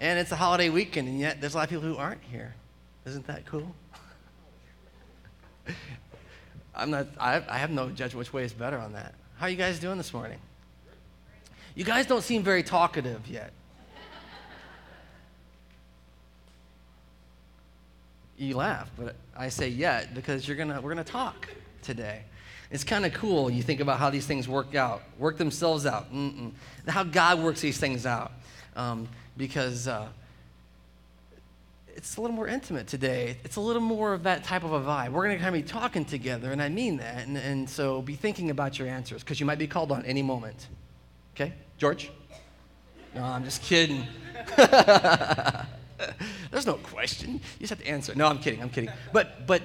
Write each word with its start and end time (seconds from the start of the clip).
And 0.00 0.18
it's 0.18 0.32
a 0.32 0.36
holiday 0.36 0.70
weekend, 0.70 1.08
and 1.08 1.18
yet 1.18 1.40
there's 1.40 1.54
a 1.54 1.58
lot 1.58 1.64
of 1.64 1.70
people 1.70 1.84
who 1.84 1.96
aren't 1.96 2.22
here. 2.22 2.54
Isn't 3.06 3.26
that 3.26 3.46
cool? 3.46 3.74
I'm 6.74 6.90
not, 6.90 7.06
I, 7.18 7.42
I 7.48 7.58
have 7.58 7.70
no 7.70 7.88
judgment 7.90 8.16
which 8.16 8.32
way 8.32 8.44
is 8.44 8.52
better 8.52 8.78
on 8.78 8.92
that. 8.94 9.14
How 9.36 9.46
are 9.46 9.50
you 9.50 9.56
guys 9.56 9.78
doing 9.78 9.96
this 9.96 10.12
morning? 10.12 10.38
You 11.74 11.84
guys 11.84 12.06
don't 12.06 12.22
seem 12.22 12.42
very 12.42 12.62
talkative 12.62 13.26
yet. 13.26 13.52
You 18.36 18.56
laugh, 18.56 18.90
but 18.96 19.14
I 19.36 19.48
say 19.48 19.68
yet 19.68 20.12
because 20.12 20.48
you're 20.48 20.56
gonna, 20.56 20.80
we're 20.80 20.92
going 20.92 21.04
to 21.04 21.10
talk 21.10 21.48
today. 21.82 22.22
It's 22.70 22.82
kind 22.82 23.06
of 23.06 23.12
cool. 23.12 23.48
You 23.48 23.62
think 23.62 23.80
about 23.80 24.00
how 24.00 24.10
these 24.10 24.26
things 24.26 24.48
work 24.48 24.74
out, 24.74 25.02
work 25.18 25.38
themselves 25.38 25.86
out, 25.86 26.12
Mm-mm. 26.12 26.52
how 26.88 27.04
God 27.04 27.40
works 27.40 27.60
these 27.60 27.78
things 27.78 28.06
out. 28.06 28.32
Um, 28.74 29.08
because 29.36 29.88
uh, 29.88 30.08
it's 31.88 32.16
a 32.16 32.20
little 32.20 32.36
more 32.36 32.48
intimate 32.48 32.86
today. 32.86 33.36
It's 33.44 33.56
a 33.56 33.60
little 33.60 33.82
more 33.82 34.12
of 34.12 34.24
that 34.24 34.44
type 34.44 34.64
of 34.64 34.72
a 34.72 34.80
vibe. 34.80 35.10
We're 35.10 35.24
going 35.24 35.36
to 35.36 35.42
kind 35.42 35.54
of 35.54 35.62
be 35.62 35.68
talking 35.68 36.04
together, 36.04 36.52
and 36.52 36.60
I 36.60 36.68
mean 36.68 36.96
that. 36.98 37.26
And, 37.26 37.36
and 37.36 37.68
so 37.68 38.02
be 38.02 38.14
thinking 38.14 38.50
about 38.50 38.78
your 38.78 38.88
answers 38.88 39.22
because 39.22 39.40
you 39.40 39.46
might 39.46 39.58
be 39.58 39.66
called 39.66 39.92
on 39.92 40.04
any 40.04 40.22
moment. 40.22 40.68
Okay? 41.34 41.52
George? 41.78 42.10
No, 43.14 43.22
I'm 43.22 43.44
just 43.44 43.62
kidding. 43.62 44.06
There's 46.50 46.66
no 46.66 46.74
question. 46.74 47.34
You 47.34 47.40
just 47.60 47.70
have 47.70 47.80
to 47.80 47.86
answer. 47.86 48.14
No, 48.14 48.26
I'm 48.26 48.38
kidding. 48.38 48.60
I'm 48.60 48.70
kidding. 48.70 48.90
But, 49.12 49.46
but 49.46 49.62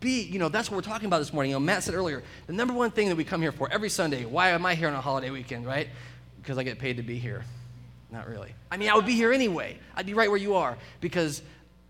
be, 0.00 0.22
you 0.22 0.38
know, 0.38 0.48
that's 0.48 0.70
what 0.70 0.76
we're 0.76 0.90
talking 0.90 1.06
about 1.06 1.18
this 1.18 1.32
morning. 1.32 1.50
You 1.50 1.56
know, 1.56 1.60
Matt 1.60 1.82
said 1.82 1.94
earlier, 1.94 2.22
the 2.46 2.52
number 2.52 2.72
one 2.72 2.90
thing 2.90 3.08
that 3.08 3.16
we 3.16 3.24
come 3.24 3.42
here 3.42 3.52
for 3.52 3.70
every 3.70 3.90
Sunday, 3.90 4.24
why 4.24 4.50
am 4.50 4.64
I 4.64 4.74
here 4.74 4.88
on 4.88 4.94
a 4.94 5.00
holiday 5.00 5.30
weekend, 5.30 5.66
right? 5.66 5.88
Because 6.40 6.56
I 6.56 6.62
get 6.62 6.78
paid 6.78 6.96
to 6.96 7.02
be 7.02 7.18
here. 7.18 7.44
Not 8.10 8.26
really. 8.26 8.54
I 8.70 8.76
mean, 8.76 8.88
I 8.88 8.94
would 8.94 9.06
be 9.06 9.14
here 9.14 9.32
anyway. 9.32 9.78
I'd 9.94 10.06
be 10.06 10.14
right 10.14 10.28
where 10.28 10.38
you 10.38 10.54
are 10.54 10.78
because 11.00 11.42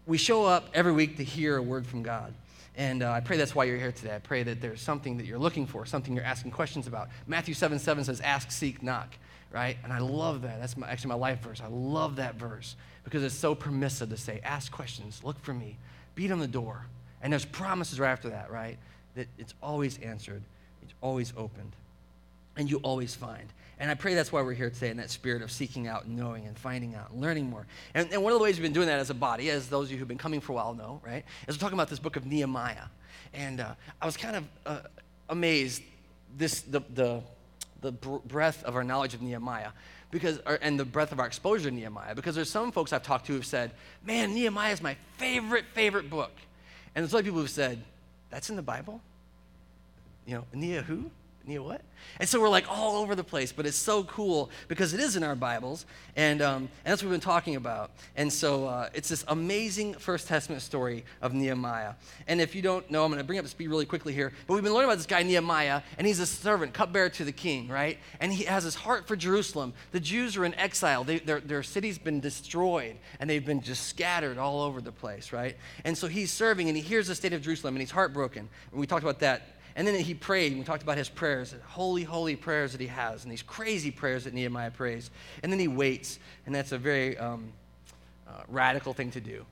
we 0.06 0.18
show 0.18 0.44
up 0.44 0.68
every 0.74 0.92
week 0.92 1.18
to 1.18 1.24
hear 1.24 1.56
a 1.56 1.62
word 1.62 1.86
from 1.86 2.02
God. 2.02 2.34
And 2.76 3.02
uh, 3.02 3.10
I 3.10 3.20
pray 3.20 3.36
that's 3.36 3.54
why 3.54 3.64
you're 3.64 3.76
here 3.76 3.92
today. 3.92 4.14
I 4.14 4.20
pray 4.20 4.44
that 4.44 4.60
there's 4.60 4.80
something 4.80 5.16
that 5.16 5.26
you're 5.26 5.38
looking 5.38 5.66
for, 5.66 5.84
something 5.84 6.14
you're 6.14 6.24
asking 6.24 6.52
questions 6.52 6.86
about. 6.86 7.08
Matthew 7.26 7.54
7 7.54 7.78
7 7.78 8.04
says, 8.04 8.20
Ask, 8.20 8.52
seek, 8.52 8.82
knock, 8.82 9.16
right? 9.50 9.76
And 9.82 9.92
I 9.92 9.98
love 9.98 10.42
that. 10.42 10.60
That's 10.60 10.76
my, 10.76 10.88
actually 10.88 11.08
my 11.08 11.16
life 11.16 11.42
verse. 11.42 11.60
I 11.60 11.66
love 11.68 12.16
that 12.16 12.36
verse 12.36 12.76
because 13.02 13.24
it's 13.24 13.34
so 13.34 13.54
permissive 13.54 14.10
to 14.10 14.16
say, 14.16 14.40
Ask 14.44 14.70
questions, 14.70 15.22
look 15.24 15.38
for 15.40 15.52
me, 15.52 15.76
beat 16.14 16.30
on 16.30 16.38
the 16.38 16.46
door. 16.46 16.86
And 17.20 17.32
there's 17.32 17.44
promises 17.44 17.98
right 17.98 18.12
after 18.12 18.30
that, 18.30 18.50
right? 18.50 18.78
That 19.16 19.26
it's 19.38 19.54
always 19.60 19.98
answered, 19.98 20.42
it's 20.82 20.94
always 21.00 21.32
opened, 21.36 21.72
and 22.56 22.70
you 22.70 22.78
always 22.78 23.12
find. 23.12 23.52
And 23.80 23.90
I 23.90 23.94
pray 23.94 24.14
that's 24.14 24.32
why 24.32 24.42
we're 24.42 24.54
here 24.54 24.70
today 24.70 24.90
in 24.90 24.96
that 24.96 25.10
spirit 25.10 25.40
of 25.40 25.52
seeking 25.52 25.86
out 25.86 26.04
and 26.04 26.16
knowing 26.16 26.46
and 26.46 26.58
finding 26.58 26.94
out 26.94 27.10
and 27.10 27.20
learning 27.20 27.48
more. 27.48 27.66
And, 27.94 28.12
and 28.12 28.22
one 28.22 28.32
of 28.32 28.38
the 28.38 28.42
ways 28.42 28.56
we've 28.56 28.64
been 28.64 28.72
doing 28.72 28.88
that 28.88 28.98
as 28.98 29.10
a 29.10 29.14
body, 29.14 29.50
as 29.50 29.68
those 29.68 29.86
of 29.86 29.92
you 29.92 29.98
who've 29.98 30.08
been 30.08 30.18
coming 30.18 30.40
for 30.40 30.52
a 30.52 30.54
while 30.56 30.74
know, 30.74 31.00
right, 31.04 31.24
is 31.46 31.56
we're 31.56 31.60
talking 31.60 31.76
about 31.76 31.88
this 31.88 32.00
book 32.00 32.16
of 32.16 32.26
Nehemiah. 32.26 32.86
And 33.34 33.60
uh, 33.60 33.74
I 34.02 34.06
was 34.06 34.16
kind 34.16 34.36
of 34.36 34.44
uh, 34.66 34.80
amazed 35.28 35.82
this 36.36 36.62
the, 36.62 36.80
the, 36.94 37.22
the 37.80 37.92
breadth 37.92 38.64
of 38.64 38.74
our 38.74 38.84
knowledge 38.84 39.14
of 39.14 39.22
Nehemiah 39.22 39.70
because 40.10 40.38
and 40.62 40.78
the 40.78 40.84
breadth 40.84 41.12
of 41.12 41.20
our 41.20 41.26
exposure 41.26 41.68
to 41.68 41.74
Nehemiah 41.74 42.14
because 42.14 42.34
there's 42.34 42.50
some 42.50 42.72
folks 42.72 42.92
I've 42.92 43.02
talked 43.02 43.26
to 43.26 43.32
who've 43.32 43.46
said, 43.46 43.72
"Man, 44.04 44.34
Nehemiah 44.34 44.72
is 44.72 44.82
my 44.82 44.96
favorite 45.18 45.66
favorite 45.74 46.08
book," 46.08 46.32
and 46.94 47.04
there's 47.04 47.14
other 47.14 47.22
people 47.22 47.40
who've 47.40 47.50
said, 47.50 47.82
"That's 48.30 48.50
in 48.50 48.56
the 48.56 48.62
Bible." 48.62 49.00
You 50.26 50.36
know, 50.36 50.44
Nehemiah 50.52 50.82
who? 50.82 51.10
Know 51.56 51.64
what? 51.64 51.82
And 52.20 52.28
so 52.28 52.40
we're 52.40 52.48
like 52.48 52.68
all 52.68 52.96
over 52.96 53.14
the 53.14 53.24
place, 53.24 53.52
but 53.52 53.66
it's 53.66 53.76
so 53.76 54.04
cool 54.04 54.50
because 54.68 54.94
it 54.94 55.00
is 55.00 55.16
in 55.16 55.22
our 55.22 55.34
Bibles, 55.34 55.86
and, 56.16 56.42
um, 56.42 56.62
and 56.84 56.92
that's 56.92 57.02
what 57.02 57.10
we've 57.10 57.20
been 57.20 57.24
talking 57.24 57.56
about. 57.56 57.90
And 58.16 58.32
so 58.32 58.66
uh, 58.66 58.88
it's 58.94 59.08
this 59.08 59.24
amazing 59.28 59.94
First 59.94 60.28
Testament 60.28 60.62
story 60.62 61.04
of 61.22 61.34
Nehemiah. 61.34 61.94
And 62.26 62.40
if 62.40 62.54
you 62.54 62.62
don't 62.62 62.90
know, 62.90 63.04
I'm 63.04 63.10
going 63.10 63.18
to 63.18 63.24
bring 63.24 63.38
up 63.38 63.46
speed 63.46 63.68
really 63.68 63.86
quickly 63.86 64.12
here, 64.12 64.32
but 64.46 64.54
we've 64.54 64.62
been 64.62 64.72
learning 64.74 64.90
about 64.90 64.98
this 64.98 65.06
guy 65.06 65.22
Nehemiah, 65.22 65.82
and 65.96 66.06
he's 66.06 66.20
a 66.20 66.26
servant, 66.26 66.72
cupbearer 66.72 67.08
to 67.10 67.24
the 67.24 67.32
king, 67.32 67.68
right? 67.68 67.98
And 68.20 68.32
he 68.32 68.44
has 68.44 68.64
his 68.64 68.74
heart 68.74 69.06
for 69.06 69.16
Jerusalem. 69.16 69.72
The 69.92 70.00
Jews 70.00 70.36
are 70.36 70.44
in 70.44 70.54
exile, 70.54 71.04
they, 71.04 71.18
their, 71.18 71.40
their 71.40 71.62
city's 71.62 71.98
been 71.98 72.20
destroyed, 72.20 72.96
and 73.20 73.28
they've 73.28 73.44
been 73.44 73.60
just 73.60 73.86
scattered 73.86 74.38
all 74.38 74.62
over 74.62 74.80
the 74.80 74.92
place, 74.92 75.32
right? 75.32 75.56
And 75.84 75.96
so 75.96 76.06
he's 76.08 76.32
serving, 76.32 76.68
and 76.68 76.76
he 76.76 76.82
hears 76.82 77.08
the 77.08 77.14
state 77.14 77.32
of 77.32 77.42
Jerusalem, 77.42 77.74
and 77.74 77.80
he's 77.80 77.90
heartbroken. 77.90 78.48
And 78.70 78.80
we 78.80 78.86
talked 78.86 79.02
about 79.02 79.20
that 79.20 79.57
and 79.78 79.86
then 79.86 79.94
he 79.94 80.12
prayed, 80.12 80.50
and 80.50 80.58
we 80.58 80.64
talked 80.64 80.82
about 80.82 80.98
his 80.98 81.08
prayers, 81.08 81.54
holy, 81.68 82.02
holy 82.02 82.34
prayers 82.34 82.72
that 82.72 82.80
he 82.80 82.88
has, 82.88 83.22
and 83.22 83.30
these 83.30 83.44
crazy 83.44 83.92
prayers 83.92 84.24
that 84.24 84.34
Nehemiah 84.34 84.72
prays. 84.72 85.08
And 85.44 85.52
then 85.52 85.60
he 85.60 85.68
waits, 85.68 86.18
and 86.46 86.54
that's 86.54 86.72
a 86.72 86.78
very 86.78 87.16
um, 87.16 87.52
uh, 88.26 88.42
radical 88.48 88.92
thing 88.92 89.12
to 89.12 89.20
do. 89.20 89.46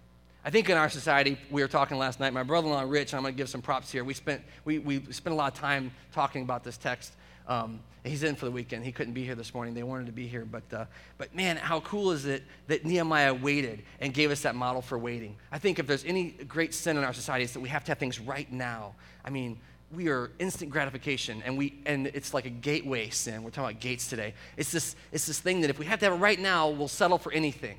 I 0.44 0.50
think 0.50 0.68
in 0.68 0.76
our 0.76 0.90
society, 0.90 1.38
we 1.48 1.62
were 1.62 1.68
talking 1.68 1.96
last 1.96 2.18
night, 2.18 2.32
my 2.32 2.42
brother 2.42 2.66
in 2.66 2.72
law, 2.72 2.82
Rich, 2.82 3.14
I'm 3.14 3.22
going 3.22 3.34
to 3.34 3.38
give 3.38 3.48
some 3.48 3.62
props 3.62 3.92
here. 3.92 4.02
We 4.02 4.14
spent, 4.14 4.42
we, 4.64 4.80
we 4.80 5.00
spent 5.12 5.32
a 5.32 5.36
lot 5.36 5.52
of 5.52 5.58
time 5.60 5.92
talking 6.12 6.42
about 6.42 6.64
this 6.64 6.76
text. 6.76 7.12
Um, 7.46 7.78
he's 8.02 8.24
in 8.24 8.34
for 8.34 8.46
the 8.46 8.50
weekend. 8.50 8.84
He 8.84 8.90
couldn't 8.90 9.14
be 9.14 9.22
here 9.22 9.36
this 9.36 9.54
morning. 9.54 9.74
They 9.74 9.84
wanted 9.84 10.06
to 10.06 10.12
be 10.12 10.26
here. 10.26 10.44
But, 10.44 10.64
uh, 10.72 10.86
but 11.18 11.32
man, 11.36 11.56
how 11.56 11.78
cool 11.82 12.10
is 12.10 12.26
it 12.26 12.42
that 12.66 12.84
Nehemiah 12.84 13.32
waited 13.32 13.84
and 14.00 14.12
gave 14.12 14.32
us 14.32 14.42
that 14.42 14.56
model 14.56 14.82
for 14.82 14.98
waiting? 14.98 15.36
I 15.52 15.60
think 15.60 15.78
if 15.78 15.86
there's 15.86 16.04
any 16.04 16.30
great 16.30 16.74
sin 16.74 16.96
in 16.96 17.04
our 17.04 17.12
society, 17.12 17.44
it's 17.44 17.52
that 17.52 17.60
we 17.60 17.68
have 17.68 17.84
to 17.84 17.92
have 17.92 17.98
things 17.98 18.18
right 18.18 18.50
now. 18.50 18.96
I 19.24 19.30
mean, 19.30 19.60
we 19.94 20.08
are 20.08 20.30
instant 20.38 20.70
gratification 20.70 21.42
and 21.44 21.56
we 21.56 21.74
and 21.86 22.08
it's 22.08 22.34
like 22.34 22.44
a 22.44 22.50
gateway 22.50 23.08
sin. 23.08 23.42
We're 23.42 23.50
talking 23.50 23.70
about 23.70 23.80
gates 23.80 24.08
today. 24.08 24.34
It's 24.56 24.72
this 24.72 24.96
it's 25.12 25.26
this 25.26 25.38
thing 25.38 25.60
that 25.60 25.70
if 25.70 25.78
we 25.78 25.86
have 25.86 26.00
to 26.00 26.06
have 26.06 26.14
it 26.14 26.16
right 26.16 26.38
now 26.38 26.68
we'll 26.68 26.88
settle 26.88 27.18
for 27.18 27.32
anything 27.32 27.78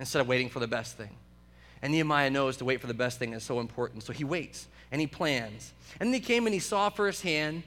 instead 0.00 0.20
of 0.20 0.28
waiting 0.28 0.48
for 0.48 0.60
the 0.60 0.66
best 0.66 0.96
thing. 0.96 1.10
And 1.82 1.92
nehemiah 1.92 2.30
knows 2.30 2.56
to 2.58 2.64
wait 2.64 2.80
for 2.80 2.86
the 2.86 2.94
best 2.94 3.18
thing 3.18 3.34
is 3.34 3.42
so 3.42 3.60
important 3.60 4.02
so 4.04 4.12
he 4.12 4.24
waits 4.24 4.68
and 4.90 5.00
he 5.00 5.06
plans. 5.06 5.72
And 6.00 6.08
then 6.08 6.14
he 6.14 6.20
came 6.20 6.46
and 6.46 6.54
he 6.54 6.60
saw 6.60 6.88
firsthand 6.88 7.62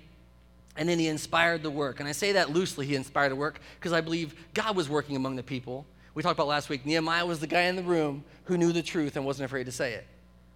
and 0.76 0.90
then 0.90 0.98
he 0.98 1.08
inspired 1.08 1.62
the 1.62 1.70
work. 1.70 2.00
And 2.00 2.10
i 2.10 2.14
say 2.14 2.32
that 2.32 2.50
loosely 2.50 2.88
he 2.88 2.96
inspired 2.96 3.30
the 3.30 3.36
work 3.36 3.60
because 3.80 3.94
i 3.94 4.02
believe 4.02 4.34
god 4.56 4.76
was 4.76 4.90
working 4.90 5.16
among 5.16 5.36
the 5.36 5.44
people. 5.44 5.86
We 6.16 6.24
talked 6.24 6.38
about 6.38 6.48
last 6.48 6.68
week 6.68 6.84
nehemiah 6.84 7.28
was 7.28 7.40
the 7.40 7.48
guy 7.48 7.64
in 7.64 7.76
the 7.76 7.84
room 7.84 8.24
who 8.46 8.58
knew 8.58 8.72
the 8.72 8.82
truth 8.82 9.18
and 9.18 9.26
wasn't 9.26 9.46
afraid 9.46 9.68
to 9.68 9.72
say 9.72 9.94
it. 9.94 10.08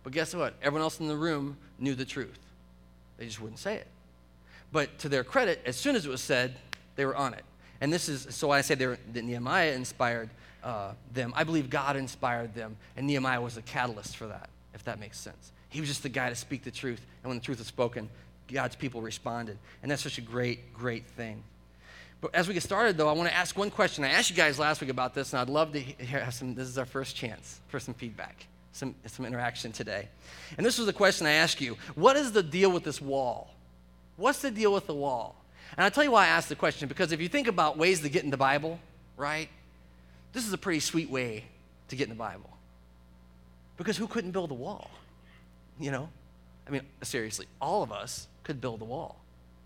But 0.03 0.13
guess 0.13 0.33
what? 0.33 0.55
Everyone 0.61 0.81
else 0.81 0.99
in 0.99 1.07
the 1.07 1.15
room 1.15 1.57
knew 1.77 1.94
the 1.94 2.05
truth 2.05 2.39
they 3.17 3.25
just 3.25 3.41
wouldn't 3.41 3.59
say 3.59 3.75
it. 3.75 3.87
But 4.71 4.99
to 4.99 5.09
their 5.09 5.23
credit, 5.23 5.61
as 5.65 5.75
soon 5.75 5.95
as 5.95 6.05
it 6.05 6.09
was 6.09 6.21
said, 6.21 6.55
they 6.95 7.05
were 7.05 7.15
on 7.15 7.33
it. 7.33 7.43
And 7.81 7.91
this 7.91 8.09
is 8.09 8.27
so 8.29 8.51
I 8.51 8.61
say 8.61 8.75
that 8.75 9.23
Nehemiah 9.23 9.73
inspired 9.73 10.29
uh, 10.63 10.93
them. 11.13 11.33
I 11.35 11.43
believe 11.43 11.69
God 11.69 11.95
inspired 11.95 12.55
them, 12.55 12.77
and 12.97 13.05
Nehemiah 13.05 13.41
was 13.41 13.57
a 13.57 13.61
catalyst 13.61 14.17
for 14.17 14.27
that, 14.27 14.49
if 14.73 14.83
that 14.85 14.99
makes 14.99 15.19
sense. 15.19 15.51
He 15.69 15.79
was 15.79 15.89
just 15.89 16.03
the 16.03 16.09
guy 16.09 16.29
to 16.29 16.35
speak 16.35 16.63
the 16.63 16.71
truth, 16.71 17.05
and 17.21 17.29
when 17.29 17.37
the 17.37 17.43
truth 17.43 17.59
was 17.59 17.67
spoken, 17.67 18.09
God's 18.51 18.75
people 18.75 19.01
responded. 19.01 19.57
And 19.81 19.91
that's 19.91 20.01
such 20.01 20.17
a 20.17 20.21
great, 20.21 20.73
great 20.73 21.05
thing. 21.05 21.43
But 22.21 22.33
as 22.33 22.47
we 22.47 22.53
get 22.53 22.63
started, 22.63 22.97
though, 22.97 23.09
I 23.09 23.11
want 23.11 23.29
to 23.29 23.35
ask 23.35 23.57
one 23.57 23.69
question. 23.69 24.03
I 24.03 24.09
asked 24.09 24.29
you 24.29 24.35
guys 24.35 24.57
last 24.57 24.81
week 24.81 24.89
about 24.89 25.13
this, 25.13 25.33
and 25.33 25.41
I'd 25.41 25.49
love 25.49 25.73
to 25.73 25.79
hear 25.79 26.25
some. 26.31 26.55
This 26.55 26.67
is 26.67 26.77
our 26.77 26.85
first 26.85 27.15
chance 27.15 27.59
for 27.67 27.79
some 27.79 27.93
feedback 27.93 28.47
some, 28.75 28.94
some 29.06 29.25
interaction 29.25 29.72
today. 29.72 30.09
And 30.58 30.66
this 30.66 30.78
was 30.78 30.86
the 30.86 30.94
question 30.94 31.25
I 31.25 31.31
ask 31.31 31.62
you 31.62 31.78
What 31.96 32.18
is 32.18 32.34
the 32.34 32.44
deal 32.44 32.69
with 32.69 32.84
this 32.84 33.02
wall? 33.02 33.53
What's 34.18 34.41
the 34.41 34.52
deal 34.52 34.74
with 34.74 34.86
the 34.86 34.94
wall? 34.94 35.36
And 35.78 35.84
I'll 35.84 35.91
tell 35.91 36.03
you 36.03 36.12
why 36.12 36.25
I 36.25 36.28
asked 36.28 36.50
the 36.50 36.56
question 36.56 36.88
because 36.88 37.12
if 37.12 37.22
you 37.22 37.30
think 37.30 37.47
about 37.47 37.78
ways 37.78 38.02
to 38.02 38.09
get 38.09 38.24
in 38.24 38.30
the 38.30 38.38
Bible, 38.38 38.80
right, 39.18 39.50
this 40.34 40.46
is 40.46 40.53
a 40.53 40.58
pretty 40.58 40.81
sweet 40.81 41.09
way 41.09 41.46
to 41.88 41.96
get 41.96 42.03
in 42.03 42.09
the 42.09 42.16
Bible. 42.16 42.50
Because 43.78 43.97
who 43.97 44.08
couldn't 44.08 44.31
build 44.31 44.52
a 44.52 44.56
wall? 44.56 44.90
You 45.80 45.92
know? 45.92 46.09
I 46.68 46.72
mean, 46.72 46.81
seriously, 47.02 47.47
all 47.62 47.84
of 47.84 47.92
us 47.92 48.28
could 48.44 48.62
build 48.62 48.81
a 48.81 48.86
wall, 48.86 49.18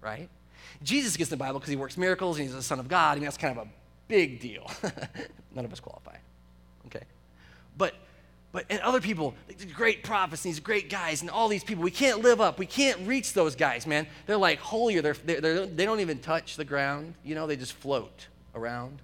right? 0.01 0.29
Jesus 0.83 1.17
gets 1.17 1.31
in 1.31 1.37
the 1.37 1.43
Bible 1.43 1.59
because 1.59 1.69
he 1.69 1.75
works 1.75 1.97
miracles 1.97 2.37
and 2.37 2.47
he's 2.47 2.55
the 2.55 2.61
Son 2.61 2.79
of 2.79 2.87
God. 2.87 3.11
I 3.11 3.15
mean, 3.15 3.23
that's 3.23 3.37
kind 3.37 3.57
of 3.57 3.65
a 3.65 3.69
big 4.07 4.39
deal. 4.39 4.69
None 5.55 5.65
of 5.65 5.71
us 5.71 5.79
qualify, 5.79 6.17
okay? 6.87 7.05
But 7.77 7.93
but 8.51 8.65
and 8.69 8.79
other 8.81 8.99
people, 8.99 9.35
great 9.73 10.03
prophets, 10.03 10.41
these 10.41 10.59
great 10.59 10.89
guys, 10.89 11.21
and 11.21 11.29
all 11.29 11.47
these 11.47 11.63
people, 11.63 11.83
we 11.83 11.91
can't 11.91 12.21
live 12.21 12.41
up. 12.41 12.57
We 12.57 12.65
can't 12.65 13.07
reach 13.07 13.33
those 13.33 13.55
guys, 13.55 13.85
man. 13.85 14.07
They're 14.25 14.37
like 14.37 14.59
holier. 14.59 15.01
They're, 15.01 15.13
they're, 15.13 15.41
they're, 15.41 15.65
they 15.67 15.85
don't 15.85 15.99
even 15.99 16.19
touch 16.19 16.55
the 16.55 16.65
ground. 16.65 17.13
You 17.23 17.35
know, 17.35 17.45
they 17.45 17.55
just 17.55 17.73
float 17.73 18.27
around. 18.55 18.99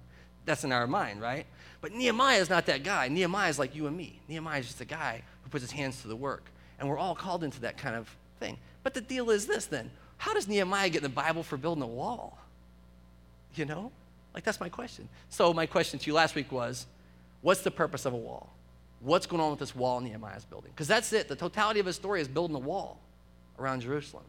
That's 0.46 0.64
in 0.64 0.72
our 0.72 0.86
mind, 0.86 1.20
right? 1.20 1.46
But 1.80 1.92
Nehemiah 1.92 2.40
is 2.40 2.50
not 2.50 2.66
that 2.66 2.82
guy. 2.82 3.06
Nehemiah 3.08 3.48
is 3.48 3.58
like 3.58 3.76
you 3.76 3.86
and 3.86 3.96
me. 3.96 4.20
Nehemiah 4.28 4.60
is 4.60 4.66
just 4.66 4.80
a 4.80 4.86
guy 4.86 5.22
who 5.44 5.50
puts 5.50 5.62
his 5.62 5.70
hands 5.70 6.02
to 6.02 6.08
the 6.08 6.16
work. 6.16 6.50
And 6.80 6.88
we're 6.88 6.98
all 6.98 7.14
called 7.14 7.44
into 7.44 7.60
that 7.60 7.78
kind 7.78 7.94
of 7.94 8.14
thing. 8.40 8.58
But 8.82 8.94
the 8.94 9.00
deal 9.00 9.30
is 9.30 9.46
this 9.46 9.66
then 9.66 9.90
how 10.18 10.34
does 10.34 10.48
Nehemiah 10.48 10.88
get 10.88 10.98
in 10.98 11.02
the 11.04 11.08
Bible 11.08 11.42
for 11.42 11.56
building 11.56 11.82
a 11.82 11.86
wall? 11.86 12.38
You 13.54 13.66
know? 13.66 13.92
Like, 14.34 14.44
that's 14.44 14.60
my 14.60 14.68
question. 14.68 15.08
So, 15.30 15.52
my 15.54 15.66
question 15.66 15.98
to 15.98 16.06
you 16.06 16.14
last 16.14 16.34
week 16.34 16.52
was 16.52 16.86
what's 17.42 17.62
the 17.62 17.70
purpose 17.70 18.04
of 18.04 18.12
a 18.12 18.16
wall? 18.16 18.50
What's 19.06 19.24
going 19.24 19.40
on 19.40 19.50
with 19.50 19.60
this 19.60 19.74
wall 19.74 20.00
Nehemiah's 20.00 20.44
building. 20.44 20.72
Because 20.72 20.88
that's 20.88 21.12
it. 21.12 21.28
The 21.28 21.36
totality 21.36 21.78
of 21.78 21.86
his 21.86 21.94
story 21.94 22.20
is 22.20 22.26
building 22.26 22.56
a 22.56 22.60
wall 22.60 22.98
around 23.58 23.80
Jerusalem. 23.80 24.24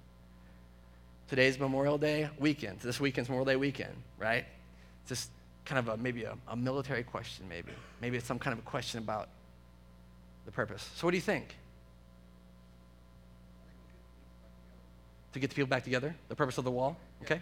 Today's 1.28 1.60
Memorial 1.60 1.98
Day 1.98 2.30
weekend. 2.40 2.80
This 2.80 3.00
weekend's 3.00 3.28
Memorial 3.28 3.46
Day 3.46 3.56
weekend, 3.56 3.94
right? 4.20 4.46
It's 5.02 5.10
just 5.10 5.32
kind 5.66 5.80
of 5.80 5.88
a 5.88 5.98
maybe 5.98 6.24
a, 6.26 6.38
a 6.48 6.56
military 6.56 7.04
question, 7.04 7.46
maybe. 7.50 7.72
Maybe 8.02 8.18
it's 8.18 8.28
some 8.28 8.38
kind 8.38 8.54
of 8.54 8.60
a 8.60 8.70
question 8.70 9.00
about 9.00 9.30
the 10.46 10.52
purpose. 10.52 10.88
So, 10.96 11.08
what 11.08 11.12
do 11.12 11.18
you 11.18 11.22
think? 11.22 11.56
To 15.34 15.40
get 15.40 15.50
the 15.50 15.56
people 15.56 15.68
back 15.68 15.84
together? 15.84 16.16
The 16.30 16.36
purpose 16.36 16.60
of 16.60 16.64
the 16.64 16.72
wall? 16.72 16.96
Okay. 17.24 17.42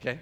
Okay. 0.00 0.18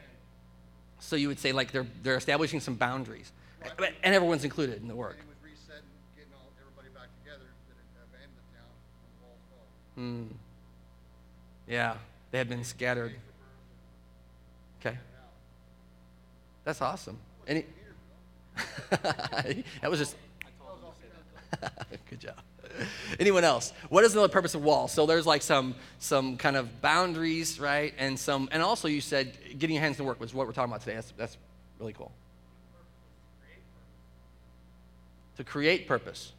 So 0.99 1.17
you 1.17 1.29
would 1.29 1.39
say 1.39 1.53
like 1.53 1.73
they're 1.73 1.87
they're 2.03 2.17
establishing 2.17 2.61
some 2.61 2.75
boundaries, 2.75 3.33
Right. 3.79 3.95
And 4.03 4.15
everyone's 4.15 4.45
included 4.45 4.81
in 4.81 4.89
the 4.89 4.95
work. 4.95 5.19
Same 5.19 5.29
with 5.29 5.37
resetting, 5.43 5.83
getting 6.17 6.33
all, 6.35 6.51
everybody 6.61 6.89
back 6.95 7.09
together 7.23 7.45
that 7.69 7.77
had 7.77 8.07
abandoned 8.09 8.39
the 8.39 8.57
town 8.57 8.73
when 9.01 9.11
the 9.13 9.27
walls 9.27 9.43
fall. 9.51 9.67
Hmm. 9.97 10.25
Yeah, 11.69 11.97
they 12.31 12.39
had 12.39 12.49
been 12.49 12.65
scattered. 12.65 13.15
Okay. 14.81 14.97
That's 16.65 16.81
awesome. 16.81 17.19
Any? 17.47 17.67
that 18.91 19.91
was 19.91 19.99
just. 19.99 20.17
Good 22.11 22.21
job. 22.21 22.37
Anyone 23.21 23.45
else? 23.45 23.73
What 23.89 24.05
is 24.05 24.13
the 24.13 24.29
purpose 24.29 24.55
of 24.55 24.63
walls? 24.63 24.93
So 24.93 25.07
there's 25.07 25.27
like 25.27 25.43
some 25.43 25.75
some 25.99 26.37
kind 26.37 26.57
of 26.57 26.81
boundaries, 26.81 27.59
right? 27.61 27.95
And 27.99 28.19
some 28.19 28.49
and 28.53 28.63
also 28.63 28.89
you 28.89 29.01
said 29.01 29.37
getting 29.59 29.75
your 29.75 29.83
hands 29.83 29.97
to 29.99 30.05
work 30.05 30.21
was 30.21 30.35
what 30.35 30.47
we're 30.47 30.53
talking 30.53 30.71
about 30.71 30.81
today. 30.83 30.95
That's 30.95 31.13
that's 31.17 31.37
really 31.79 31.93
cool. 31.93 32.13
To 35.37 35.45
create 35.45 35.87
purpose. 35.87 36.33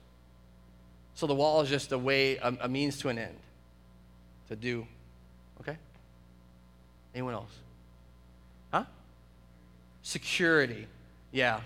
So 1.13 1.25
the 1.25 1.35
wall 1.35 1.61
is 1.61 1.69
just 1.69 1.91
a 1.91 1.97
way, 1.97 2.37
a, 2.37 2.55
a 2.61 2.67
means 2.67 2.99
to 2.99 3.09
an 3.09 3.17
end. 3.17 3.37
To 4.49 4.55
do. 4.55 4.85
Okay? 5.61 5.75
Anyone 7.13 7.33
else? 7.33 7.51
Huh? 8.71 8.83
Security. 10.03 10.87
Yeah. 11.31 11.61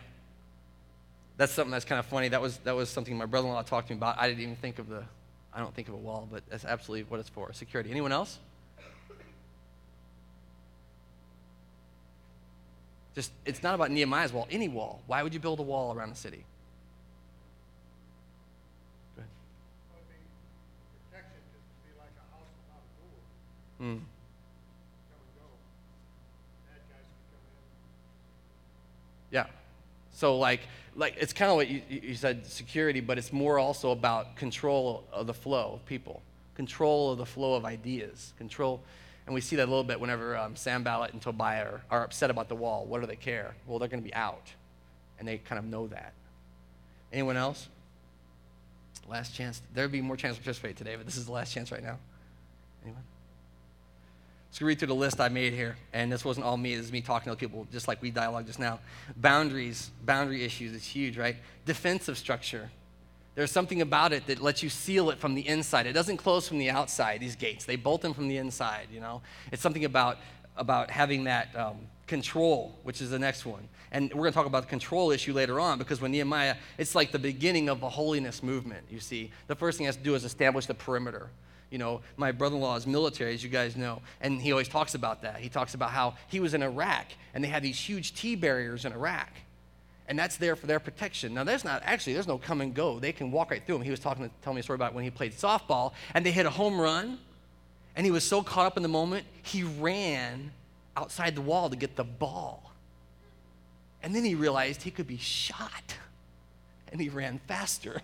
That's 1.42 1.54
something 1.54 1.72
that's 1.72 1.86
kind 1.86 1.98
of 1.98 2.06
funny. 2.06 2.28
That 2.28 2.40
was 2.40 2.58
that 2.60 2.76
was 2.76 2.88
something 2.88 3.18
my 3.18 3.26
brother-in-law 3.26 3.64
talked 3.64 3.88
to 3.88 3.96
me 3.96 3.98
about. 3.98 4.16
I 4.20 4.28
didn't 4.28 4.44
even 4.44 4.56
think 4.58 4.78
of 4.78 4.88
the 4.88 5.04
I 5.52 5.60
don't 5.60 5.74
think 5.74 5.88
of 5.88 5.96
a 5.96 5.98
wall, 5.98 6.28
but 6.32 6.44
that's 6.48 6.66
absolutely 6.66 7.06
what 7.06 7.20
it's 7.20 7.30
for. 7.30 7.52
Security. 7.52 7.90
Anyone 7.90 8.12
else? 8.12 8.38
Just 13.16 13.32
it's 13.44 13.64
not 13.64 13.74
about 13.74 13.90
Nehemiah's 13.90 14.32
wall, 14.32 14.48
any 14.52 14.70
wall. 14.70 15.02
Why 15.08 15.24
would 15.24 15.34
you 15.34 15.40
build 15.40 15.60
a 15.60 15.64
wall 15.64 15.96
around 15.96 16.12
the 16.12 16.16
city? 16.16 16.46
Go 19.16 19.22
ahead. 19.22 19.32
Would 19.96 20.08
be 20.10 20.22
protection, 21.10 21.42
just 21.52 21.66
to 21.66 21.90
be 21.90 21.98
like 21.98 22.14
a 22.22 22.26
house 22.38 22.54
without 22.62 22.86
a 22.86 22.92
door, 23.02 23.18
Hmm. 23.80 24.06
come 25.10 25.26
and 25.26 25.34
go. 25.42 25.50
Bad 26.70 26.86
guys 26.88 27.10
can 27.10 27.34
come 27.34 27.42
in. 29.42 29.50
Yeah. 29.50 29.61
So 30.22 30.38
like 30.38 30.60
like 30.96 31.16
it's 31.18 31.34
kind 31.34 31.50
of 31.50 31.58
what 31.58 31.68
you, 31.68 31.82
you 31.90 32.14
said 32.14 32.46
security, 32.46 33.00
but 33.00 33.18
it's 33.18 33.34
more 33.34 33.58
also 33.58 33.90
about 33.90 34.36
control 34.36 35.04
of 35.12 35.26
the 35.26 35.34
flow 35.34 35.72
of 35.74 35.86
people, 35.88 36.22
control 36.54 37.12
of 37.14 37.18
the 37.18 37.26
flow 37.26 37.56
of 37.56 37.66
ideas, 37.66 38.34
control. 38.38 38.84
And 39.26 39.34
we 39.34 39.42
see 39.42 39.56
that 39.56 39.64
a 39.64 39.72
little 39.72 39.84
bit 39.84 40.00
whenever 40.00 40.38
um, 40.38 40.56
Sanballat 40.56 41.14
and 41.14 41.22
Tobiah 41.24 41.66
are, 41.66 41.82
are 41.90 42.04
upset 42.04 42.30
about 42.30 42.50
the 42.50 42.56
wall. 42.56 42.86
What 42.86 43.02
do 43.02 43.08
they 43.08 43.16
care? 43.16 43.56
Well, 43.66 43.80
they're 43.80 43.88
going 43.88 44.04
to 44.04 44.08
be 44.08 44.14
out, 44.14 44.48
and 45.18 45.28
they 45.28 45.40
kind 45.40 45.58
of 45.58 45.66
know 45.66 45.88
that. 45.88 46.14
Anyone 47.12 47.38
else? 47.38 47.68
Last 49.10 49.34
chance. 49.34 49.60
There'd 49.74 49.92
be 49.92 50.02
more 50.02 50.18
chance 50.18 50.38
to 50.38 50.44
participate 50.44 50.78
today, 50.78 50.98
but 50.98 51.08
this 51.08 51.18
is 51.18 51.26
the 51.26 51.32
last 51.32 51.52
chance 51.52 51.72
right 51.72 51.84
now. 51.84 51.98
Anyone? 52.84 53.02
Let's 54.52 54.62
read 54.62 54.80
through 54.80 54.90
the 54.90 54.96
list 54.96 55.22
I 55.22 55.30
made 55.30 55.54
here. 55.54 55.78
And 55.94 56.12
this 56.12 56.26
wasn't 56.26 56.46
all 56.46 56.58
me, 56.58 56.76
this 56.76 56.88
is 56.88 56.92
me 56.92 57.00
talking 57.00 57.32
to 57.32 57.38
people, 57.38 57.66
just 57.72 57.88
like 57.88 58.02
we 58.02 58.12
dialogue 58.12 58.48
just 58.48 58.60
now. 58.60 58.80
Boundaries, 59.16 59.92
boundary 60.04 60.44
issues, 60.44 60.76
it's 60.76 60.86
huge, 60.86 61.18
right? 61.18 61.38
Defensive 61.66 62.18
structure. 62.18 62.70
There's 63.34 63.50
something 63.50 63.82
about 63.82 64.12
it 64.12 64.28
that 64.28 64.42
lets 64.42 64.62
you 64.62 64.68
seal 64.68 65.10
it 65.10 65.20
from 65.20 65.36
the 65.36 65.48
inside. 65.48 65.86
It 65.86 65.94
doesn't 65.94 66.18
close 66.18 66.50
from 66.50 66.58
the 66.58 66.70
outside, 66.70 67.22
these 67.22 67.38
gates. 67.38 67.64
They 67.64 67.78
bolt 67.78 68.02
them 68.02 68.14
from 68.14 68.28
the 68.28 68.36
inside, 68.36 68.88
you 68.92 69.00
know? 69.00 69.22
It's 69.54 69.62
something 69.62 69.86
about, 69.86 70.18
about 70.58 70.92
having 70.92 71.24
that 71.24 71.56
um, 71.56 71.78
control, 72.06 72.78
which 72.84 73.00
is 73.00 73.10
the 73.10 73.20
next 73.20 73.46
one. 73.46 73.70
And 73.94 74.10
we're 74.10 74.24
going 74.24 74.34
to 74.34 74.36
talk 74.36 74.48
about 74.48 74.64
the 74.64 74.70
control 74.70 75.12
issue 75.12 75.32
later 75.32 75.62
on 75.62 75.78
because 75.78 76.02
when 76.02 76.12
Nehemiah, 76.12 76.58
it's 76.78 76.94
like 76.94 77.14
the 77.14 77.20
beginning 77.20 77.70
of 77.70 77.84
a 77.84 77.90
holiness 77.90 78.44
movement, 78.44 78.84
you 78.90 79.00
see. 79.00 79.32
The 79.48 79.56
first 79.56 79.78
thing 79.78 79.86
he 79.86 79.88
has 79.88 79.96
to 79.96 80.04
do 80.04 80.14
is 80.14 80.26
establish 80.26 80.66
the 80.66 80.74
perimeter. 80.74 81.30
You 81.72 81.78
know, 81.78 82.02
my 82.18 82.32
brother 82.32 82.58
in 82.58 82.62
law 82.62 82.76
is 82.76 82.86
military, 82.86 83.34
as 83.34 83.44
you 83.44 83.50
guys 83.50 83.76
know, 83.76 84.02
and 84.20 84.42
he 84.42 84.52
always 84.52 84.68
talks 84.68 84.94
about 84.94 85.24
that. 85.24 85.38
He 85.38 85.50
talks 85.50 85.74
about 85.74 85.90
how 85.92 86.16
he 86.28 86.40
was 86.40 86.54
in 86.54 86.62
Iraq 86.62 87.06
and 87.34 87.44
they 87.44 87.48
had 87.48 87.64
these 87.64 87.80
huge 87.80 88.14
T 88.14 88.36
barriers 88.36 88.86
in 88.86 88.92
Iraq. 88.92 89.30
And 90.08 90.20
that's 90.20 90.36
there 90.36 90.58
for 90.58 90.68
their 90.68 90.82
protection. 90.82 91.34
Now, 91.34 91.46
there's 91.46 91.64
not 91.64 91.82
actually, 91.86 92.14
there's 92.14 92.28
no 92.28 92.38
come 92.38 92.60
and 92.60 92.74
go. 92.74 93.00
They 93.00 93.14
can 93.14 93.32
walk 93.32 93.50
right 93.52 93.66
through 93.66 93.76
them. 93.76 93.84
He 93.84 93.92
was 93.92 94.02
talking, 94.02 94.30
telling 94.42 94.56
me 94.56 94.60
a 94.60 94.64
story 94.64 94.76
about 94.76 94.94
when 94.94 95.06
he 95.06 95.10
played 95.10 95.32
softball 95.32 95.94
and 96.14 96.26
they 96.26 96.32
hit 96.32 96.46
a 96.46 96.50
home 96.50 96.80
run, 96.80 97.18
and 97.96 98.06
he 98.06 98.12
was 98.12 98.26
so 98.26 98.44
caught 98.44 98.66
up 98.66 98.76
in 98.76 98.84
the 98.84 98.90
moment, 98.90 99.26
he 99.42 99.64
ran 99.64 100.52
outside 100.98 101.36
the 101.36 101.42
wall 101.42 101.70
to 101.70 101.78
get 101.78 101.96
the 101.96 102.04
ball. 102.04 102.74
And 104.04 104.14
then 104.14 104.26
he 104.26 104.36
realized 104.36 104.82
he 104.82 104.92
could 104.92 105.08
be 105.08 105.18
shot, 105.18 105.96
and 106.92 107.00
he 107.00 107.08
ran 107.08 107.40
faster 107.48 108.02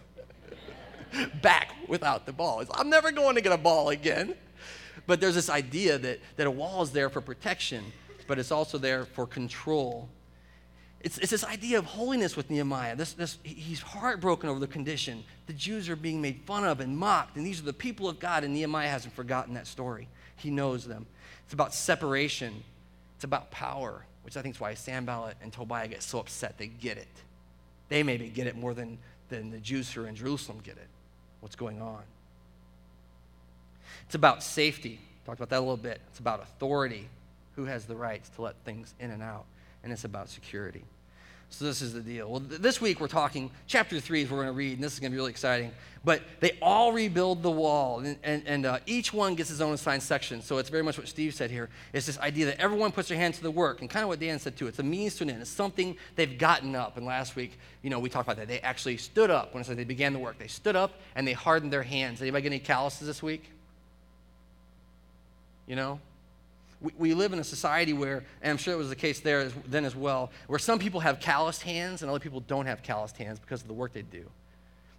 back 1.42 1.74
without 1.88 2.25
the 2.25 2.33
ball. 2.33 2.59
He's, 2.59 2.69
I'm 2.74 2.89
never 2.89 3.12
going 3.12 3.36
to 3.36 3.42
get 3.42 3.51
a 3.51 3.57
ball 3.57 3.89
again. 3.89 4.36
But 5.06 5.21
there's 5.21 5.36
this 5.36 5.50
idea 5.50 5.98
that, 5.98 6.19
that 6.36 6.48
a 6.48 6.51
wall 6.51 6.81
is 6.83 6.92
there 6.92 7.09
for 7.09 7.21
protection, 7.21 7.86
but 8.27 8.38
it's 8.38 8.51
also 8.51 8.77
there 8.77 9.06
for 9.06 9.25
control. 9.25 10.09
It's, 11.00 11.18
it's 11.19 11.31
this 11.31 11.45
idea 11.45 11.77
of 11.77 11.86
holiness 11.86 12.36
with 12.36 12.50
Nehemiah. 12.50 12.95
This, 12.95 13.13
this, 13.13 13.38
he's 13.44 13.80
heartbroken 13.80 14.50
over 14.50 14.59
the 14.59 14.68
condition. 14.68 15.24
The 15.45 15.54
Jews 15.54 15.88
are 15.89 15.95
being 15.95 16.21
made 16.21 16.42
fun 16.45 16.65
of 16.65 16.81
and 16.81 16.98
mocked, 16.98 17.38
and 17.38 17.45
these 17.45 17.60
are 17.60 17.65
the 17.65 17.74
people 17.74 18.10
of 18.10 18.19
God, 18.19 18.44
and 18.44 18.53
Nehemiah 18.53 18.89
hasn't 18.89 19.15
forgotten 19.15 19.53
that 19.53 19.68
story. 19.68 20.10
He 20.36 20.50
knows 20.50 20.86
them. 20.86 21.06
It's 21.45 21.53
about 21.53 21.74
separation, 21.74 22.63
it's 23.15 23.24
about 23.24 23.51
power, 23.51 24.06
which 24.24 24.36
I 24.36 24.42
think 24.42 24.56
is 24.56 24.62
why 24.62 24.74
Sanballat 24.74 25.38
and 25.42 25.53
Tobiah 25.53 25.88
get 25.88 26.03
so 26.03 26.19
upset. 26.19 26.57
They 26.57 26.68
get 26.68 26.98
it. 26.98 27.07
They 27.88 28.03
maybe 28.03 28.27
get 28.27 28.48
it 28.48 28.57
more 28.57 28.74
than, 28.74 28.98
than 29.30 29.50
the 29.50 29.60
Jews 29.60 29.89
who 29.92 30.03
are 30.03 30.07
in 30.07 30.15
Jerusalem 30.15 30.60
get 30.63 30.75
it, 30.75 30.89
what's 31.39 31.56
going 31.56 31.81
on. 31.81 32.01
It's 34.06 34.16
about 34.16 34.44
safety. 34.44 35.00
Talked 35.25 35.39
about 35.39 35.50
that 35.50 35.60
a 35.60 35.60
little 35.60 35.78
bit. 35.78 36.00
It's 36.10 36.19
about 36.19 36.42
authority. 36.42 37.07
Who 37.56 37.66
has 37.66 37.86
the 37.86 37.96
rights 37.96 38.29
to 38.29 38.41
let 38.41 38.56
things 38.63 38.94
in 39.00 39.12
and 39.12 39.22
out? 39.22 39.46
And 39.84 39.91
it's 39.91 40.06
about 40.06 40.29
security. 40.29 40.84
So 41.50 41.66
this 41.66 41.82
is 41.82 41.94
the 41.94 42.01
deal. 42.01 42.30
Well, 42.30 42.42
th- 42.42 42.62
this 42.62 42.82
week 42.82 43.00
we're 43.00 43.08
talking 43.08 43.50
chapter 43.68 44.00
three 44.00 44.22
is 44.22 44.30
we're 44.30 44.38
going 44.38 44.48
to 44.48 44.54
read, 44.54 44.74
and 44.74 44.84
this 44.84 44.94
is 44.94 45.00
going 45.00 45.12
to 45.12 45.16
be 45.16 45.18
really 45.18 45.32
exciting. 45.32 45.72
But 46.04 46.22
they 46.39 46.58
all 46.62 46.94
rebuild 46.94 47.42
the 47.42 47.51
wall, 47.51 48.00
and, 48.00 48.18
and, 48.24 48.44
and 48.46 48.66
uh, 48.66 48.80
each 48.86 49.13
one 49.13 49.36
gets 49.36 49.50
his 49.50 49.60
own 49.60 49.74
assigned 49.74 50.04
section. 50.04 50.42
So 50.42 50.58
it's 50.58 50.70
very 50.70 50.84
much 50.84 50.98
what 50.98 51.08
Steve 51.08 51.34
said 51.34 51.50
here. 51.50 51.70
It's 51.92 52.06
this 52.06 52.20
idea 52.20 52.46
that 52.46 52.62
everyone 52.62 52.92
puts 52.92 53.10
their 53.10 53.18
hand 53.18 53.34
to 53.36 53.44
the 53.44 53.51
work, 53.51 53.82
and 53.82 53.89
kind 53.89 54.04
of 54.04 54.10
what 54.10 54.20
Dan 54.20 54.39
said 54.39 54.56
too. 54.56 54.68
It's 54.68 54.80
a 54.80 54.84
means 54.84 55.16
to 55.16 55.24
an 55.24 55.32
end. 55.32 55.42
It's 55.42 55.50
something 55.50 55.98
they've 56.16 56.38
gotten 56.38 56.75
up. 56.75 56.96
And 56.96 57.06
last 57.06 57.36
week, 57.36 57.58
you 57.82 57.89
know, 57.89 58.00
we 58.00 58.10
talked 58.10 58.27
about 58.27 58.38
that. 58.38 58.48
They 58.48 58.60
actually 58.60 58.98
stood 58.98 59.32
up 59.32 59.54
when 59.54 59.62
it 59.62 59.66
said 59.66 59.77
they 59.77 59.84
began 59.84 60.13
the 60.13 60.20
work. 60.20 60.38
They 60.38 60.48
stood 60.48 60.75
up 60.75 60.94
and 61.16 61.27
they 61.27 61.34
hardened 61.34 61.74
their 61.74 61.84
hands. 61.84 62.22
Anybody 62.22 62.44
get 62.44 62.51
any 62.51 62.60
calluses 62.60 63.08
this 63.08 63.24
week? 63.24 63.44
You 65.66 65.75
know, 65.75 66.00
we, 66.81 66.91
we 66.98 67.13
live 67.13 67.34
in 67.34 67.39
a 67.39 67.43
society 67.43 67.93
where, 67.93 68.24
and 68.41 68.51
I'm 68.51 68.57
sure 68.57 68.74
it 68.74 68.77
was 68.77 68.89
the 68.89 68.96
case 68.96 69.19
there 69.19 69.39
as, 69.39 69.53
then 69.67 69.86
as 69.86 69.96
well, 69.96 70.31
where 70.48 70.60
some 70.60 70.79
people 70.79 71.00
have 71.00 71.19
calloused 71.19 71.63
hands 71.63 72.01
and 72.01 72.10
other 72.10 72.19
people 72.19 72.39
don't 72.41 72.65
have 72.65 72.84
calloused 72.84 73.17
hands 73.17 73.39
because 73.39 73.62
of 73.62 73.67
the 73.67 73.74
work 73.74 73.93
they 73.93 74.03
do. 74.03 74.25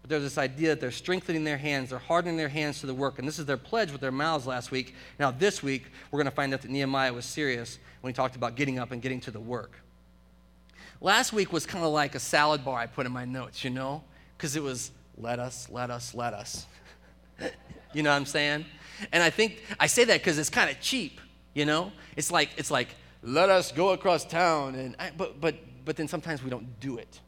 But 0.02 0.10
there's 0.10 0.22
this 0.22 0.38
idea 0.38 0.70
that 0.70 0.80
they're 0.80 0.90
strengthening 0.90 1.44
their 1.44 1.58
hands, 1.58 1.90
they're 1.90 1.98
hardening 1.98 2.36
their 2.36 2.48
hands 2.48 2.80
to 2.80 2.86
the 2.86 2.94
work, 2.94 3.18
and 3.18 3.26
this 3.26 3.38
is 3.38 3.46
their 3.46 3.56
pledge 3.56 3.92
with 3.92 4.00
their 4.00 4.12
mouths 4.12 4.46
last 4.46 4.70
week. 4.70 4.94
Now, 5.18 5.30
this 5.30 5.62
week, 5.62 5.84
we're 6.10 6.18
going 6.18 6.30
to 6.30 6.34
find 6.34 6.52
out 6.52 6.62
that 6.62 6.70
Nehemiah 6.70 7.12
was 7.12 7.24
serious 7.24 7.78
when 8.00 8.12
he 8.12 8.16
talked 8.16 8.36
about 8.36 8.56
getting 8.56 8.78
up 8.78 8.90
and 8.90 9.02
getting 9.02 9.20
to 9.20 9.30
the 9.30 9.40
work. 9.40 9.72
Last 11.00 11.32
week 11.32 11.52
was 11.52 11.64
kind 11.64 11.84
of 11.84 11.92
like 11.92 12.16
a 12.16 12.20
salad 12.20 12.64
bar 12.64 12.78
I 12.78 12.86
put 12.86 13.06
in 13.06 13.12
my 13.12 13.24
notes, 13.24 13.62
you 13.62 13.70
know, 13.70 14.02
because 14.36 14.56
it 14.56 14.62
was 14.62 14.90
let 15.16 15.38
us, 15.38 15.68
let 15.70 15.90
us, 15.90 16.14
let 16.14 16.34
us. 16.34 16.66
you 17.92 18.02
know 18.02 18.10
what 18.10 18.16
I'm 18.16 18.26
saying? 18.26 18.64
And 19.12 19.22
I 19.22 19.30
think 19.30 19.62
I 19.78 19.86
say 19.86 20.04
that 20.04 20.20
because 20.20 20.38
it's 20.38 20.50
kind 20.50 20.70
of 20.70 20.80
cheap, 20.80 21.20
you 21.58 21.64
know. 21.64 21.92
It's 22.16 22.30
like 22.30 22.50
it's 22.56 22.70
like 22.70 22.88
let 23.22 23.48
us 23.48 23.72
go 23.72 23.90
across 23.90 24.24
town, 24.24 24.76
and 24.76 24.94
I, 24.98 25.10
but 25.16 25.40
but 25.40 25.56
but 25.84 25.96
then 25.96 26.08
sometimes 26.08 26.42
we 26.42 26.50
don't 26.50 26.78
do 26.80 26.98
it, 26.98 27.20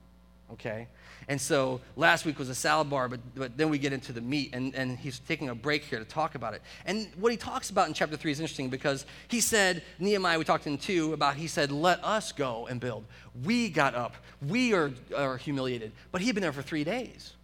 okay. 0.52 0.86
And 1.28 1.40
so 1.40 1.80
last 1.94 2.24
week 2.24 2.40
was 2.40 2.48
a 2.48 2.54
salad 2.56 2.90
bar, 2.90 3.08
but, 3.08 3.20
but 3.36 3.56
then 3.56 3.70
we 3.70 3.78
get 3.78 3.92
into 3.92 4.12
the 4.12 4.20
meat, 4.20 4.50
and, 4.52 4.74
and 4.74 4.98
he's 4.98 5.20
taking 5.20 5.48
a 5.48 5.54
break 5.54 5.84
here 5.84 6.00
to 6.00 6.04
talk 6.04 6.34
about 6.34 6.54
it. 6.54 6.62
And 6.86 7.06
what 7.20 7.30
he 7.30 7.38
talks 7.38 7.70
about 7.70 7.86
in 7.86 7.94
chapter 7.94 8.16
3 8.16 8.32
is 8.32 8.40
interesting 8.40 8.68
because 8.68 9.06
he 9.28 9.40
said, 9.40 9.84
Nehemiah, 10.00 10.38
we 10.38 10.44
talked 10.44 10.66
in 10.66 10.76
2 10.76 11.12
about, 11.12 11.36
he 11.36 11.46
said, 11.46 11.70
let 11.70 12.02
us 12.02 12.32
go 12.32 12.66
and 12.66 12.80
build. 12.80 13.04
We 13.44 13.68
got 13.68 13.94
up. 13.94 14.16
We 14.48 14.74
are, 14.74 14.90
are 15.16 15.36
humiliated. 15.36 15.92
But 16.10 16.20
he 16.20 16.26
had 16.26 16.34
been 16.34 16.42
there 16.42 16.52
for 16.52 16.62
three 16.62 16.82
days 16.82 17.34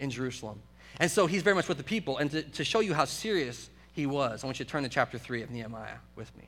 in 0.00 0.10
Jerusalem. 0.10 0.60
And 0.98 1.08
so 1.08 1.28
he's 1.28 1.42
very 1.42 1.54
much 1.54 1.68
with 1.68 1.78
the 1.78 1.84
people. 1.84 2.18
And 2.18 2.32
to, 2.32 2.42
to 2.42 2.64
show 2.64 2.80
you 2.80 2.94
how 2.94 3.04
serious 3.04 3.70
he 3.96 4.04
was, 4.04 4.44
I 4.44 4.46
want 4.46 4.58
you 4.58 4.66
to 4.66 4.70
turn 4.70 4.82
to 4.82 4.90
chapter 4.90 5.16
3 5.16 5.42
of 5.42 5.50
Nehemiah 5.50 5.96
with 6.16 6.36
me. 6.36 6.44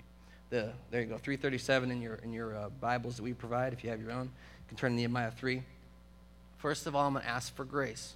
The, 0.50 0.70
there 0.90 1.00
you 1.00 1.06
go, 1.06 1.16
337 1.16 1.90
in 1.90 2.02
your, 2.02 2.16
in 2.16 2.30
your 2.30 2.54
uh, 2.54 2.68
Bibles 2.68 3.16
that 3.16 3.22
we 3.22 3.32
provide. 3.32 3.72
If 3.72 3.82
you 3.82 3.88
have 3.88 4.02
your 4.02 4.12
own, 4.12 4.24
you 4.26 4.68
can 4.68 4.76
turn 4.76 4.90
to 4.90 4.96
Nehemiah 4.96 5.30
3. 5.30 5.62
First 6.58 6.86
of 6.86 6.94
all, 6.94 7.06
I'm 7.06 7.14
going 7.14 7.24
to 7.24 7.30
ask 7.30 7.54
for 7.56 7.64
grace 7.64 8.12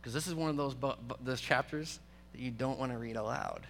because 0.00 0.14
this 0.14 0.26
is 0.26 0.34
one 0.34 0.48
of 0.48 0.56
those, 0.56 0.72
bu- 0.72 0.94
bu- 1.06 1.16
those 1.22 1.42
chapters 1.42 2.00
that 2.32 2.40
you 2.40 2.50
don't 2.50 2.78
want 2.78 2.92
to 2.92 2.98
read 2.98 3.16
aloud. 3.16 3.66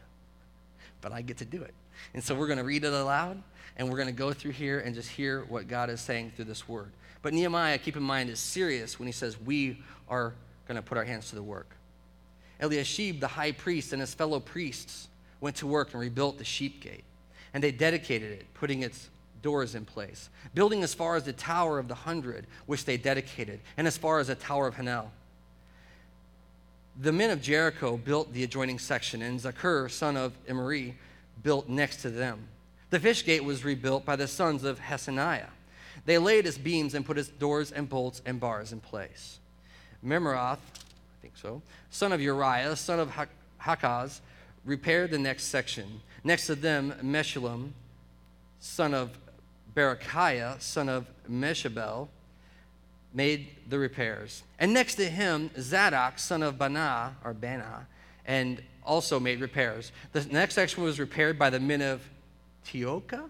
But 1.00 1.10
I 1.10 1.20
get 1.20 1.38
to 1.38 1.44
do 1.44 1.60
it. 1.62 1.74
And 2.14 2.22
so 2.22 2.36
we're 2.36 2.46
going 2.46 2.58
to 2.58 2.64
read 2.64 2.84
it 2.84 2.92
aloud 2.92 3.42
and 3.76 3.90
we're 3.90 3.96
going 3.96 4.06
to 4.06 4.12
go 4.12 4.32
through 4.32 4.52
here 4.52 4.78
and 4.78 4.94
just 4.94 5.08
hear 5.08 5.42
what 5.48 5.66
God 5.66 5.90
is 5.90 6.00
saying 6.00 6.32
through 6.36 6.44
this 6.44 6.68
word. 6.68 6.92
But 7.22 7.34
Nehemiah, 7.34 7.78
keep 7.78 7.96
in 7.96 8.04
mind, 8.04 8.30
is 8.30 8.38
serious 8.38 9.00
when 9.00 9.06
he 9.06 9.12
says 9.12 9.36
we 9.40 9.82
are 10.08 10.32
going 10.68 10.76
to 10.76 10.82
put 10.82 10.96
our 10.96 11.04
hands 11.04 11.30
to 11.30 11.34
the 11.34 11.42
work. 11.42 11.74
Eliashib, 12.62 13.20
the 13.20 13.28
high 13.28 13.52
priest, 13.52 13.92
and 13.92 14.00
his 14.00 14.14
fellow 14.14 14.40
priests 14.40 15.08
went 15.40 15.56
to 15.56 15.66
work 15.66 15.92
and 15.92 16.00
rebuilt 16.00 16.38
the 16.38 16.44
sheep 16.44 16.80
gate. 16.80 17.04
And 17.52 17.62
they 17.62 17.72
dedicated 17.72 18.32
it, 18.32 18.46
putting 18.54 18.82
its 18.82 19.10
doors 19.42 19.74
in 19.74 19.84
place, 19.84 20.30
building 20.54 20.82
as 20.82 20.94
far 20.94 21.16
as 21.16 21.24
the 21.24 21.32
Tower 21.32 21.78
of 21.78 21.88
the 21.88 21.94
Hundred, 21.94 22.46
which 22.66 22.84
they 22.84 22.96
dedicated, 22.96 23.60
and 23.76 23.86
as 23.86 23.98
far 23.98 24.20
as 24.20 24.28
the 24.28 24.36
Tower 24.36 24.68
of 24.68 24.76
Hanel. 24.76 25.10
The 27.00 27.12
men 27.12 27.30
of 27.30 27.42
Jericho 27.42 27.96
built 27.96 28.32
the 28.32 28.44
adjoining 28.44 28.78
section, 28.78 29.22
and 29.22 29.40
Zakur, 29.40 29.90
son 29.90 30.16
of 30.16 30.32
Imri, 30.46 30.94
built 31.42 31.68
next 31.68 32.02
to 32.02 32.10
them. 32.10 32.46
The 32.90 33.00
fish 33.00 33.24
gate 33.24 33.42
was 33.42 33.64
rebuilt 33.64 34.04
by 34.04 34.16
the 34.16 34.28
sons 34.28 34.64
of 34.64 34.78
Hesaniah. 34.78 35.48
They 36.04 36.18
laid 36.18 36.46
its 36.46 36.58
beams 36.58 36.94
and 36.94 37.04
put 37.04 37.18
its 37.18 37.28
doors 37.28 37.72
and 37.72 37.88
bolts 37.88 38.22
and 38.24 38.38
bars 38.38 38.72
in 38.72 38.80
place. 38.80 39.38
Memeroth, 40.04 40.58
I 40.58 40.81
think 41.22 41.36
so, 41.36 41.62
son 41.90 42.12
of 42.12 42.20
Uriah, 42.20 42.74
son 42.74 42.98
of 42.98 43.12
Hakaz, 43.60 44.20
repaired 44.64 45.12
the 45.12 45.18
next 45.18 45.44
section. 45.44 46.00
Next 46.24 46.46
to 46.46 46.56
them, 46.56 46.94
Meshullam, 47.02 47.70
son 48.58 48.92
of 48.92 49.16
Berechiah, 49.74 50.60
son 50.60 50.88
of 50.88 51.06
Meshabel, 51.30 52.08
made 53.14 53.48
the 53.68 53.78
repairs. 53.78 54.42
And 54.58 54.74
next 54.74 54.96
to 54.96 55.08
him, 55.08 55.50
Zadok, 55.58 56.18
son 56.18 56.42
of 56.42 56.58
Bana, 56.58 57.16
or 57.24 57.32
Bana, 57.32 57.86
and 58.26 58.60
also 58.84 59.20
made 59.20 59.40
repairs. 59.40 59.92
The 60.12 60.24
next 60.24 60.54
section 60.54 60.82
was 60.82 60.98
repaired 60.98 61.38
by 61.38 61.50
the 61.50 61.60
men 61.60 61.82
of 61.82 62.02
Teoka, 62.66 63.28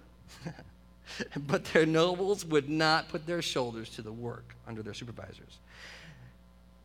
but 1.36 1.64
their 1.66 1.84
nobles 1.84 2.44
would 2.46 2.70
not 2.70 3.10
put 3.10 3.26
their 3.26 3.42
shoulders 3.42 3.90
to 3.90 4.02
the 4.02 4.12
work 4.12 4.54
under 4.66 4.82
their 4.82 4.94
supervisors. 4.94 5.58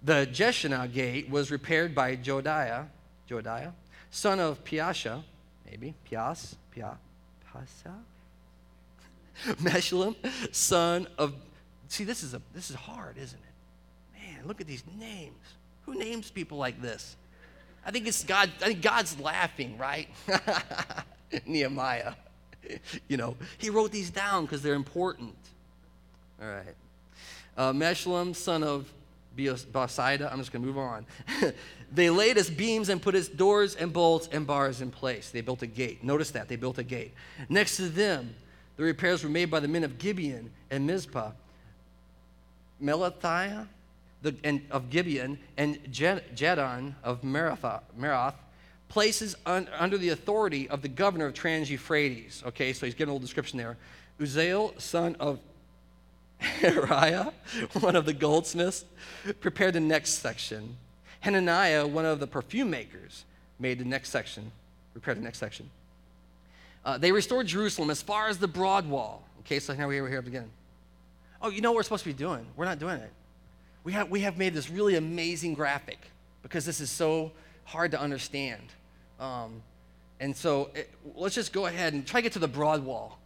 The 0.04 0.28
Jeshanah 0.32 0.94
gate 0.94 1.30
was 1.30 1.52
repaired 1.52 1.96
by 1.96 2.16
Jodiah, 2.16 2.86
Jodiah, 3.30 3.74
son 4.12 4.40
of 4.40 4.64
Piasha, 4.64 5.24
maybe, 5.70 5.96
Pias, 6.10 6.56
Pia, 6.72 6.98
Pasa, 7.52 7.96
Meshullam, 9.62 10.16
son 10.54 11.08
of. 11.18 11.34
See, 11.90 12.04
this 12.04 12.24
is 12.24 12.34
a 12.34 12.42
this 12.54 12.70
is 12.70 12.76
hard, 12.76 13.18
isn't 13.18 13.40
it? 13.40 14.20
Man, 14.20 14.48
look 14.48 14.62
at 14.62 14.68
these 14.68 14.84
names. 15.00 15.36
Who 15.86 15.96
names 15.96 16.30
people 16.30 16.58
like 16.58 16.82
this? 16.82 17.16
I 17.86 17.92
think 17.92 18.08
it's 18.08 18.24
God. 18.24 18.52
I 18.62 18.68
think 18.68 18.82
God's 18.82 19.20
laughing, 19.20 19.78
right? 19.78 20.10
Nehemiah. 21.46 22.14
You 23.08 23.16
know, 23.16 23.38
he 23.60 23.70
wrote 23.70 23.94
these 23.94 24.10
down 24.10 24.44
because 24.44 24.62
they're 24.62 24.74
important. 24.74 25.38
All 26.42 26.50
right. 26.50 26.76
Uh, 27.56 28.34
son 28.34 28.62
of 28.62 28.92
Bosida. 29.38 30.32
I'm 30.32 30.40
just 30.40 30.52
going 30.52 30.62
to 30.64 30.68
move 30.68 30.78
on. 30.78 31.06
they 31.92 32.10
laid 32.10 32.38
its 32.38 32.50
beams 32.50 32.90
and 32.90 33.02
put 33.02 33.16
its 33.16 33.28
doors 33.28 33.76
and 33.76 33.94
bolts 33.94 34.28
and 34.32 34.46
bars 34.46 34.82
in 34.82 34.92
place. 34.92 35.30
They 35.30 35.42
built 35.42 35.62
a 35.62 35.68
gate. 35.68 36.04
Notice 36.04 36.32
that. 36.32 36.48
They 36.48 36.56
built 36.56 36.78
a 36.78 36.84
gate. 36.84 37.14
Next 37.50 37.78
to 37.78 37.90
them, 37.90 38.36
the 38.76 38.84
repairs 38.84 39.24
were 39.24 39.30
made 39.30 39.50
by 39.52 39.60
the 39.60 39.68
men 39.68 39.84
of 39.84 39.98
Gibeon 39.98 40.52
and 40.70 40.86
Mizpah. 40.86 41.32
Melathiah 42.82 43.68
the, 44.22 44.36
and, 44.44 44.62
of 44.72 44.90
Gibeon 44.90 45.40
and 45.58 45.78
Jedon 45.92 46.96
of 47.04 47.22
Merath, 47.22 48.34
places 48.90 49.36
un, 49.46 49.68
under 49.78 49.98
the 49.98 50.10
authority 50.10 50.70
of 50.70 50.82
the 50.82 50.88
governor 50.88 51.26
of 51.26 51.34
Trans 51.34 51.70
Euphrates. 51.70 52.44
Okay, 52.48 52.74
so 52.74 52.86
he's 52.86 52.96
getting 52.96 53.10
a 53.10 53.14
little 53.14 53.26
description 53.26 53.58
there. 53.58 53.78
Uziel, 54.20 54.80
son 54.82 55.16
of 55.20 55.40
Hariah, 56.62 57.32
one 57.80 57.96
of 57.96 58.06
the 58.06 58.14
goldsmiths, 58.14 58.86
prepared 59.40 59.74
the 59.74 59.80
next 59.80 60.14
section. 60.16 60.78
Hananiah, 61.22 61.86
one 61.86 62.06
of 62.06 62.20
the 62.20 62.28
perfume 62.28 62.70
makers, 62.70 63.26
made 63.60 63.80
the 63.80 63.86
next 63.86 64.10
section, 64.10 64.52
prepared 64.94 65.18
the 65.18 65.24
next 65.24 65.40
section. 65.40 65.70
Uh, 66.86 66.98
they 66.98 67.12
restored 67.12 67.48
Jerusalem 67.48 67.90
as 67.90 68.02
far 68.02 68.28
as 68.28 68.38
the 68.38 68.48
broad 68.48 68.88
wall. 68.88 69.24
Okay, 69.42 69.60
so 69.60 69.74
now 69.74 69.88
we're 69.88 70.08
here 70.08 70.20
again. 70.20 70.50
Oh, 71.42 71.50
you 71.50 71.62
know 71.62 71.72
what 71.72 71.78
we're 71.78 71.84
supposed 71.84 72.04
to 72.04 72.10
be 72.10 72.14
doing? 72.14 72.46
We're 72.56 72.66
not 72.66 72.80
doing 72.80 73.00
it. 73.00 73.12
We 73.84 73.94
have, 73.94 74.10
we 74.10 74.22
have 74.22 74.38
made 74.38 74.54
this 74.54 74.70
really 74.70 74.96
amazing 74.96 75.54
graphic 75.54 76.00
because 76.44 76.66
this 76.66 76.82
is 76.82 76.90
so 76.90 77.32
hard 77.64 77.92
to 77.92 78.00
understand. 78.00 78.62
Um, 79.20 79.62
and 80.20 80.36
so 80.36 80.70
it, 80.74 80.90
let's 81.16 81.36
just 81.36 81.54
go 81.54 81.66
ahead 81.66 81.94
and 81.94 82.06
try 82.06 82.20
to 82.20 82.24
get 82.24 82.34
to 82.34 82.40
the 82.40 82.48
broad 82.48 82.84
wall. 82.84 83.20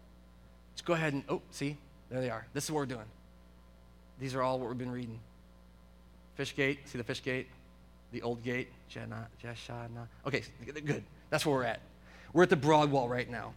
Let's 0.73 0.81
go 0.81 0.93
ahead 0.93 1.13
and, 1.13 1.23
oh, 1.29 1.41
see, 1.51 1.77
there 2.11 2.21
they 2.21 2.29
are. 2.29 2.45
This 2.53 2.65
is 2.65 2.71
what 2.71 2.79
we're 2.79 2.85
doing. 2.85 3.05
These 4.19 4.35
are 4.35 4.43
all 4.43 4.59
what 4.59 4.69
we've 4.69 4.77
been 4.77 4.91
reading. 4.91 5.19
Fish 6.35 6.55
gate, 6.55 6.79
see 6.87 6.97
the 6.97 7.03
fish 7.03 7.23
gate? 7.23 7.47
The 8.11 8.21
old 8.21 8.43
gate, 8.43 8.69
Jeshana. 8.91 10.07
Okay, 10.27 10.43
good. 10.65 11.03
That's 11.29 11.45
where 11.45 11.55
we're 11.55 11.63
at. 11.63 11.79
We're 12.33 12.43
at 12.43 12.49
the 12.49 12.57
broad 12.57 12.91
wall 12.91 13.07
right 13.07 13.29
now. 13.29 13.53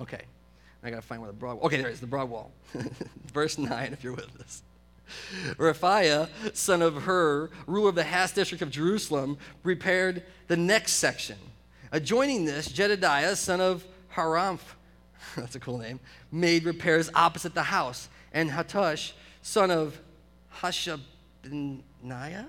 Okay. 0.00 0.22
I 0.82 0.90
gotta 0.90 1.02
find 1.02 1.20
where 1.22 1.30
the 1.30 1.36
broad. 1.36 1.58
Wall. 1.58 1.66
Okay, 1.66 1.76
there 1.76 1.88
it 1.88 1.92
is, 1.92 2.00
the 2.00 2.06
broad 2.06 2.28
wall. 2.28 2.50
Verse 3.32 3.56
nine, 3.56 3.92
if 3.92 4.02
you're 4.02 4.14
with 4.14 4.40
us. 4.40 4.62
Rephaiah, 5.56 6.28
son 6.56 6.82
of 6.82 7.02
Hur, 7.02 7.50
ruler 7.66 7.90
of 7.90 7.94
the 7.94 8.02
Has 8.02 8.32
district 8.32 8.62
of 8.62 8.70
Jerusalem, 8.70 9.38
prepared 9.62 10.24
the 10.48 10.56
next 10.56 10.94
section. 10.94 11.38
Adjoining 11.92 12.46
this, 12.46 12.66
Jedediah, 12.66 13.36
son 13.36 13.60
of 13.60 13.84
Haramf, 14.14 14.60
that's 15.36 15.54
a 15.54 15.60
cool 15.60 15.78
name, 15.78 16.00
made 16.30 16.64
repairs 16.64 17.10
opposite 17.14 17.54
the 17.54 17.62
house. 17.62 18.08
And 18.32 18.50
Hattush, 18.50 19.12
son 19.42 19.70
of 19.70 19.98
Hashabniah, 20.60 22.46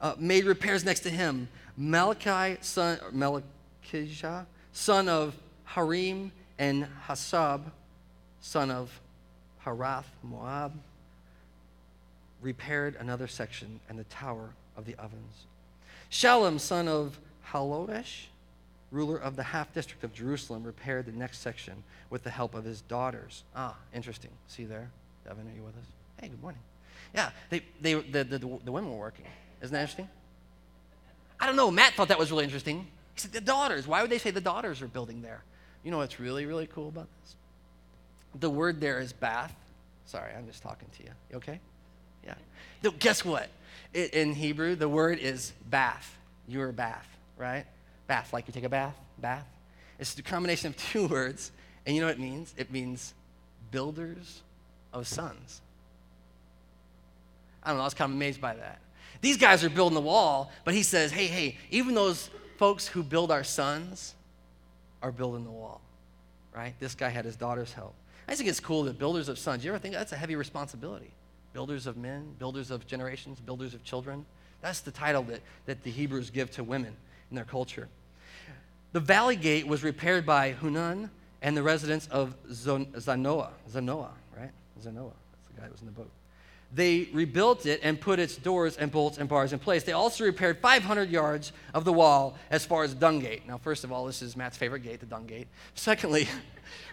uh, 0.00 0.14
made 0.18 0.44
repairs 0.44 0.84
next 0.84 1.00
to 1.00 1.10
him. 1.10 1.48
Malachi, 1.76 2.58
son, 2.60 2.98
Malachijah, 3.12 4.46
son 4.72 5.08
of 5.08 5.36
Harim, 5.64 6.30
and 6.58 6.86
Hasab, 7.08 7.62
son 8.40 8.70
of 8.70 9.00
Harath 9.64 10.04
Moab, 10.22 10.72
repaired 12.40 12.96
another 13.00 13.26
section 13.26 13.80
and 13.88 13.98
the 13.98 14.04
tower 14.04 14.50
of 14.76 14.84
the 14.84 14.94
ovens. 14.96 15.46
Shallum, 16.10 16.60
son 16.60 16.86
of 16.86 17.18
Haloesh, 17.50 18.26
ruler 18.94 19.18
of 19.18 19.36
the 19.36 19.42
half 19.42 19.74
district 19.74 20.04
of 20.04 20.14
Jerusalem, 20.14 20.64
repaired 20.64 21.06
the 21.06 21.12
next 21.12 21.40
section 21.40 21.82
with 22.10 22.22
the 22.22 22.30
help 22.30 22.54
of 22.54 22.64
his 22.64 22.80
daughters. 22.80 23.42
Ah, 23.54 23.76
interesting. 23.92 24.30
See 24.46 24.64
there? 24.64 24.90
Devin, 25.26 25.46
are 25.46 25.56
you 25.56 25.62
with 25.62 25.76
us? 25.76 25.86
Hey, 26.20 26.28
good 26.28 26.40
morning. 26.40 26.60
Yeah, 27.14 27.30
they, 27.50 27.62
they, 27.80 27.94
the, 27.94 28.24
the, 28.24 28.38
the 28.38 28.72
women 28.72 28.90
were 28.90 28.98
working. 28.98 29.26
Isn't 29.60 29.72
that 29.72 29.80
interesting? 29.80 30.08
I 31.40 31.46
don't 31.46 31.56
know. 31.56 31.70
Matt 31.70 31.94
thought 31.94 32.08
that 32.08 32.18
was 32.18 32.30
really 32.30 32.44
interesting. 32.44 32.86
He 33.14 33.20
said, 33.20 33.32
the 33.32 33.40
daughters. 33.40 33.86
Why 33.86 34.00
would 34.00 34.10
they 34.10 34.18
say 34.18 34.30
the 34.30 34.40
daughters 34.40 34.80
are 34.82 34.88
building 34.88 35.22
there? 35.22 35.42
You 35.82 35.90
know 35.90 35.98
what's 35.98 36.18
really, 36.18 36.46
really 36.46 36.66
cool 36.66 36.88
about 36.88 37.08
this? 37.20 37.36
The 38.40 38.50
word 38.50 38.80
there 38.80 39.00
is 39.00 39.12
bath. 39.12 39.54
Sorry, 40.06 40.32
I'm 40.36 40.46
just 40.46 40.62
talking 40.62 40.88
to 40.98 41.02
you. 41.04 41.10
You 41.30 41.36
okay? 41.36 41.60
Yeah. 42.24 42.34
No, 42.82 42.90
guess 42.90 43.24
what? 43.24 43.48
In 43.92 44.34
Hebrew, 44.34 44.74
the 44.74 44.88
word 44.88 45.18
is 45.18 45.52
bath. 45.68 46.16
You're 46.48 46.72
bath, 46.72 47.06
right? 47.36 47.64
Bath, 48.06 48.32
like 48.32 48.46
you 48.46 48.52
take 48.52 48.64
a 48.64 48.68
bath, 48.68 48.96
bath. 49.18 49.46
It's 49.98 50.18
a 50.18 50.22
combination 50.22 50.68
of 50.68 50.76
two 50.76 51.06
words, 51.06 51.52
and 51.86 51.94
you 51.94 52.00
know 52.00 52.08
what 52.08 52.16
it 52.16 52.20
means? 52.20 52.54
It 52.56 52.70
means 52.70 53.14
builders 53.70 54.42
of 54.92 55.06
sons. 55.06 55.60
I 57.62 57.68
don't 57.68 57.78
know, 57.78 57.82
I 57.82 57.86
was 57.86 57.94
kind 57.94 58.10
of 58.10 58.16
amazed 58.16 58.40
by 58.40 58.54
that. 58.54 58.80
These 59.20 59.38
guys 59.38 59.64
are 59.64 59.70
building 59.70 59.94
the 59.94 60.02
wall, 60.02 60.52
but 60.64 60.74
he 60.74 60.82
says, 60.82 61.10
hey, 61.10 61.26
hey, 61.26 61.56
even 61.70 61.94
those 61.94 62.28
folks 62.58 62.86
who 62.86 63.02
build 63.02 63.30
our 63.30 63.44
sons 63.44 64.14
are 65.02 65.10
building 65.10 65.44
the 65.44 65.50
wall, 65.50 65.80
right? 66.54 66.74
This 66.78 66.94
guy 66.94 67.08
had 67.08 67.24
his 67.24 67.36
daughter's 67.36 67.72
help. 67.72 67.94
I 68.28 68.34
think 68.34 68.48
it's 68.48 68.60
cool 68.60 68.84
that 68.84 68.98
builders 68.98 69.28
of 69.28 69.38
sons, 69.38 69.64
you 69.64 69.70
ever 69.70 69.78
think 69.78 69.94
that's 69.94 70.12
a 70.12 70.16
heavy 70.16 70.36
responsibility? 70.36 71.10
Builders 71.52 71.86
of 71.86 71.96
men, 71.96 72.34
builders 72.38 72.70
of 72.70 72.86
generations, 72.86 73.38
builders 73.40 73.74
of 73.74 73.84
children. 73.84 74.24
That's 74.60 74.80
the 74.80 74.90
title 74.90 75.22
that, 75.24 75.40
that 75.66 75.82
the 75.84 75.90
Hebrews 75.90 76.30
give 76.30 76.50
to 76.52 76.64
women 76.64 76.96
in 77.34 77.36
their 77.36 77.44
culture. 77.44 77.88
The 78.92 79.00
valley 79.00 79.34
gate 79.34 79.66
was 79.66 79.82
repaired 79.82 80.24
by 80.24 80.52
Hunan 80.52 81.10
and 81.42 81.56
the 81.56 81.64
residents 81.64 82.06
of 82.12 82.36
Zanoah. 82.48 83.50
Zanoah, 83.68 84.12
right? 84.38 84.52
Zanoah. 84.80 85.12
That's 85.32 85.48
the 85.48 85.60
guy 85.60 85.62
that 85.62 85.72
was 85.72 85.80
in 85.80 85.86
the 85.86 85.92
boat. 85.92 86.10
they 86.72 87.08
rebuilt 87.12 87.66
it 87.66 87.80
and 87.82 88.00
put 88.00 88.20
its 88.20 88.36
doors 88.36 88.76
and 88.76 88.92
bolts 88.92 89.18
and 89.18 89.28
bars 89.28 89.52
in 89.52 89.58
place. 89.58 89.82
They 89.82 89.92
also 89.92 90.24
repaired 90.24 90.58
500 90.58 91.10
yards 91.10 91.52
of 91.72 91.84
the 91.84 91.92
wall 91.92 92.36
as 92.50 92.64
far 92.64 92.84
as 92.84 92.94
the 92.94 93.00
dung 93.00 93.18
gate. 93.18 93.46
Now, 93.48 93.58
first 93.58 93.82
of 93.82 93.90
all, 93.90 94.06
this 94.06 94.22
is 94.22 94.36
Matt's 94.36 94.56
favorite 94.56 94.84
gate, 94.84 95.00
the 95.00 95.06
dung 95.06 95.26
gate. 95.26 95.48
Secondly, 95.74 96.28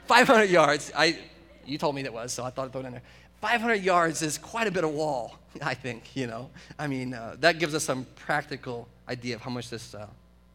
500 0.07 0.49
yards. 0.49 0.91
I, 0.95 1.19
you 1.65 1.77
told 1.77 1.93
me 1.93 2.01
that 2.01 2.13
was, 2.13 2.33
so 2.33 2.43
I 2.43 2.49
thought 2.49 2.65
I'd 2.65 2.71
throw 2.71 2.81
it 2.81 2.87
in 2.87 2.93
there. 2.93 3.03
500 3.41 3.75
yards 3.75 4.23
is 4.23 4.39
quite 4.39 4.67
a 4.67 4.71
bit 4.71 4.83
of 4.83 4.91
wall, 4.91 5.37
I 5.61 5.75
think, 5.75 6.15
you 6.15 6.25
know. 6.25 6.49
I 6.79 6.87
mean, 6.87 7.13
uh, 7.13 7.35
that 7.39 7.59
gives 7.59 7.75
us 7.75 7.83
some 7.83 8.07
practical 8.15 8.87
idea 9.07 9.35
of 9.35 9.41
how 9.41 9.51
much 9.51 9.69
this 9.69 9.93
uh, 9.93 10.07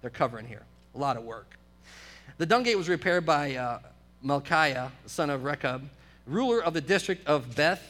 they're 0.06 0.10
covering 0.10 0.46
here. 0.46 0.62
A 0.94 0.98
lot 0.98 1.16
of 1.16 1.24
work. 1.24 1.58
The 2.38 2.46
dung 2.46 2.62
gate 2.62 2.76
was 2.76 2.88
repaired 2.88 3.26
by 3.26 3.56
uh, 3.56 3.80
son 5.06 5.30
of 5.30 5.42
Rechab, 5.42 5.82
ruler 6.28 6.62
of 6.62 6.74
the 6.74 6.80
district 6.80 7.26
of 7.26 7.56
Beth 7.56 7.82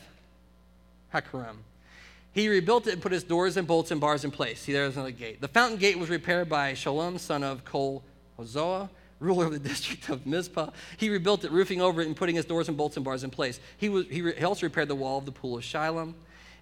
Hakerem. 1.12 1.58
He 2.32 2.48
rebuilt 2.48 2.86
it 2.86 2.94
and 2.94 3.02
put 3.02 3.12
its 3.12 3.22
doors 3.22 3.58
and 3.58 3.68
bolts 3.68 3.90
and 3.90 4.00
bars 4.00 4.24
in 4.24 4.30
place. 4.30 4.60
See, 4.60 4.72
there's 4.72 4.94
another 4.94 5.10
gate. 5.10 5.42
The 5.42 5.48
fountain 5.48 5.76
gate 5.76 5.98
was 5.98 6.08
repaired 6.08 6.48
by 6.48 6.72
Shalom, 6.72 7.18
son 7.18 7.44
of 7.44 7.66
Kol 7.66 8.02
Hozoah, 8.38 8.88
ruler 9.20 9.44
of 9.44 9.52
the 9.52 9.58
district 9.68 10.08
of 10.08 10.24
Mizpah. 10.24 10.70
He 10.96 11.10
rebuilt 11.10 11.44
it, 11.44 11.50
roofing 11.50 11.82
over 11.82 12.00
it 12.00 12.06
and 12.06 12.16
putting 12.16 12.36
its 12.36 12.48
doors 12.48 12.68
and 12.68 12.78
bolts 12.78 12.96
and 12.96 13.04
bars 13.04 13.24
in 13.24 13.30
place. 13.30 13.60
He, 13.76 13.90
was, 13.90 14.06
he, 14.06 14.22
re, 14.22 14.34
he 14.38 14.44
also 14.44 14.64
repaired 14.64 14.88
the 14.88 14.94
wall 14.94 15.18
of 15.18 15.26
the 15.26 15.32
pool 15.32 15.58
of 15.58 15.64
Shiloh 15.64 16.14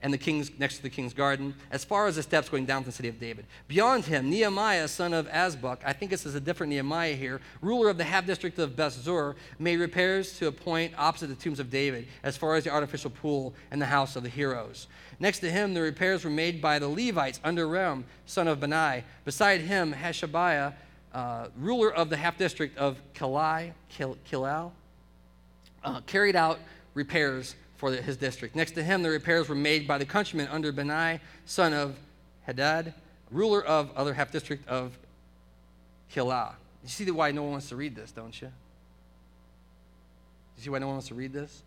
and 0.05 0.13
the 0.13 0.19
king's 0.19 0.51
next 0.59 0.77
to 0.77 0.83
the 0.83 0.91
king's 0.91 1.15
garden, 1.15 1.55
as 1.71 1.83
far 1.83 2.07
as 2.07 2.17
the 2.17 2.23
steps 2.23 2.51
going 2.51 2.67
down 2.67 2.83
to 2.83 2.87
the 2.87 2.93
city 2.93 3.09
of 3.09 3.19
David. 3.19 3.47
Beyond 3.69 4.05
him, 4.05 4.29
Nehemiah, 4.29 4.87
son 4.87 5.15
of 5.15 5.27
Azbuk, 5.29 5.79
I 5.83 5.95
think 5.95 6.11
this 6.11 6.27
is 6.27 6.35
a 6.35 6.41
different 6.41 6.71
Nehemiah 6.71 7.15
here, 7.15 7.41
ruler 7.63 7.89
of 7.89 7.97
the 7.97 8.05
half 8.05 8.27
district 8.27 8.59
of 8.59 8.77
Bethzur, 8.77 9.35
made 9.59 9.79
repairs 9.81 10.39
to 10.39 10.49
a 10.49 10.53
point 10.53 10.93
opposite 10.99 11.29
the 11.29 11.35
tombs 11.35 11.59
of 11.59 11.71
David, 11.71 12.07
as 12.23 12.37
far 12.37 12.55
as 12.55 12.65
the 12.65 12.71
artificial 12.71 13.09
pool 13.09 13.55
and 13.71 13.81
the 13.81 13.87
house 13.87 14.15
of 14.15 14.23
the 14.23 14.29
heroes. 14.29 14.89
Next 15.21 15.39
to 15.39 15.51
him, 15.51 15.73
the 15.73 15.81
repairs 15.81 16.23
were 16.23 16.31
made 16.31 16.61
by 16.61 16.79
the 16.79 16.89
Levites 16.89 17.41
under 17.43 17.67
Rem, 17.67 18.05
son 18.27 18.47
of 18.47 18.61
Benai. 18.61 19.05
Beside 19.25 19.63
him, 19.63 19.95
Hashabiah, 19.95 20.75
uh, 21.15 21.47
ruler 21.57 21.91
of 21.91 22.11
the 22.11 22.17
half 22.19 22.37
district 22.37 22.77
of 22.77 22.99
Kilai, 23.15 23.73
Kil, 23.89 24.19
Kilal, 24.31 24.73
uh, 25.83 26.03
carried 26.03 26.37
out 26.37 26.59
repairs 26.93 27.57
for 27.85 27.93
his 27.93 28.17
district. 28.17 28.57
Next 28.57 28.71
to 28.73 28.83
him, 28.83 29.03
the 29.03 29.11
repairs 29.11 29.47
were 29.47 29.55
made 29.55 29.87
by 29.87 29.99
the 29.99 30.07
countryman 30.07 30.49
under 30.51 30.73
Benai, 30.73 31.21
son 31.45 31.75
of 31.75 31.95
Hadad, 32.47 32.95
ruler 33.31 33.63
of 33.63 33.91
other 33.95 34.15
half 34.15 34.33
district 34.33 34.67
of 34.67 34.97
Kilah. 36.11 36.53
You 36.83 36.89
see 36.89 37.11
why 37.11 37.31
no 37.31 37.43
one 37.43 37.51
wants 37.53 37.69
to 37.69 37.77
read 37.77 37.95
this, 37.95 38.11
don't 38.11 38.41
you? 38.41 38.51
You 40.57 40.63
see 40.63 40.71
why 40.71 40.79
no 40.79 40.87
one 40.87 40.95
wants 40.95 41.09
to 41.09 41.15
read 41.15 41.35
this? 41.35 41.63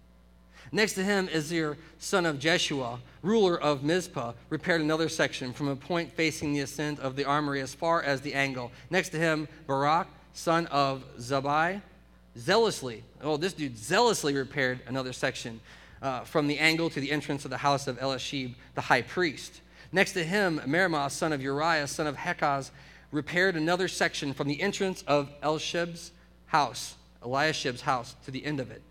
Next 0.72 0.94
to 0.94 1.04
him, 1.04 1.28
Azir, 1.28 1.78
son 2.00 2.26
of 2.26 2.40
Jeshua, 2.40 2.98
ruler 3.22 3.62
of 3.62 3.84
Mizpah, 3.84 4.34
repaired 4.50 4.82
another 4.82 5.10
section 5.10 5.54
from 5.54 5.68
a 5.68 5.76
point 5.76 6.12
facing 6.14 6.52
the 6.52 6.62
ascent 6.62 7.00
of 7.00 7.16
the 7.16 7.26
armory 7.26 7.62
as 7.62 7.76
far 7.76 8.02
as 8.02 8.22
the 8.22 8.34
angle. 8.34 8.72
Next 8.90 9.10
to 9.10 9.20
him, 9.20 9.48
Barak, 9.68 10.08
son 10.34 10.66
of 10.68 11.04
Zabai, 11.20 11.80
zealously, 12.36 13.04
oh, 13.22 13.38
this 13.38 13.54
dude 13.54 13.78
zealously 13.78 14.34
repaired 14.34 14.80
another 14.88 15.14
section 15.14 15.60
uh, 16.02 16.22
from 16.22 16.48
the 16.48 16.60
angle 16.60 16.90
to 16.90 17.00
the 17.00 17.12
entrance 17.12 17.46
of 17.46 17.52
the 17.52 17.58
house 17.58 17.88
of 17.88 18.00
Elishib, 18.00 18.56
the 18.76 18.82
high 18.82 19.02
priest. 19.02 19.62
Next 19.92 20.14
to 20.14 20.24
him, 20.24 20.62
Meremoth, 20.66 21.12
son 21.12 21.34
of 21.34 21.42
Uriah, 21.42 21.88
son 21.88 22.08
of 22.08 22.18
Hekaz, 22.18 22.72
repaired 23.12 23.56
another 23.56 23.88
section 23.88 24.34
from 24.34 24.48
the 24.48 24.62
entrance 24.62 25.04
of 25.08 25.30
Elishib's 25.42 26.12
house, 26.48 26.96
Eliashib's 27.24 27.82
house, 27.82 28.16
to 28.26 28.32
the 28.32 28.46
end 28.46 28.60
of 28.60 28.70
it. 28.72 28.82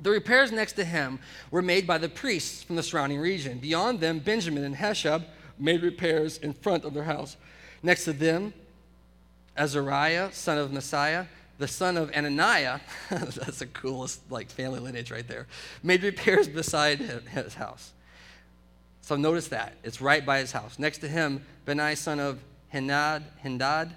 The 0.00 0.10
repairs 0.10 0.50
next 0.50 0.72
to 0.74 0.84
him 0.84 1.18
were 1.50 1.62
made 1.62 1.86
by 1.86 1.98
the 1.98 2.08
priests 2.08 2.62
from 2.62 2.76
the 2.76 2.82
surrounding 2.82 3.20
region. 3.20 3.58
Beyond 3.58 4.00
them, 4.00 4.18
Benjamin 4.18 4.64
and 4.64 4.76
Heshab 4.76 5.24
made 5.58 5.82
repairs 5.82 6.38
in 6.38 6.52
front 6.52 6.84
of 6.84 6.94
their 6.94 7.04
house. 7.04 7.36
Next 7.82 8.04
to 8.04 8.12
them, 8.12 8.54
Azariah, 9.56 10.32
son 10.32 10.58
of 10.58 10.72
Messiah, 10.72 11.26
the 11.58 11.68
son 11.68 11.96
of 11.96 12.10
Ananiah, 12.12 12.80
that's 13.10 13.58
the 13.58 13.66
coolest 13.66 14.20
like 14.30 14.50
family 14.50 14.80
lineage 14.80 15.10
right 15.10 15.26
there, 15.26 15.46
made 15.82 16.02
repairs 16.02 16.48
beside 16.48 16.98
his 16.98 17.54
house. 17.54 17.92
So 19.00 19.16
notice 19.16 19.48
that. 19.48 19.74
It's 19.84 20.00
right 20.00 20.24
by 20.24 20.38
his 20.38 20.52
house. 20.52 20.78
Next 20.78 20.98
to 20.98 21.08
him, 21.08 21.44
Benai, 21.66 21.96
son 21.96 22.18
of 22.18 22.38
Hinad, 22.72 23.22
Hindad, 23.44 23.90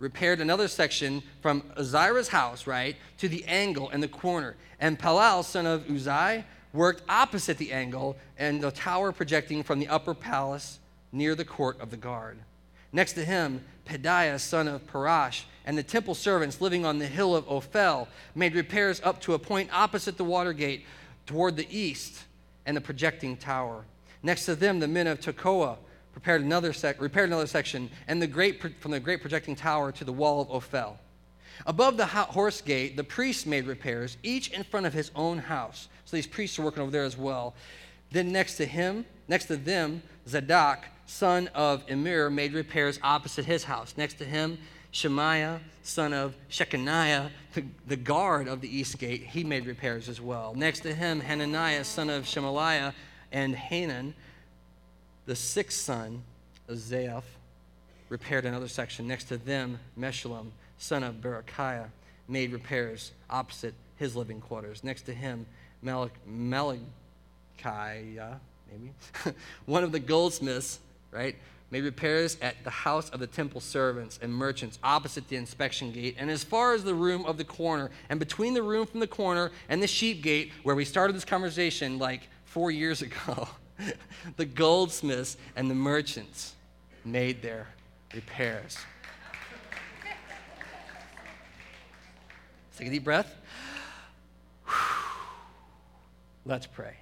repaired 0.00 0.40
another 0.40 0.66
section 0.66 1.22
from 1.40 1.60
Azira's 1.76 2.28
house, 2.28 2.66
right, 2.66 2.96
to 3.18 3.28
the 3.28 3.44
angle 3.44 3.90
and 3.90 4.02
the 4.02 4.08
corner. 4.08 4.56
And 4.80 4.98
Palal, 4.98 5.44
son 5.44 5.66
of 5.66 5.84
Uzai, 5.84 6.44
worked 6.72 7.02
opposite 7.08 7.58
the 7.58 7.72
angle 7.72 8.16
and 8.38 8.60
the 8.60 8.70
tower 8.70 9.12
projecting 9.12 9.62
from 9.62 9.78
the 9.78 9.88
upper 9.88 10.14
palace 10.14 10.78
near 11.12 11.34
the 11.34 11.44
court 11.44 11.80
of 11.80 11.90
the 11.90 11.96
guard. 11.96 12.38
Next 12.92 13.12
to 13.14 13.24
him, 13.24 13.64
Pedaiah, 13.86 14.40
son 14.40 14.68
of 14.68 14.86
Parash, 14.86 15.44
and 15.64 15.76
the 15.76 15.82
temple 15.82 16.14
servants 16.14 16.60
living 16.60 16.84
on 16.84 16.98
the 16.98 17.06
hill 17.06 17.36
of 17.36 17.48
Ophel 17.48 18.08
made 18.34 18.54
repairs 18.54 19.00
up 19.04 19.20
to 19.22 19.34
a 19.34 19.38
point 19.38 19.70
opposite 19.72 20.16
the 20.16 20.24
water 20.24 20.52
gate 20.52 20.84
toward 21.26 21.56
the 21.56 21.66
east 21.76 22.24
and 22.66 22.76
the 22.76 22.80
projecting 22.80 23.36
tower. 23.36 23.84
Next 24.22 24.46
to 24.46 24.54
them, 24.54 24.80
the 24.80 24.88
men 24.88 25.06
of 25.06 25.20
Tekoa 25.20 25.76
prepared 26.12 26.42
another 26.42 26.72
sec- 26.72 27.00
repaired 27.00 27.28
another 27.28 27.46
section, 27.46 27.90
and 28.08 28.20
the 28.20 28.26
great 28.26 28.60
pro- 28.60 28.70
from 28.80 28.90
the 28.90 29.00
great 29.00 29.20
projecting 29.20 29.54
tower 29.54 29.92
to 29.92 30.04
the 30.04 30.12
wall 30.12 30.40
of 30.40 30.50
Ophel. 30.50 30.98
Above 31.66 31.96
the 31.96 32.06
horse 32.06 32.60
gate, 32.60 32.96
the 32.96 33.04
priests 33.04 33.46
made 33.46 33.66
repairs, 33.66 34.16
each 34.22 34.50
in 34.50 34.64
front 34.64 34.86
of 34.86 34.92
his 34.92 35.10
own 35.14 35.38
house. 35.38 35.88
So 36.04 36.16
these 36.16 36.26
priests 36.26 36.58
are 36.58 36.62
working 36.62 36.82
over 36.82 36.90
there 36.90 37.04
as 37.04 37.16
well. 37.16 37.54
Then 38.10 38.32
next 38.32 38.56
to 38.56 38.66
him, 38.66 39.04
next 39.28 39.44
to 39.46 39.56
them, 39.56 40.02
Zadok, 40.26 40.84
son 41.10 41.48
of 41.48 41.82
Emir, 41.88 42.30
made 42.30 42.54
repairs 42.54 43.00
opposite 43.02 43.44
his 43.44 43.64
house. 43.64 43.94
Next 43.96 44.14
to 44.18 44.24
him, 44.24 44.58
Shemaiah, 44.92 45.60
son 45.82 46.12
of 46.12 46.36
Shechaniah, 46.48 47.30
the, 47.86 47.96
guard 47.96 48.46
of 48.46 48.60
the 48.60 48.74
east 48.74 48.96
gate, 48.98 49.24
he 49.24 49.42
made 49.42 49.66
repairs 49.66 50.08
as 50.08 50.20
well. 50.20 50.54
Next 50.54 50.80
to 50.80 50.94
him, 50.94 51.20
Hananiah, 51.20 51.84
son 51.84 52.10
of 52.10 52.24
Shemaliah, 52.24 52.94
and 53.32 53.56
Hanan, 53.56 54.14
the 55.26 55.34
sixth 55.34 55.80
son 55.80 56.22
of 56.68 56.76
Zaaph, 56.78 57.24
repaired 58.08 58.44
another 58.44 58.68
section. 58.68 59.08
Next 59.08 59.24
to 59.24 59.36
them, 59.36 59.80
Meshullam, 59.98 60.50
son 60.78 61.02
of 61.02 61.16
Berechiah, 61.16 61.88
made 62.28 62.52
repairs 62.52 63.10
opposite 63.28 63.74
his 63.96 64.14
living 64.14 64.40
quarters. 64.40 64.84
Next 64.84 65.02
to 65.02 65.12
him, 65.12 65.44
Malachiah, 65.84 66.80
maybe, 68.70 68.92
one 69.66 69.82
of 69.82 69.90
the 69.90 70.00
goldsmiths, 70.00 70.78
right, 71.10 71.36
made 71.70 71.84
repairs 71.84 72.36
at 72.42 72.62
the 72.64 72.70
house 72.70 73.10
of 73.10 73.20
the 73.20 73.26
temple 73.26 73.60
servants 73.60 74.18
and 74.22 74.32
merchants 74.32 74.78
opposite 74.82 75.28
the 75.28 75.36
inspection 75.36 75.92
gate, 75.92 76.16
and 76.18 76.30
as 76.30 76.42
far 76.42 76.74
as 76.74 76.84
the 76.84 76.94
room 76.94 77.24
of 77.26 77.36
the 77.36 77.44
corner, 77.44 77.90
and 78.08 78.18
between 78.18 78.54
the 78.54 78.62
room 78.62 78.86
from 78.86 79.00
the 79.00 79.06
corner 79.06 79.50
and 79.68 79.82
the 79.82 79.86
sheep 79.86 80.22
gate, 80.22 80.52
where 80.62 80.74
we 80.74 80.84
started 80.84 81.14
this 81.14 81.24
conversation 81.24 81.98
like 81.98 82.28
four 82.44 82.70
years 82.70 83.02
ago, 83.02 83.48
the 84.36 84.44
goldsmiths 84.44 85.36
and 85.56 85.70
the 85.70 85.74
merchants 85.74 86.54
made 87.04 87.40
their 87.42 87.68
repairs. 88.14 88.76
Take 92.76 92.88
a 92.88 92.90
deep 92.90 93.04
breath. 93.04 93.36
Let's 96.46 96.66
pray. 96.66 96.96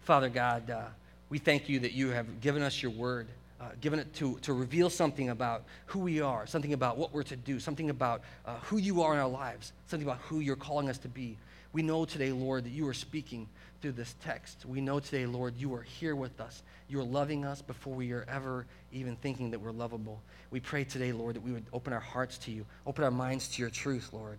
Father 0.00 0.28
God, 0.28 0.68
uh, 0.68 0.86
we 1.28 1.38
thank 1.38 1.68
you 1.68 1.80
that 1.80 1.92
you 1.92 2.10
have 2.10 2.40
given 2.40 2.62
us 2.62 2.82
your 2.82 2.92
word 2.92 3.28
uh, 3.60 3.68
given 3.80 3.98
it 3.98 4.12
to, 4.14 4.38
to 4.40 4.52
reveal 4.52 4.90
something 4.90 5.30
about 5.30 5.64
who 5.86 6.00
we 6.00 6.20
are, 6.20 6.46
something 6.46 6.72
about 6.72 6.96
what 6.96 7.12
we're 7.12 7.22
to 7.22 7.36
do, 7.36 7.58
something 7.58 7.90
about 7.90 8.22
uh, 8.44 8.56
who 8.64 8.76
you 8.76 9.02
are 9.02 9.14
in 9.14 9.18
our 9.18 9.28
lives, 9.28 9.72
something 9.86 10.06
about 10.06 10.20
who 10.22 10.40
you're 10.40 10.56
calling 10.56 10.90
us 10.90 10.98
to 10.98 11.08
be. 11.08 11.36
We 11.72 11.82
know 11.82 12.04
today, 12.04 12.32
Lord, 12.32 12.64
that 12.64 12.70
you 12.70 12.86
are 12.88 12.94
speaking 12.94 13.48
through 13.80 13.92
this 13.92 14.14
text. 14.22 14.66
We 14.66 14.80
know 14.80 15.00
today, 15.00 15.26
Lord, 15.26 15.56
you 15.56 15.74
are 15.74 15.82
here 15.82 16.14
with 16.14 16.40
us. 16.40 16.62
You 16.88 17.00
are 17.00 17.04
loving 17.04 17.44
us 17.44 17.62
before 17.62 17.94
we 17.94 18.12
are 18.12 18.24
ever 18.28 18.66
even 18.92 19.16
thinking 19.16 19.50
that 19.50 19.60
we're 19.60 19.72
lovable. 19.72 20.20
We 20.50 20.60
pray 20.60 20.84
today, 20.84 21.12
Lord, 21.12 21.36
that 21.36 21.42
we 21.42 21.52
would 21.52 21.64
open 21.72 21.92
our 21.92 22.00
hearts 22.00 22.38
to 22.38 22.50
you, 22.50 22.64
open 22.86 23.04
our 23.04 23.10
minds 23.10 23.48
to 23.48 23.62
your 23.62 23.70
truth, 23.70 24.10
Lord. 24.12 24.38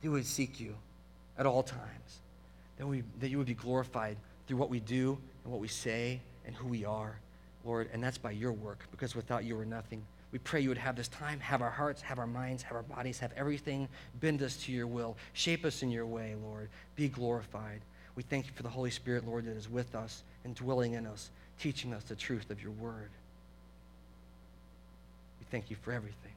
That 0.00 0.10
we 0.10 0.14
would 0.16 0.26
seek 0.26 0.58
you 0.60 0.74
at 1.38 1.46
all 1.46 1.62
times, 1.62 2.18
that, 2.78 2.86
we, 2.86 3.02
that 3.20 3.28
you 3.28 3.38
would 3.38 3.46
be 3.46 3.54
glorified 3.54 4.16
through 4.50 4.58
what 4.58 4.68
we 4.68 4.80
do 4.80 5.16
and 5.44 5.52
what 5.52 5.60
we 5.60 5.68
say 5.68 6.20
and 6.44 6.56
who 6.56 6.66
we 6.66 6.84
are. 6.84 7.20
Lord, 7.64 7.88
and 7.92 8.02
that's 8.02 8.18
by 8.18 8.32
your 8.32 8.50
work, 8.50 8.84
because 8.90 9.14
without 9.14 9.44
you, 9.44 9.56
we're 9.56 9.64
nothing. 9.64 10.02
We 10.32 10.40
pray 10.40 10.60
you 10.60 10.70
would 10.70 10.78
have 10.78 10.96
this 10.96 11.06
time, 11.06 11.38
have 11.38 11.62
our 11.62 11.70
hearts, 11.70 12.02
have 12.02 12.18
our 12.18 12.26
minds, 12.26 12.64
have 12.64 12.74
our 12.74 12.82
bodies, 12.82 13.20
have 13.20 13.32
everything. 13.36 13.88
Bend 14.18 14.42
us 14.42 14.56
to 14.64 14.72
your 14.72 14.88
will. 14.88 15.16
Shape 15.34 15.64
us 15.64 15.84
in 15.84 15.90
your 15.92 16.04
way, 16.04 16.34
Lord. 16.42 16.68
Be 16.96 17.08
glorified. 17.08 17.80
We 18.16 18.24
thank 18.24 18.46
you 18.46 18.52
for 18.56 18.64
the 18.64 18.68
Holy 18.68 18.90
Spirit, 18.90 19.24
Lord, 19.24 19.44
that 19.44 19.56
is 19.56 19.70
with 19.70 19.94
us 19.94 20.24
and 20.42 20.52
dwelling 20.56 20.94
in 20.94 21.06
us, 21.06 21.30
teaching 21.60 21.94
us 21.94 22.02
the 22.02 22.16
truth 22.16 22.50
of 22.50 22.60
your 22.60 22.72
word. 22.72 23.10
We 25.38 25.46
thank 25.52 25.70
you 25.70 25.76
for 25.80 25.92
everything 25.92 26.32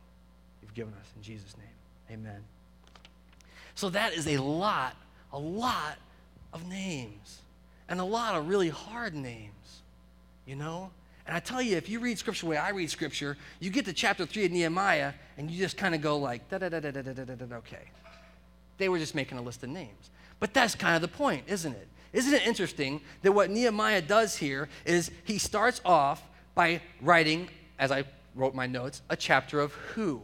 you've 0.62 0.76
given 0.76 0.94
us. 1.02 1.08
In 1.16 1.24
Jesus' 1.24 1.56
name, 1.58 2.20
amen. 2.20 2.44
So 3.74 3.90
that 3.90 4.14
is 4.14 4.28
a 4.28 4.38
lot, 4.38 4.96
a 5.32 5.40
lot 5.40 5.98
of 6.54 6.68
names. 6.68 7.40
And 7.90 8.00
a 8.00 8.04
lot 8.04 8.36
of 8.36 8.48
really 8.48 8.70
hard 8.70 9.14
names, 9.14 9.82
you 10.46 10.56
know? 10.56 10.92
And 11.26 11.36
I 11.36 11.40
tell 11.40 11.62
you, 11.62 11.78
if 11.78 11.88
you 11.88 12.00
read 12.00 12.18
scripture 12.18 12.46
the 12.46 12.50
way 12.50 12.58
I 12.58 12.70
read 12.70 12.90
scripture, 12.90 13.38
you 13.60 13.70
get 13.70 13.86
to 13.86 13.94
chapter 13.94 14.26
three 14.26 14.46
of 14.46 14.52
Nehemiah 14.52 15.14
and 15.38 15.50
you 15.50 15.58
just 15.58 15.78
kind 15.78 15.96
of 15.96 16.02
go 16.02 16.18
like, 16.18 16.50
da 16.50 16.58
da 16.58 16.70
da 16.70 16.80
da 16.80 16.92
da 16.92 17.02
da 17.02 17.24
da 17.24 17.36
da, 17.36 17.56
okay. 17.58 17.90
They 18.78 18.90
were 18.90 19.00
just 19.00 19.16
making 19.16 19.38
a 19.38 19.42
list 19.42 19.64
of 19.64 19.70
names. 19.70 20.10
But 20.40 20.54
that's 20.54 20.76
kind 20.76 20.96
of 20.96 21.02
the 21.02 21.08
point, 21.08 21.46
isn't 21.48 21.72
it? 21.72 21.88
Isn't 22.12 22.34
it 22.34 22.46
interesting 22.46 23.02
that 23.22 23.32
what 23.32 23.50
Nehemiah 23.50 24.02
does 24.02 24.36
here 24.36 24.70
is 24.86 25.10
he 25.24 25.38
starts 25.38 25.82
off 25.86 26.22
by 26.56 26.82
writing, 27.02 27.50
as 27.80 27.92
I 27.92 28.04
wrote 28.36 28.54
my 28.54 28.68
notes, 28.68 29.02
a 29.10 29.16
chapter 29.16 29.60
of 29.60 29.74
who? 29.74 30.22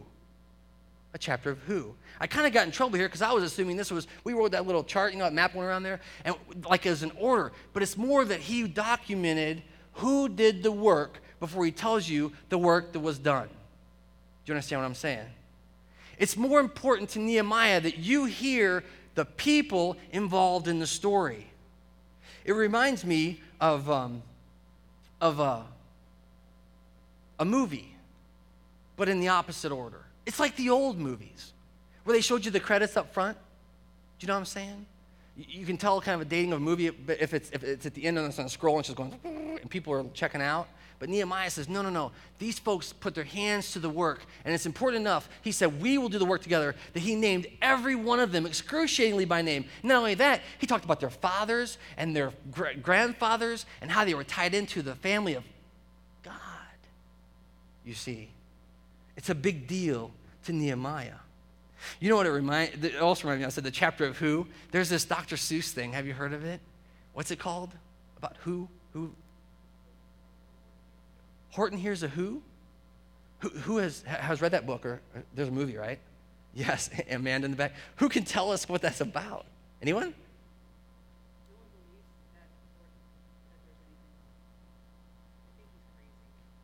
A 1.12 1.18
chapter 1.18 1.50
of 1.50 1.58
who? 1.60 1.94
I 2.20 2.26
kind 2.26 2.46
of 2.46 2.52
got 2.52 2.66
in 2.66 2.72
trouble 2.72 2.96
here 2.96 3.08
because 3.08 3.22
I 3.22 3.32
was 3.32 3.42
assuming 3.42 3.76
this 3.76 3.90
was, 3.90 4.06
we 4.22 4.32
wrote 4.32 4.52
that 4.52 4.66
little 4.66 4.84
chart, 4.84 5.12
you 5.12 5.18
know, 5.18 5.24
that 5.24 5.32
map 5.32 5.54
went 5.54 5.66
around 5.66 5.82
there, 5.82 6.00
and 6.24 6.36
like 6.64 6.86
as 6.86 7.02
an 7.02 7.10
order. 7.18 7.52
But 7.72 7.82
it's 7.82 7.96
more 7.96 8.24
that 8.24 8.40
he 8.40 8.68
documented 8.68 9.62
who 9.94 10.28
did 10.28 10.62
the 10.62 10.70
work 10.70 11.20
before 11.40 11.64
he 11.64 11.72
tells 11.72 12.08
you 12.08 12.32
the 12.48 12.58
work 12.58 12.92
that 12.92 13.00
was 13.00 13.18
done. 13.18 13.48
Do 13.48 14.52
you 14.52 14.54
understand 14.54 14.82
what 14.82 14.86
I'm 14.86 14.94
saying? 14.94 15.26
It's 16.18 16.36
more 16.36 16.60
important 16.60 17.08
to 17.10 17.18
Nehemiah 17.18 17.80
that 17.80 17.98
you 17.98 18.26
hear 18.26 18.84
the 19.14 19.24
people 19.24 19.96
involved 20.12 20.68
in 20.68 20.78
the 20.78 20.86
story. 20.86 21.46
It 22.44 22.52
reminds 22.52 23.04
me 23.04 23.40
of, 23.60 23.90
um, 23.90 24.22
of 25.20 25.40
a, 25.40 25.64
a 27.38 27.44
movie, 27.44 27.96
but 28.96 29.08
in 29.08 29.20
the 29.20 29.28
opposite 29.28 29.72
order. 29.72 30.04
It's 30.26 30.38
like 30.38 30.56
the 30.56 30.70
old 30.70 30.98
movies 30.98 31.52
where 32.04 32.14
they 32.14 32.20
showed 32.20 32.44
you 32.44 32.50
the 32.50 32.60
credits 32.60 32.96
up 32.96 33.12
front. 33.12 33.36
Do 34.18 34.24
you 34.24 34.28
know 34.28 34.34
what 34.34 34.40
I'm 34.40 34.46
saying? 34.46 34.86
You 35.36 35.64
can 35.64 35.76
tell 35.76 36.00
kind 36.00 36.14
of 36.14 36.26
a 36.26 36.30
dating 36.30 36.52
of 36.52 36.58
a 36.58 36.60
movie 36.60 36.86
if 37.08 37.32
it's, 37.32 37.50
if 37.50 37.62
it's 37.62 37.86
at 37.86 37.94
the 37.94 38.04
end 38.04 38.18
and 38.18 38.26
it's 38.26 38.38
on 38.38 38.46
a 38.46 38.48
scroll 38.48 38.76
and 38.76 38.80
it's 38.80 38.88
just 38.88 38.96
going, 38.96 39.14
and 39.60 39.70
people 39.70 39.92
are 39.94 40.04
checking 40.12 40.42
out. 40.42 40.68
But 41.00 41.08
Nehemiah 41.08 41.48
says, 41.48 41.66
no, 41.66 41.80
no, 41.80 41.88
no. 41.88 42.12
These 42.38 42.58
folks 42.58 42.92
put 42.92 43.14
their 43.14 43.24
hands 43.24 43.72
to 43.72 43.78
the 43.78 43.88
work. 43.88 44.22
And 44.44 44.54
it's 44.54 44.66
important 44.66 45.00
enough, 45.00 45.30
he 45.40 45.50
said, 45.50 45.80
we 45.80 45.96
will 45.96 46.10
do 46.10 46.18
the 46.18 46.26
work 46.26 46.42
together, 46.42 46.74
that 46.92 47.00
he 47.00 47.14
named 47.14 47.46
every 47.62 47.94
one 47.94 48.20
of 48.20 48.32
them 48.32 48.44
excruciatingly 48.44 49.24
by 49.24 49.40
name. 49.40 49.64
Not 49.82 49.96
only 49.96 50.14
that, 50.14 50.42
he 50.58 50.66
talked 50.66 50.84
about 50.84 51.00
their 51.00 51.10
fathers 51.10 51.78
and 51.96 52.14
their 52.14 52.34
grandfathers 52.82 53.64
and 53.80 53.90
how 53.90 54.04
they 54.04 54.12
were 54.12 54.24
tied 54.24 54.52
into 54.52 54.82
the 54.82 54.94
family 54.94 55.34
of 55.34 55.44
God. 56.22 56.34
You 57.82 57.94
see, 57.94 58.28
it's 59.20 59.28
a 59.28 59.34
big 59.34 59.66
deal 59.66 60.12
to 60.46 60.52
Nehemiah. 60.54 61.18
You 62.00 62.08
know 62.08 62.16
what 62.16 62.24
it 62.24 62.30
reminds? 62.30 62.82
It 62.82 62.96
also 62.96 63.28
reminds 63.28 63.42
me. 63.42 63.46
I 63.46 63.50
said 63.50 63.64
the 63.64 63.70
chapter 63.70 64.06
of 64.06 64.16
who. 64.16 64.46
There's 64.70 64.88
this 64.88 65.04
Dr. 65.04 65.36
Seuss 65.36 65.72
thing. 65.72 65.92
Have 65.92 66.06
you 66.06 66.14
heard 66.14 66.32
of 66.32 66.42
it? 66.42 66.58
What's 67.12 67.30
it 67.30 67.38
called? 67.38 67.68
About 68.16 68.38
who? 68.44 68.66
Who? 68.94 69.12
Horton 71.50 71.76
hears 71.76 72.02
a 72.02 72.08
who? 72.08 72.40
Who, 73.40 73.50
who 73.50 73.76
has, 73.76 74.00
has 74.04 74.40
read 74.40 74.52
that 74.52 74.64
book? 74.64 74.86
Or, 74.86 75.02
or 75.14 75.22
there's 75.34 75.48
a 75.48 75.52
movie, 75.52 75.76
right? 75.76 75.98
Yes, 76.54 76.88
Amanda 77.10 77.44
in 77.44 77.50
the 77.50 77.58
back. 77.58 77.74
Who 77.96 78.08
can 78.08 78.24
tell 78.24 78.50
us 78.50 78.70
what 78.70 78.80
that's 78.80 79.02
about? 79.02 79.44
Anyone? 79.82 80.14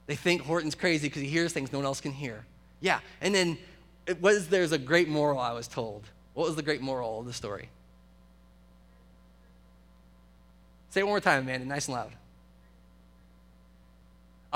They 0.06 0.16
think 0.16 0.42
Horton's 0.42 0.74
crazy 0.74 1.08
because 1.08 1.22
he 1.22 1.28
hears 1.28 1.52
things 1.52 1.72
no 1.72 1.78
one 1.78 1.86
else 1.86 2.00
can 2.00 2.12
hear. 2.12 2.44
Yeah, 2.80 3.00
and 3.20 3.34
then 3.34 3.58
it 4.06 4.20
was 4.22 4.48
there's 4.48 4.72
a 4.72 4.78
great 4.78 5.08
moral 5.08 5.38
I 5.38 5.52
was 5.52 5.66
told. 5.66 6.04
What 6.34 6.46
was 6.46 6.56
the 6.56 6.62
great 6.62 6.80
moral 6.80 7.20
of 7.20 7.26
the 7.26 7.32
story? 7.32 7.68
Say 10.90 11.00
it 11.00 11.04
one 11.04 11.12
more 11.12 11.20
time, 11.20 11.42
Amanda, 11.42 11.66
nice 11.66 11.88
and 11.88 11.96
loud 11.96 12.12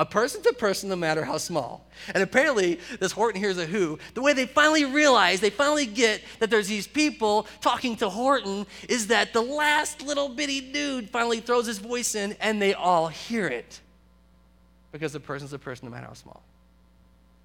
a 0.00 0.04
person 0.06 0.42
to 0.42 0.52
person, 0.54 0.88
no 0.88 0.96
matter 0.96 1.24
how 1.24 1.36
small. 1.36 1.86
And 2.14 2.22
apparently, 2.22 2.80
this 3.00 3.12
Horton 3.12 3.38
hears 3.38 3.58
a 3.58 3.66
who. 3.66 3.98
The 4.14 4.22
way 4.22 4.32
they 4.32 4.46
finally 4.46 4.86
realize, 4.86 5.40
they 5.40 5.50
finally 5.50 5.84
get 5.84 6.22
that 6.38 6.48
there's 6.48 6.68
these 6.68 6.86
people 6.86 7.46
talking 7.60 7.96
to 7.96 8.08
Horton, 8.08 8.66
is 8.88 9.08
that 9.08 9.34
the 9.34 9.42
last 9.42 10.00
little 10.00 10.30
bitty 10.30 10.72
dude 10.72 11.10
finally 11.10 11.40
throws 11.40 11.66
his 11.66 11.76
voice 11.78 12.14
in 12.14 12.34
and 12.40 12.62
they 12.62 12.72
all 12.72 13.08
hear 13.08 13.46
it. 13.46 13.80
Because 14.92 15.12
the 15.12 15.20
person's 15.20 15.53
a 15.53 15.59
person, 15.59 15.87
no 15.87 15.92
matter 15.92 16.07
how 16.07 16.14
small. 16.14 16.42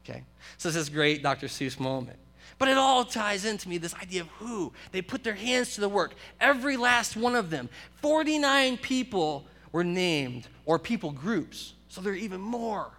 Okay? 0.03 0.23
So, 0.57 0.69
this 0.69 0.75
is 0.75 0.89
great 0.89 1.23
Dr. 1.23 1.47
Seuss 1.47 1.79
moment. 1.79 2.17
But 2.57 2.67
it 2.67 2.77
all 2.77 3.05
ties 3.05 3.43
into 3.43 3.67
me 3.67 3.77
this 3.77 3.95
idea 3.95 4.21
of 4.21 4.27
who. 4.39 4.71
They 4.91 5.01
put 5.01 5.23
their 5.23 5.33
hands 5.33 5.75
to 5.75 5.81
the 5.81 5.89
work. 5.89 6.13
Every 6.39 6.77
last 6.77 7.17
one 7.17 7.35
of 7.35 7.49
them. 7.49 7.69
49 8.01 8.77
people 8.77 9.45
were 9.71 9.83
named, 9.83 10.47
or 10.65 10.79
people 10.79 11.11
groups 11.11 11.73
so 11.95 12.01
there 12.01 12.11
are 12.11 12.17
even 12.17 12.41
more 12.41 12.91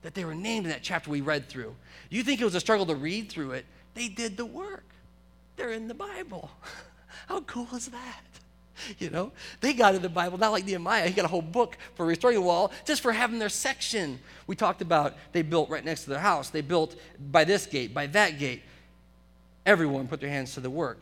that 0.00 0.14
they 0.14 0.24
were 0.24 0.34
named 0.34 0.64
in 0.64 0.72
that 0.72 0.82
chapter 0.82 1.10
we 1.10 1.20
read 1.20 1.50
through. 1.50 1.76
You 2.08 2.22
think 2.22 2.40
it 2.40 2.44
was 2.44 2.54
a 2.54 2.60
struggle 2.60 2.86
to 2.86 2.94
read 2.94 3.28
through 3.28 3.50
it? 3.50 3.66
They 3.92 4.08
did 4.08 4.38
the 4.38 4.46
work. 4.46 4.86
They're 5.56 5.72
in 5.72 5.86
the 5.86 5.92
Bible. 5.92 6.50
How 7.28 7.42
cool 7.42 7.68
is 7.74 7.88
that? 7.88 8.24
You 8.98 9.10
know, 9.10 9.32
they 9.60 9.72
got 9.72 9.94
in 9.94 10.02
the 10.02 10.08
Bible, 10.08 10.38
not 10.38 10.52
like 10.52 10.64
Nehemiah. 10.64 11.08
He 11.08 11.14
got 11.14 11.24
a 11.24 11.28
whole 11.28 11.42
book 11.42 11.76
for 11.94 12.04
restoring 12.06 12.36
the 12.36 12.42
wall 12.42 12.72
just 12.84 13.00
for 13.00 13.12
having 13.12 13.38
their 13.38 13.48
section. 13.48 14.18
We 14.46 14.56
talked 14.56 14.82
about 14.82 15.14
they 15.32 15.42
built 15.42 15.70
right 15.70 15.84
next 15.84 16.04
to 16.04 16.10
their 16.10 16.18
house. 16.18 16.50
They 16.50 16.60
built 16.60 16.96
by 17.30 17.44
this 17.44 17.66
gate, 17.66 17.94
by 17.94 18.06
that 18.08 18.38
gate. 18.38 18.62
Everyone 19.66 20.08
put 20.08 20.20
their 20.20 20.30
hands 20.30 20.54
to 20.54 20.60
the 20.60 20.70
work. 20.70 21.00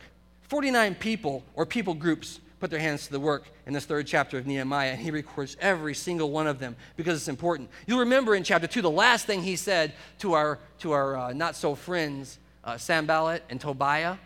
49 0.49 0.95
people 0.95 1.43
or 1.55 1.65
people 1.65 1.93
groups 1.93 2.39
put 2.59 2.71
their 2.71 2.79
hands 2.79 3.05
to 3.05 3.11
the 3.11 3.19
work 3.19 3.49
in 3.65 3.73
this 3.73 3.85
third 3.85 4.07
chapter 4.07 4.37
of 4.37 4.47
Nehemiah, 4.47 4.91
and 4.91 4.99
he 4.99 5.11
records 5.11 5.55
every 5.59 5.93
single 5.93 6.31
one 6.31 6.47
of 6.47 6.59
them 6.59 6.75
because 6.95 7.17
it's 7.17 7.27
important. 7.27 7.69
You'll 7.85 7.99
remember 7.99 8.35
in 8.35 8.43
chapter 8.43 8.67
2, 8.67 8.81
the 8.81 8.89
last 8.89 9.25
thing 9.25 9.43
he 9.43 9.55
said 9.55 9.93
to 10.19 10.33
our, 10.33 10.59
to 10.79 10.91
our 10.91 11.15
uh, 11.15 11.33
not 11.33 11.55
so 11.55 11.75
friends, 11.75 12.39
uh, 12.63 12.77
Sanballat 12.77 13.43
and 13.49 13.61
Tobiah, 13.61 14.17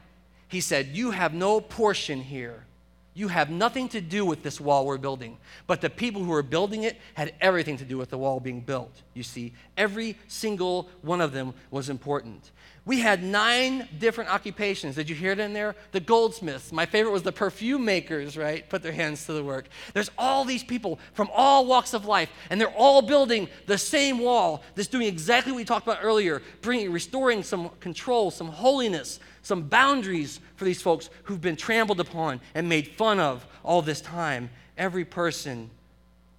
he 0.47 0.61
said, 0.61 0.87
You 0.87 1.11
have 1.11 1.33
no 1.33 1.59
portion 1.59 2.21
here. 2.21 2.65
You 3.13 3.27
have 3.27 3.49
nothing 3.49 3.89
to 3.89 3.99
do 3.99 4.25
with 4.25 4.41
this 4.41 4.61
wall 4.61 4.85
we're 4.85 4.97
building. 4.97 5.37
But 5.67 5.81
the 5.81 5.89
people 5.89 6.23
who 6.23 6.31
are 6.33 6.43
building 6.43 6.83
it 6.83 6.97
had 7.13 7.33
everything 7.41 7.77
to 7.77 7.85
do 7.85 7.97
with 7.97 8.09
the 8.09 8.17
wall 8.17 8.39
being 8.39 8.61
built. 8.61 9.01
You 9.13 9.23
see, 9.23 9.53
every 9.75 10.17
single 10.27 10.89
one 11.01 11.19
of 11.19 11.33
them 11.33 11.53
was 11.71 11.89
important. 11.89 12.51
We 12.83 12.99
had 12.99 13.21
nine 13.21 13.87
different 13.99 14.31
occupations. 14.31 14.95
Did 14.95 15.07
you 15.07 15.15
hear 15.15 15.33
it 15.33 15.39
in 15.39 15.53
there? 15.53 15.75
The 15.91 15.99
goldsmiths. 15.99 16.71
My 16.71 16.87
favorite 16.87 17.11
was 17.11 17.21
the 17.21 17.31
perfume 17.31 17.85
makers, 17.85 18.37
right? 18.37 18.67
Put 18.69 18.81
their 18.81 18.91
hands 18.91 19.25
to 19.27 19.33
the 19.33 19.43
work. 19.43 19.67
There's 19.93 20.09
all 20.17 20.45
these 20.45 20.63
people 20.63 20.97
from 21.13 21.29
all 21.33 21.67
walks 21.67 21.93
of 21.93 22.05
life, 22.05 22.31
and 22.49 22.59
they're 22.59 22.69
all 22.69 23.03
building 23.03 23.49
the 23.67 23.77
same 23.77 24.17
wall 24.17 24.63
that's 24.73 24.87
doing 24.87 25.07
exactly 25.07 25.51
what 25.51 25.57
we 25.57 25.65
talked 25.65 25.85
about 25.85 25.99
earlier, 26.01 26.41
bringing, 26.61 26.91
restoring 26.91 27.43
some 27.43 27.69
control, 27.81 28.31
some 28.31 28.47
holiness, 28.47 29.19
some 29.43 29.63
boundaries 29.63 30.39
for 30.55 30.65
these 30.65 30.81
folks 30.81 31.09
who've 31.23 31.41
been 31.41 31.55
trampled 31.55 31.99
upon 31.99 32.41
and 32.53 32.69
made 32.69 32.87
fun 32.87 33.19
of 33.19 33.45
all 33.63 33.81
this 33.81 34.01
time. 34.01 34.49
Every 34.77 35.05
person 35.05 35.69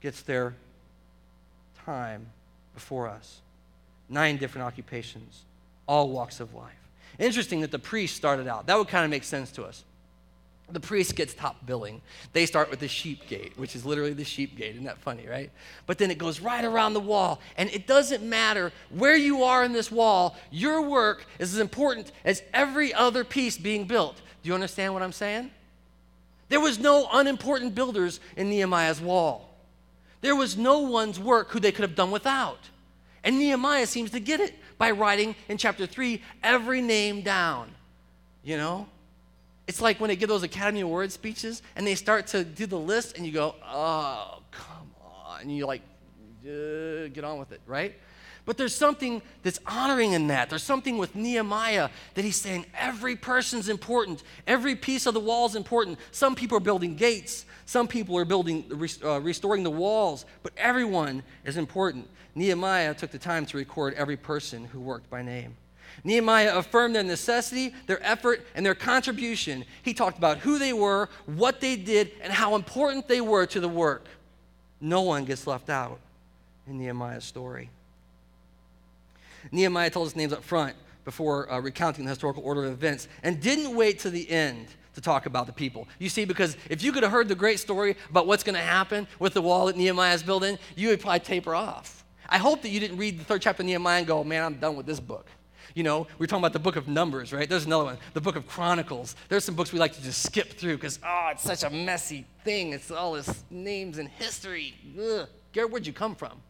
gets 0.00 0.22
their 0.22 0.54
time 1.84 2.26
before 2.74 3.08
us. 3.08 3.40
Nine 4.08 4.36
different 4.36 4.66
occupations 4.66 5.42
all 5.86 6.08
walks 6.08 6.40
of 6.40 6.54
life. 6.54 6.72
Interesting 7.18 7.60
that 7.60 7.70
the 7.70 7.78
priest 7.78 8.16
started 8.16 8.46
out. 8.46 8.66
That 8.66 8.78
would 8.78 8.88
kind 8.88 9.04
of 9.04 9.10
make 9.10 9.24
sense 9.24 9.50
to 9.52 9.64
us. 9.64 9.84
The 10.72 10.80
priest 10.80 11.16
gets 11.16 11.34
top 11.34 11.66
billing. 11.66 12.00
They 12.32 12.46
start 12.46 12.70
with 12.70 12.80
the 12.80 12.88
sheep 12.88 13.28
gate, 13.28 13.52
which 13.56 13.76
is 13.76 13.84
literally 13.84 14.14
the 14.14 14.24
sheep 14.24 14.56
gate. 14.56 14.72
Isn't 14.72 14.84
that 14.84 14.98
funny, 14.98 15.26
right? 15.26 15.50
But 15.86 15.98
then 15.98 16.10
it 16.10 16.18
goes 16.18 16.40
right 16.40 16.64
around 16.64 16.94
the 16.94 17.00
wall. 17.00 17.40
And 17.56 17.70
it 17.70 17.86
doesn't 17.86 18.22
matter 18.22 18.72
where 18.90 19.16
you 19.16 19.42
are 19.42 19.64
in 19.64 19.72
this 19.72 19.90
wall, 19.90 20.36
your 20.50 20.82
work 20.82 21.26
is 21.38 21.52
as 21.52 21.60
important 21.60 22.10
as 22.24 22.42
every 22.54 22.94
other 22.94 23.22
piece 23.22 23.58
being 23.58 23.86
built. 23.86 24.16
Do 24.42 24.48
you 24.48 24.54
understand 24.54 24.94
what 24.94 25.02
I'm 25.02 25.12
saying? 25.12 25.50
There 26.48 26.60
was 26.60 26.78
no 26.78 27.08
unimportant 27.12 27.74
builders 27.74 28.20
in 28.36 28.48
Nehemiah's 28.50 29.00
wall. 29.00 29.54
There 30.22 30.36
was 30.36 30.56
no 30.56 30.80
one's 30.80 31.18
work 31.18 31.50
who 31.50 31.60
they 31.60 31.72
could 31.72 31.82
have 31.82 31.94
done 31.94 32.10
without. 32.10 32.70
And 33.24 33.38
Nehemiah 33.38 33.86
seems 33.86 34.10
to 34.12 34.20
get 34.20 34.40
it 34.40 34.54
by 34.78 34.90
writing 34.90 35.34
in 35.48 35.58
chapter 35.58 35.86
3 35.86 36.22
every 36.42 36.80
name 36.80 37.22
down. 37.22 37.70
You 38.42 38.56
know? 38.56 38.88
It's 39.66 39.80
like 39.80 40.00
when 40.00 40.08
they 40.08 40.16
give 40.16 40.28
those 40.28 40.42
Academy 40.42 40.80
Award 40.80 41.12
speeches 41.12 41.62
and 41.76 41.86
they 41.86 41.94
start 41.94 42.26
to 42.28 42.44
do 42.44 42.66
the 42.66 42.78
list 42.78 43.16
and 43.16 43.24
you 43.24 43.32
go, 43.32 43.54
oh, 43.64 44.42
come 44.50 44.90
on. 45.00 45.40
And 45.42 45.56
you 45.56 45.66
like, 45.66 45.82
get 46.42 47.24
on 47.24 47.38
with 47.38 47.52
it, 47.52 47.60
right? 47.66 47.94
But 48.44 48.56
there's 48.56 48.74
something 48.74 49.22
that's 49.44 49.60
honoring 49.66 50.14
in 50.14 50.26
that. 50.28 50.50
There's 50.50 50.64
something 50.64 50.98
with 50.98 51.14
Nehemiah 51.14 51.90
that 52.14 52.24
he's 52.24 52.40
saying 52.40 52.66
every 52.76 53.14
person's 53.14 53.68
important. 53.68 54.24
Every 54.48 54.74
piece 54.74 55.06
of 55.06 55.14
the 55.14 55.20
wall 55.20 55.46
is 55.46 55.54
important. 55.54 55.98
Some 56.10 56.34
people 56.34 56.56
are 56.56 56.60
building 56.60 56.96
gates. 56.96 57.44
Some 57.66 57.86
people 57.86 58.18
are 58.18 58.24
building, 58.24 58.64
uh, 59.04 59.20
restoring 59.20 59.62
the 59.62 59.70
walls. 59.70 60.24
But 60.42 60.52
everyone 60.56 61.22
is 61.44 61.56
important. 61.56 62.08
Nehemiah 62.34 62.94
took 62.94 63.12
the 63.12 63.18
time 63.18 63.46
to 63.46 63.56
record 63.56 63.94
every 63.94 64.16
person 64.16 64.64
who 64.64 64.80
worked 64.80 65.08
by 65.08 65.22
name. 65.22 65.56
Nehemiah 66.04 66.56
affirmed 66.56 66.96
their 66.96 67.04
necessity, 67.04 67.74
their 67.86 68.04
effort, 68.04 68.44
and 68.54 68.66
their 68.66 68.74
contribution. 68.74 69.64
He 69.82 69.94
talked 69.94 70.18
about 70.18 70.38
who 70.38 70.58
they 70.58 70.72
were, 70.72 71.08
what 71.26 71.60
they 71.60 71.76
did, 71.76 72.10
and 72.22 72.32
how 72.32 72.56
important 72.56 73.06
they 73.06 73.20
were 73.20 73.46
to 73.46 73.60
the 73.60 73.68
work. 73.68 74.06
No 74.80 75.02
one 75.02 75.24
gets 75.24 75.46
left 75.46 75.70
out 75.70 76.00
in 76.66 76.78
Nehemiah's 76.78 77.24
story. 77.24 77.70
Nehemiah 79.52 79.90
told 79.90 80.06
his 80.06 80.16
names 80.16 80.32
up 80.32 80.42
front 80.42 80.76
before 81.04 81.50
uh, 81.50 81.60
recounting 81.60 82.04
the 82.04 82.10
historical 82.10 82.42
order 82.44 82.64
of 82.64 82.72
events 82.72 83.08
and 83.22 83.40
didn't 83.40 83.74
wait 83.74 84.00
to 84.00 84.10
the 84.10 84.28
end 84.28 84.66
to 84.94 85.00
talk 85.00 85.26
about 85.26 85.46
the 85.46 85.52
people. 85.52 85.88
You 85.98 86.08
see, 86.08 86.24
because 86.24 86.56
if 86.68 86.82
you 86.82 86.92
could 86.92 87.02
have 87.02 87.12
heard 87.12 87.28
the 87.28 87.34
great 87.34 87.58
story 87.58 87.96
about 88.10 88.26
what's 88.26 88.42
going 88.42 88.54
to 88.54 88.60
happen 88.60 89.06
with 89.18 89.34
the 89.34 89.42
wall 89.42 89.66
that 89.66 89.76
Nehemiah's 89.76 90.22
building, 90.22 90.58
you 90.76 90.88
would 90.88 91.00
probably 91.00 91.20
taper 91.20 91.54
off. 91.54 92.04
I 92.28 92.38
hope 92.38 92.62
that 92.62 92.68
you 92.68 92.80
didn't 92.80 92.98
read 92.98 93.18
the 93.18 93.24
third 93.24 93.42
chapter 93.42 93.62
of 93.62 93.66
Nehemiah 93.66 93.98
and 93.98 94.06
go, 94.06 94.22
man, 94.22 94.44
I'm 94.44 94.54
done 94.54 94.76
with 94.76 94.86
this 94.86 95.00
book. 95.00 95.26
You 95.74 95.82
know, 95.82 96.06
we 96.18 96.24
are 96.24 96.26
talking 96.26 96.42
about 96.42 96.52
the 96.52 96.58
book 96.58 96.76
of 96.76 96.88
Numbers, 96.88 97.32
right? 97.32 97.48
There's 97.48 97.66
another 97.66 97.84
one, 97.84 97.98
the 98.14 98.20
book 98.20 98.36
of 98.36 98.46
Chronicles. 98.46 99.16
There's 99.28 99.44
some 99.44 99.54
books 99.54 99.72
we 99.72 99.78
like 99.78 99.94
to 99.94 100.02
just 100.02 100.22
skip 100.22 100.50
through 100.52 100.76
because, 100.76 100.98
oh, 101.04 101.30
it's 101.32 101.42
such 101.42 101.62
a 101.62 101.70
messy 101.70 102.26
thing. 102.44 102.72
It's 102.72 102.90
all 102.90 103.12
this 103.12 103.42
names 103.50 103.98
and 103.98 104.08
history. 104.08 104.74
Ugh. 104.98 105.28
Garrett, 105.52 105.70
where'd 105.70 105.86
you 105.86 105.92
come 105.92 106.14
from? 106.14 106.40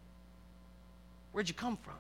Where'd 1.33 1.49
you 1.49 1.55
come 1.55 1.77
from? 1.77 1.95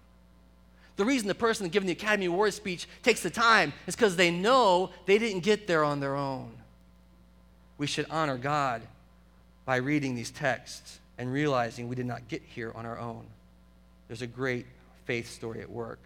The 0.96 1.04
reason 1.04 1.26
the 1.28 1.34
person 1.34 1.68
giving 1.68 1.86
the 1.86 1.92
Academy 1.92 2.26
Award 2.26 2.54
speech 2.54 2.86
takes 3.02 3.22
the 3.22 3.30
time 3.30 3.72
is 3.86 3.96
because 3.96 4.16
they 4.16 4.30
know 4.30 4.90
they 5.06 5.18
didn't 5.18 5.40
get 5.40 5.66
there 5.66 5.84
on 5.84 6.00
their 6.00 6.16
own. 6.16 6.52
We 7.78 7.86
should 7.86 8.06
honor 8.10 8.36
God 8.36 8.82
by 9.64 9.76
reading 9.76 10.14
these 10.14 10.30
texts 10.30 10.98
and 11.18 11.32
realizing 11.32 11.88
we 11.88 11.96
did 11.96 12.06
not 12.06 12.28
get 12.28 12.42
here 12.42 12.72
on 12.74 12.84
our 12.84 12.98
own. 12.98 13.24
There's 14.08 14.22
a 14.22 14.26
great 14.26 14.66
faith 15.06 15.30
story 15.30 15.60
at 15.60 15.70
work. 15.70 15.98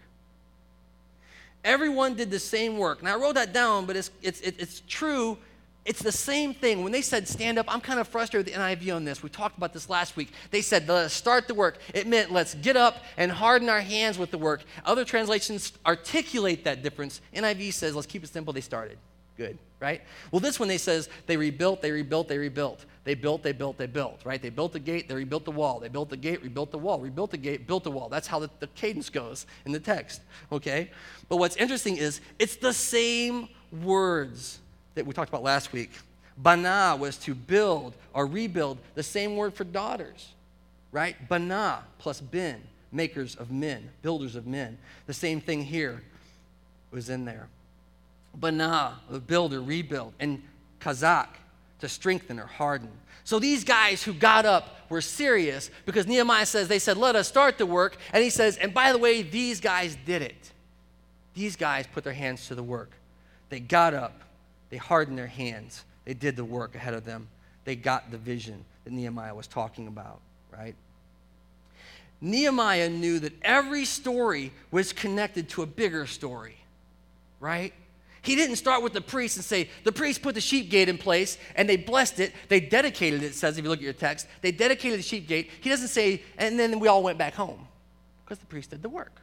Everyone 1.67 2.15
did 2.15 2.31
the 2.31 2.39
same 2.39 2.79
work. 2.79 3.03
Now, 3.03 3.15
I 3.15 3.21
wrote 3.21 3.35
that 3.35 3.53
down, 3.53 3.85
but 3.85 3.97
it's, 3.97 4.11
it's, 4.23 4.41
it's 4.41 4.81
true 4.89 5.37
it's 5.87 6.03
the 6.03 6.13
same 6.13 6.53
thing. 6.53 6.83
When 6.83 6.91
they 6.91 7.01
said 7.01 7.29
stand 7.29 7.59
up, 7.59 7.67
I'm 7.73 7.81
kind 7.81 8.01
of 8.01 8.09
frustrated 8.09 8.47
with 8.47 8.55
the 8.55 8.61
NIV 8.61 8.97
on 8.97 9.05
this. 9.05 9.23
We 9.23 9.29
talked 9.29 9.57
about 9.57 9.73
this 9.73 9.89
last 9.89 10.17
week. 10.17 10.33
They 10.51 10.61
said, 10.61 10.89
let's 10.89 11.15
start 11.15 11.47
the 11.47 11.55
work. 11.55 11.79
It 11.95 12.09
meant 12.09 12.33
let's 12.33 12.55
get 12.55 12.77
up 12.77 13.05
and 13.17 13.31
harden 13.31 13.69
our 13.69 13.81
hands 13.81 14.19
with 14.19 14.33
the 14.33 14.39
work. 14.39 14.65
Other 14.85 15.05
translations 15.05 15.73
articulate 15.87 16.65
that 16.65 16.83
difference. 16.83 17.21
NIV 17.33 17.73
says, 17.73 17.95
let's 17.95 18.09
keep 18.09 18.25
it 18.25 18.31
simple. 18.31 18.53
They 18.53 18.61
started. 18.61 18.99
Good, 19.37 19.59
right? 19.81 20.01
Well, 20.31 20.40
this 20.40 20.59
one 20.59 20.68
they 20.68 20.79
says 20.79 21.09
they 21.27 21.37
rebuilt, 21.37 21.83
they 21.83 21.90
rebuilt, 21.90 22.29
they 22.29 22.38
rebuilt. 22.38 22.85
They 23.05 23.14
built, 23.14 23.44
they 23.44 23.53
built, 23.53 23.79
they 23.79 23.87
built, 23.87 24.20
right? 24.25 24.42
They 24.42 24.49
built 24.49 24.72
the 24.72 24.81
gate, 24.81 25.09
they 25.09 25.14
rebuilt 25.14 25.44
the 25.44 25.53
wall. 25.53 25.79
They 25.79 25.88
built 25.88 26.11
the 26.11 26.16
gate, 26.16 26.42
rebuilt 26.42 26.72
the 26.72 26.79
wall, 26.79 26.99
rebuilt 26.99 27.31
the 27.31 27.37
gate, 27.37 27.66
built 27.66 27.85
the 27.85 27.90
wall. 27.90 28.09
That's 28.09 28.27
how 28.27 28.40
the, 28.40 28.51
the 28.59 28.66
cadence 28.68 29.11
goes 29.11 29.46
in 29.64 29.70
the 29.70 29.79
text, 29.79 30.22
okay? 30.51 30.90
But 31.29 31.37
what's 31.37 31.55
interesting 31.57 31.99
is 31.99 32.20
it's 32.40 32.57
the 32.57 32.72
same 32.72 33.49
words 33.83 34.59
that 34.96 35.07
we 35.07 35.14
talked 35.14 35.29
about 35.29 35.44
last 35.44 35.72
week. 35.72 35.90
Bana 36.37 36.96
was 36.99 37.16
to 37.18 37.35
build 37.35 37.94
or 38.12 38.27
rebuild, 38.27 38.79
the 38.96 39.05
same 39.05 39.37
word 39.37 39.55
for 39.55 39.62
daughters, 39.62 40.33
right? 40.90 41.29
Bana 41.29 41.85
plus 41.99 42.20
bin, 42.20 42.61
makers 42.90 43.37
of 43.37 43.53
men, 43.53 43.88
builders 44.03 44.35
of 44.35 44.49
men. 44.49 44.79
The 45.07 45.14
same 45.14 45.40
thing 45.40 45.62
here 45.62 46.03
was 46.90 47.09
in 47.09 47.25
there. 47.25 47.46
Bana, 48.37 49.01
the 49.11 49.20
builder, 49.20 49.61
rebuild, 49.61 50.12
and 50.20 50.42
Kazak, 50.81 51.29
to 51.81 51.88
strengthen 51.88 52.38
or 52.38 52.46
harden. 52.46 52.90
So 53.25 53.38
these 53.38 53.64
guys 53.64 54.03
who 54.03 54.12
got 54.12 54.46
up 54.46 54.77
were 54.88 55.01
serious 55.01 55.70
because 55.85 56.07
Nehemiah 56.07 56.46
says, 56.46 56.68
they 56.68 56.79
said, 56.79 56.96
let 56.96 57.16
us 57.16 57.27
start 57.27 57.59
the 57.59 57.66
work. 57.66 57.96
And 58.12 58.22
he 58.22 58.31
says, 58.31 58.57
and 58.57 58.72
by 58.72 58.92
the 58.92 58.99
way, 58.99 59.22
these 59.22 59.61
guys 59.61 59.96
did 60.07 60.22
it. 60.22 60.53
These 61.35 61.57
guys 61.57 61.87
put 61.92 62.05
their 62.05 62.12
hands 62.12 62.46
to 62.49 62.55
the 62.55 62.62
work. 62.62 62.92
They 63.49 63.61
got 63.61 63.94
up, 63.94 64.20
they 64.70 64.77
hardened 64.77 65.18
their 65.18 65.27
hands. 65.27 65.85
They 66.05 66.14
did 66.14 66.37
the 66.37 66.44
work 66.44 66.75
ahead 66.77 66.94
of 66.94 67.05
them. 67.05 67.29
They 67.64 67.75
got 67.75 68.11
the 68.11 68.18
vision 68.18 68.64
that 68.85 68.92
Nehemiah 68.92 69.35
was 69.35 69.49
talking 69.49 69.88
about, 69.88 70.20
right? 70.53 70.75
Nehemiah 72.20 72.88
knew 72.88 73.18
that 73.18 73.33
every 73.42 73.85
story 73.85 74.53
was 74.70 74.92
connected 74.92 75.49
to 75.51 75.62
a 75.62 75.66
bigger 75.66 76.07
story, 76.07 76.57
right? 77.40 77.72
He 78.27 78.35
didn't 78.35 78.57
start 78.57 78.83
with 78.83 78.93
the 78.93 79.01
priest 79.01 79.37
and 79.37 79.45
say, 79.45 79.71
the 79.85 79.93
priest 79.93 80.21
put 80.21 80.35
the 80.35 80.41
sheep 80.41 80.69
gate 80.69 80.89
in 80.89 80.99
place 80.99 81.39
and 81.55 81.69
they 81.69 81.77
blessed 81.77 82.19
it. 82.19 82.33
They 82.49 82.59
dedicated 82.59 83.23
it, 83.23 83.27
it 83.27 83.35
says, 83.37 83.57
if 83.57 83.62
you 83.62 83.71
look 83.71 83.79
at 83.79 83.85
your 83.85 83.93
text. 83.93 84.27
They 84.41 84.51
dedicated 84.51 84.99
the 84.99 85.05
sheep 85.05 85.29
gate. 85.29 85.49
He 85.61 85.71
doesn't 85.71 85.87
say, 85.87 86.25
and 86.37 86.59
then 86.59 86.81
we 86.81 86.89
all 86.89 87.05
went 87.05 87.19
back 87.19 87.35
home 87.35 87.69
because 88.25 88.41
the 88.41 88.47
priest 88.47 88.71
did 88.71 88.83
the 88.83 88.89
work. 88.89 89.21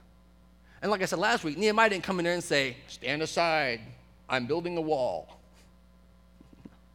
And 0.81 0.89
like 0.89 1.01
I 1.01 1.05
said 1.05 1.19
last 1.19 1.43
week, 1.43 1.57
Nehemiah 1.57 1.89
didn't 1.89 2.05
come 2.05 2.17
in 2.19 2.23
there 2.23 2.33
and 2.33 2.41
say, 2.41 2.77
stand 2.87 3.21
aside, 3.21 3.81
I'm 4.29 4.45
building 4.45 4.77
a 4.77 4.81
wall. 4.81 5.37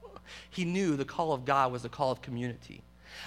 he 0.50 0.64
knew 0.64 0.96
the 0.96 1.04
call 1.04 1.34
of 1.34 1.44
God 1.44 1.72
was 1.72 1.82
the 1.82 1.90
call 1.90 2.10
of 2.10 2.22
community. 2.22 2.80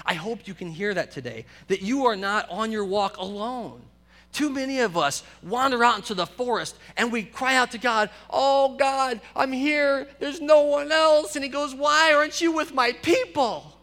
I 0.07 0.15
hope 0.15 0.47
you 0.47 0.55
can 0.55 0.71
hear 0.71 0.95
that 0.95 1.11
today, 1.11 1.45
that 1.67 1.83
you 1.83 2.07
are 2.07 2.15
not 2.15 2.49
on 2.49 2.71
your 2.71 2.85
walk 2.85 3.17
alone. 3.17 3.83
Too 4.31 4.49
many 4.49 4.79
of 4.79 4.97
us 4.97 5.23
wander 5.43 5.83
out 5.83 5.97
into 5.97 6.13
the 6.13 6.25
forest 6.25 6.75
and 6.95 7.11
we 7.11 7.23
cry 7.23 7.55
out 7.55 7.71
to 7.71 7.77
God, 7.77 8.09
Oh 8.29 8.75
God, 8.77 9.19
I'm 9.35 9.51
here. 9.51 10.07
There's 10.19 10.39
no 10.39 10.61
one 10.61 10.91
else. 10.91 11.35
And 11.35 11.43
He 11.43 11.49
goes, 11.49 11.75
Why 11.75 12.13
aren't 12.13 12.39
you 12.39 12.51
with 12.51 12.73
my 12.73 12.93
people? 12.93 13.77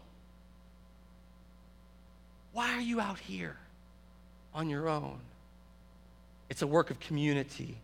Why 2.51 2.73
are 2.75 2.81
you 2.81 2.99
out 2.99 3.19
here 3.19 3.57
on 4.53 4.69
your 4.69 4.89
own? 4.89 5.19
It's 6.49 6.63
a 6.63 6.67
work 6.67 6.89
of 6.89 6.99
community 6.99 7.77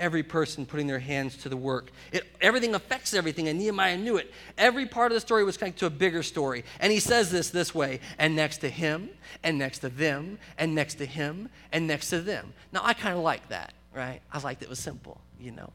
every 0.00 0.22
person 0.22 0.66
putting 0.66 0.86
their 0.86 0.98
hands 0.98 1.36
to 1.36 1.48
the 1.48 1.56
work. 1.56 1.92
It, 2.10 2.24
everything 2.40 2.74
affects 2.74 3.14
everything, 3.14 3.46
and 3.46 3.58
Nehemiah 3.58 3.96
knew 3.96 4.16
it. 4.16 4.32
Every 4.58 4.86
part 4.86 5.12
of 5.12 5.14
the 5.14 5.20
story 5.20 5.44
was 5.44 5.56
connected 5.56 5.80
to 5.80 5.86
a 5.86 5.90
bigger 5.90 6.24
story. 6.24 6.64
And 6.80 6.90
he 6.90 6.98
says 6.98 7.30
this 7.30 7.50
this 7.50 7.74
way 7.74 8.00
and 8.18 8.34
next 8.34 8.58
to 8.58 8.68
him, 8.68 9.10
and 9.44 9.58
next 9.58 9.80
to 9.80 9.88
them, 9.90 10.38
and 10.58 10.74
next 10.74 10.94
to 10.94 11.06
him, 11.06 11.50
and 11.70 11.86
next 11.86 12.08
to 12.10 12.20
them. 12.20 12.52
Now, 12.72 12.80
I 12.82 12.94
kind 12.94 13.16
of 13.16 13.22
like 13.22 13.48
that, 13.50 13.74
right? 13.94 14.20
I 14.32 14.40
liked 14.40 14.62
it 14.62 14.68
was 14.68 14.80
simple, 14.80 15.20
you 15.38 15.52
know. 15.52 15.70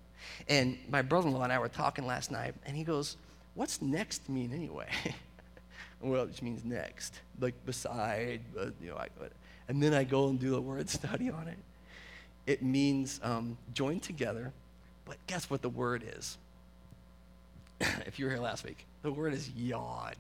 And 0.50 0.78
my 0.90 1.04
brother 1.04 1.28
in 1.28 1.34
law 1.34 1.44
and 1.44 1.54
I 1.54 1.60
were 1.60 1.70
talking 1.70 2.06
last 2.06 2.32
night, 2.32 2.56
and 2.66 2.76
he 2.76 2.84
goes, 2.84 3.16
What's 3.54 3.82
next 3.82 4.28
mean 4.28 4.52
anyway? 4.54 4.90
well, 6.02 6.24
it 6.24 6.32
just 6.32 6.42
means 6.42 6.66
next, 6.66 7.22
like 7.40 7.54
beside, 7.66 8.42
you 8.82 8.90
know. 8.90 8.98
I, 8.98 9.08
and 9.70 9.82
then 9.82 9.94
I 9.94 10.04
go 10.04 10.28
and 10.28 10.38
do 10.38 10.56
a 10.56 10.62
word 10.62 10.90
study 10.90 11.30
on 11.30 11.48
it 11.48 11.58
it 12.48 12.62
means 12.62 13.20
um, 13.24 13.58
join 13.74 14.00
together. 14.00 14.54
But 15.06 15.18
guess 15.28 15.50
what 15.50 15.62
the 15.62 15.70
word 15.70 16.04
is? 16.18 16.38
if 18.06 18.20
you 18.20 18.26
were 18.26 18.32
here 18.32 18.42
last 18.42 18.64
week, 18.64 18.86
the 19.04 19.12
word 19.12 19.34
is 19.34 19.50
yod. 19.52 20.18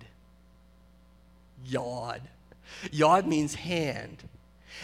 Yod. 1.65 2.21
Yod 2.91 3.27
means 3.27 3.55
hand. 3.55 4.23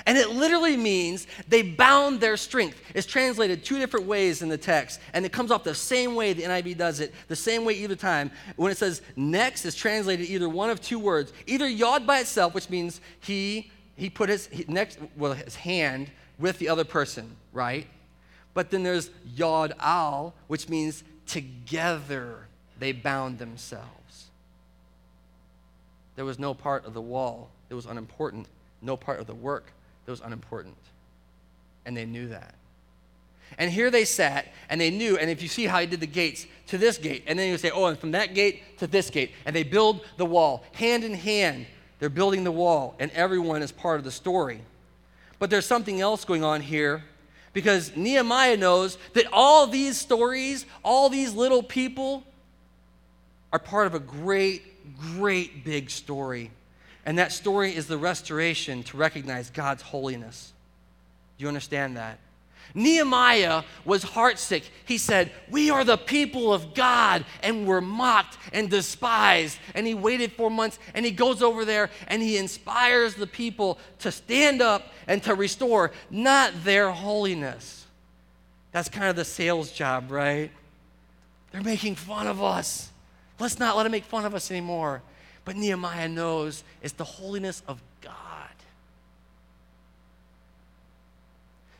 And 0.05 0.17
it 0.17 0.29
literally 0.29 0.77
means 0.77 1.27
they 1.49 1.63
bound 1.63 2.21
their 2.21 2.37
strength. 2.37 2.81
It's 2.95 3.05
translated 3.05 3.65
two 3.65 3.77
different 3.77 4.05
ways 4.05 4.41
in 4.41 4.47
the 4.47 4.57
text, 4.57 5.01
and 5.13 5.25
it 5.25 5.33
comes 5.33 5.51
off 5.51 5.65
the 5.65 5.75
same 5.75 6.15
way 6.15 6.31
the 6.31 6.43
NIV 6.43 6.77
does 6.77 6.99
it, 7.01 7.13
the 7.27 7.35
same 7.35 7.65
way 7.65 7.73
either 7.73 7.97
time. 7.97 8.31
When 8.55 8.71
it 8.71 8.77
says 8.77 9.01
next, 9.17 9.65
it's 9.65 9.75
translated 9.75 10.29
either 10.29 10.47
one 10.47 10.69
of 10.69 10.79
two 10.79 10.97
words, 10.97 11.33
either 11.45 11.67
yod 11.67 12.07
by 12.07 12.19
itself, 12.19 12.53
which 12.53 12.69
means 12.69 13.01
he 13.19 13.69
he 13.97 14.09
put 14.09 14.29
his 14.29 14.47
he, 14.47 14.63
next 14.67 14.97
well 15.17 15.33
his 15.33 15.55
hand 15.55 16.09
with 16.41 16.59
the 16.59 16.67
other 16.69 16.83
person, 16.83 17.35
right? 17.53 17.87
But 18.53 18.71
then 18.71 18.83
there's 18.83 19.09
yod 19.35 19.73
al, 19.79 20.33
which 20.47 20.67
means 20.67 21.03
together 21.25 22.47
they 22.79 22.91
bound 22.91 23.39
themselves. 23.39 24.27
There 26.15 26.25
was 26.25 26.39
no 26.39 26.53
part 26.53 26.85
of 26.85 26.93
the 26.93 27.01
wall 27.01 27.49
that 27.69 27.75
was 27.75 27.85
unimportant, 27.85 28.47
no 28.81 28.97
part 28.97 29.19
of 29.19 29.27
the 29.27 29.35
work 29.35 29.71
that 30.05 30.11
was 30.11 30.21
unimportant. 30.21 30.75
And 31.85 31.95
they 31.95 32.05
knew 32.05 32.27
that. 32.27 32.55
And 33.57 33.71
here 33.71 33.89
they 33.89 34.05
sat, 34.05 34.47
and 34.69 34.79
they 34.79 34.89
knew, 34.89 35.17
and 35.17 35.29
if 35.29 35.41
you 35.41 35.47
see 35.47 35.65
how 35.65 35.79
he 35.79 35.85
did 35.85 35.99
the 35.99 36.07
gates 36.07 36.45
to 36.67 36.77
this 36.77 36.97
gate, 36.97 37.23
and 37.27 37.37
then 37.37 37.49
you 37.49 37.57
say, 37.57 37.69
oh, 37.69 37.85
and 37.85 37.97
from 37.97 38.11
that 38.11 38.33
gate 38.33 38.77
to 38.79 38.87
this 38.87 39.09
gate, 39.09 39.31
and 39.45 39.55
they 39.55 39.63
build 39.63 40.05
the 40.17 40.25
wall. 40.25 40.63
Hand 40.73 41.03
in 41.03 41.13
hand, 41.13 41.65
they're 41.99 42.09
building 42.09 42.43
the 42.43 42.51
wall, 42.51 42.95
and 42.99 43.11
everyone 43.11 43.61
is 43.61 43.71
part 43.71 43.97
of 43.97 44.05
the 44.05 44.11
story. 44.11 44.61
But 45.41 45.49
there's 45.49 45.65
something 45.65 45.99
else 45.99 46.23
going 46.23 46.43
on 46.43 46.61
here 46.61 47.03
because 47.51 47.95
Nehemiah 47.95 48.57
knows 48.57 48.99
that 49.13 49.25
all 49.33 49.65
these 49.65 49.99
stories, 49.99 50.67
all 50.83 51.09
these 51.09 51.33
little 51.33 51.63
people, 51.63 52.23
are 53.51 53.57
part 53.57 53.87
of 53.87 53.95
a 53.95 53.99
great, 53.99 54.99
great 55.17 55.65
big 55.65 55.89
story. 55.89 56.51
And 57.07 57.17
that 57.17 57.31
story 57.31 57.75
is 57.75 57.87
the 57.87 57.97
restoration 57.97 58.83
to 58.83 58.97
recognize 58.97 59.49
God's 59.49 59.81
holiness. 59.81 60.53
Do 61.39 61.41
you 61.41 61.47
understand 61.47 61.97
that? 61.97 62.19
Nehemiah 62.73 63.63
was 63.83 64.03
heartsick. 64.03 64.63
He 64.85 64.97
said, 64.97 65.31
We 65.49 65.69
are 65.69 65.83
the 65.83 65.97
people 65.97 66.53
of 66.53 66.73
God, 66.73 67.25
and 67.43 67.65
we're 67.65 67.81
mocked 67.81 68.37
and 68.53 68.69
despised. 68.69 69.57
And 69.75 69.85
he 69.85 69.93
waited 69.93 70.31
four 70.33 70.49
months, 70.49 70.79
and 70.93 71.05
he 71.05 71.11
goes 71.11 71.41
over 71.41 71.65
there 71.65 71.89
and 72.07 72.21
he 72.21 72.37
inspires 72.37 73.15
the 73.15 73.27
people 73.27 73.77
to 73.99 74.11
stand 74.11 74.61
up 74.61 74.91
and 75.07 75.21
to 75.23 75.35
restore 75.35 75.91
not 76.09 76.53
their 76.63 76.91
holiness, 76.91 77.85
That's 78.71 78.89
kind 78.89 79.07
of 79.07 79.15
the 79.15 79.25
sales 79.25 79.71
job, 79.71 80.11
right? 80.11 80.51
They're 81.51 81.61
making 81.61 81.95
fun 81.95 82.27
of 82.27 82.41
us. 82.41 82.89
Let's 83.39 83.59
not 83.59 83.75
let 83.75 83.83
them 83.83 83.91
make 83.91 84.05
fun 84.05 84.25
of 84.25 84.33
us 84.33 84.51
anymore. 84.51 85.01
But 85.43 85.55
Nehemiah 85.55 86.07
knows 86.07 86.63
it's 86.81 86.93
the 86.93 87.03
holiness 87.03 87.63
of 87.67 87.81
God. 88.01 88.13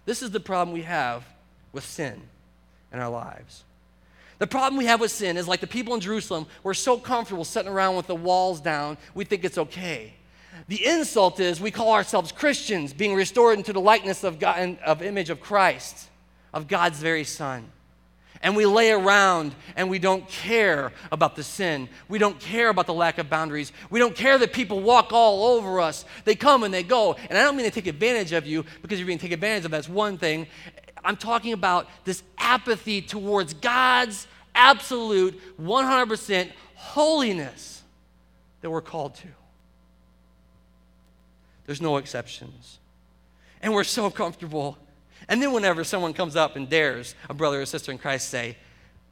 This 0.06 0.22
is 0.22 0.32
the 0.32 0.40
problem 0.40 0.74
we 0.74 0.84
have 0.84 1.24
with 1.72 1.86
sin 1.86 2.22
in 2.92 3.00
our 3.00 3.10
lives. 3.10 3.64
The 4.40 4.48
problem 4.48 4.78
we 4.78 4.86
have 4.86 5.00
with 5.00 5.12
sin 5.12 5.38
is 5.38 5.48
like 5.48 5.62
the 5.62 5.68
people 5.68 5.94
in 5.94 6.00
Jerusalem, 6.00 6.48
we're 6.64 6.74
so 6.74 6.98
comfortable 6.98 7.46
sitting 7.46 7.72
around 7.72 7.96
with 7.96 8.08
the 8.08 8.16
walls 8.16 8.60
down, 8.60 8.98
we 9.14 9.24
think 9.24 9.46
it's 9.46 9.58
okay. 9.58 10.16
The 10.68 10.84
insult 10.86 11.40
is 11.40 11.62
we 11.62 11.72
call 11.72 11.94
ourselves 11.94 12.32
Christians, 12.32 12.94
being 12.94 13.14
restored 13.14 13.58
into 13.58 13.72
the 13.72 13.80
likeness 13.80 14.24
of 14.24 14.40
God, 14.40 14.58
and 14.60 14.80
of 14.80 15.02
image 15.02 15.30
of 15.30 15.40
Christ, 15.40 16.10
of 16.54 16.68
God's 16.68 17.00
very 17.00 17.24
Son 17.24 17.72
and 18.44 18.56
we 18.56 18.66
lay 18.66 18.92
around 18.92 19.54
and 19.76 19.90
we 19.90 20.00
don't 20.00 20.28
care 20.28 20.92
about 21.12 21.36
the 21.36 21.44
sin. 21.44 21.88
We 22.08 22.18
don't 22.20 22.40
care 22.40 22.70
about 22.70 22.88
the 22.88 22.94
lack 22.94 23.18
of 23.18 23.30
boundaries. 23.30 23.72
We 23.90 24.00
don't 24.00 24.16
care 24.16 24.38
that 24.38 24.54
people 24.54 24.82
walk 24.82 25.14
all 25.14 25.56
over 25.56 25.80
us. 25.80 26.06
They 26.26 26.36
come 26.36 26.64
and 26.64 26.74
they 26.74 26.84
go. 26.84 27.16
And 27.30 27.38
I 27.38 27.44
don't 27.44 27.56
mean 27.56 27.66
to 27.66 27.72
take 27.72 27.88
advantage 27.88 28.32
of 28.32 28.48
you 28.48 28.66
because 28.82 29.00
you're 29.00 29.08
being 29.08 29.20
taken 29.20 29.36
advantage 29.36 29.66
of. 29.66 29.72
That's 29.72 29.90
one 29.90 30.18
thing. 30.18 30.48
I'm 31.04 31.18
talking 31.18 31.54
about 31.54 31.88
this 32.04 32.24
apathy 32.38 33.02
towards 33.02 33.54
God's 33.54 34.28
absolute 34.56 35.40
100% 35.60 36.50
holiness 36.76 37.84
that 38.62 38.70
we're 38.70 38.82
called 38.82 39.16
to. 39.16 39.28
There's 41.66 41.82
no 41.82 41.98
exceptions. 41.98 42.80
And 43.62 43.74
we're 43.74 43.84
so 43.84 44.10
comfortable 44.10 44.78
and 45.28 45.42
then 45.42 45.54
whenever 45.54 45.84
someone 45.84 46.14
comes 46.14 46.36
up 46.36 46.56
and 46.56 46.70
dares 46.70 47.16
a 47.30 47.34
brother 47.34 47.62
or 47.62 47.66
sister 47.66 47.92
in 47.92 47.98
Christ 47.98 48.30
say, 48.30 48.58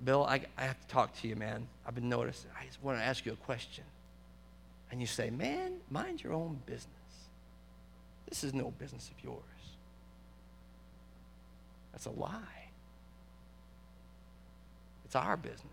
Bill, 0.03 0.25
I, 0.25 0.41
I 0.57 0.63
have 0.63 0.79
to 0.79 0.87
talk 0.87 1.13
to 1.21 1.27
you, 1.27 1.35
man. 1.35 1.67
I've 1.85 1.95
been 1.95 2.09
noticing. 2.09 2.49
I 2.59 2.65
just 2.65 2.81
want 2.81 2.97
to 2.97 3.03
ask 3.03 3.25
you 3.25 3.33
a 3.33 3.37
question. 3.37 3.83
And 4.91 5.01
you 5.01 5.07
say, 5.07 5.29
man, 5.29 5.73
mind 5.89 6.23
your 6.23 6.33
own 6.33 6.59
business. 6.65 6.87
This 8.27 8.43
is 8.43 8.53
no 8.53 8.71
business 8.71 9.09
of 9.09 9.23
yours. 9.23 9.43
That's 11.91 12.05
a 12.05 12.11
lie. 12.11 12.69
It's 15.05 15.15
our 15.15 15.35
business. 15.35 15.63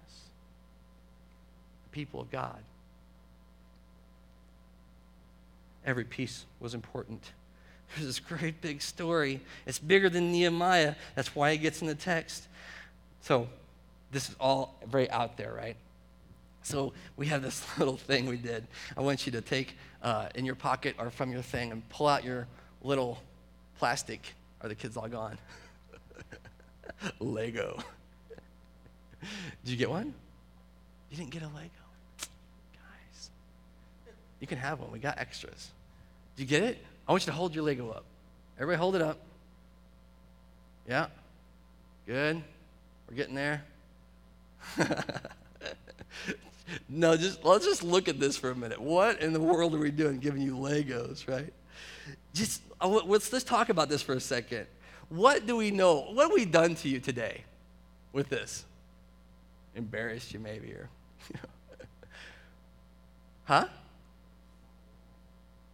The 1.85 1.91
people 1.91 2.21
of 2.21 2.31
God. 2.31 2.63
Every 5.85 6.05
piece 6.05 6.47
was 6.59 6.75
important. 6.75 7.33
There's 7.95 8.07
this 8.07 8.21
great 8.21 8.61
big 8.61 8.83
story. 8.83 9.41
It's 9.67 9.79
bigger 9.79 10.09
than 10.09 10.33
Nehemiah. 10.33 10.95
That's 11.15 11.35
why 11.35 11.51
it 11.51 11.59
gets 11.59 11.81
in 11.81 11.87
the 11.87 11.95
text. 11.95 12.49
So, 13.21 13.49
this 14.13 14.29
is 14.29 14.37
all 14.39 14.79
very 14.87 15.11
out 15.11 15.37
there, 15.37 15.53
right? 15.53 15.77
So, 16.63 16.93
we 17.17 17.27
have 17.27 17.43
this 17.43 17.65
little 17.79 17.97
thing 17.97 18.27
we 18.27 18.37
did. 18.37 18.67
I 18.97 19.01
want 19.01 19.27
you 19.27 19.33
to 19.33 19.41
take 19.41 19.77
uh, 20.03 20.29
in 20.35 20.45
your 20.45 20.55
pocket 20.55 20.97
or 20.99 21.11
from 21.11 21.33
your 21.33 21.43
thing 21.43 21.73
and 21.73 21.89
pull 21.89 22.07
out 22.07 22.25
your 22.25 22.47
little 22.83 23.19
plastic. 23.79 24.35
Are 24.61 24.69
the 24.69 24.75
kids 24.75 24.97
all 24.97 25.09
gone? 25.09 25.39
Lego. 27.21 27.79
Did 29.65 29.71
you 29.71 29.77
get 29.77 29.91
one? 29.91 30.15
You 31.11 31.17
didn't 31.17 31.31
get 31.31 31.43
a 31.43 31.47
Lego. 31.49 31.71
Guys, 32.73 33.31
you 34.41 34.47
can 34.47 34.59
have 34.59 34.81
one. 34.81 34.93
We 34.93 34.99
got 34.99 35.19
extras. 35.19 35.71
Did 36.37 36.43
you 36.43 36.49
get 36.49 36.63
it? 36.63 36.79
I 37.07 37.13
want 37.13 37.23
you 37.23 37.33
to 37.33 37.37
hold 37.37 37.55
your 37.55 37.65
Lego 37.65 37.91
up. 37.91 38.05
Everybody 38.59 38.79
hold 38.79 38.97
it 38.97 39.03
up. 39.03 39.19
Yeah. 40.89 41.07
Good. 42.07 42.43
We're 43.09 43.17
getting 43.17 43.35
there. 43.35 43.63
no, 46.89 47.17
just 47.17 47.45
let's 47.45 47.65
just 47.65 47.83
look 47.83 48.09
at 48.09 48.19
this 48.19 48.37
for 48.37 48.51
a 48.51 48.55
minute. 48.55 48.81
What 48.81 49.21
in 49.21 49.33
the 49.33 49.41
world 49.41 49.75
are 49.75 49.79
we 49.79 49.91
doing 49.91 50.19
giving 50.19 50.43
you 50.43 50.57
Legos, 50.57 51.29
right? 51.29 51.53
Just 52.35 52.63
let's 52.85 53.33
let's 53.33 53.45
talk 53.45 53.69
about 53.69 53.89
this 53.89 54.03
for 54.03 54.15
a 54.15 54.21
second. 54.21 54.67
What 55.09 55.47
do 55.47 55.57
we 55.57 55.71
know? 55.71 56.01
What 56.13 56.25
have 56.25 56.33
we 56.33 56.45
done 56.45 56.75
to 56.77 56.89
you 56.89 56.99
today 56.99 57.45
with 58.13 58.29
this? 58.29 58.65
Embarrassed 59.77 60.33
you 60.33 60.41
maybe 60.41 60.73
or 60.73 60.89
Huh? 63.45 63.67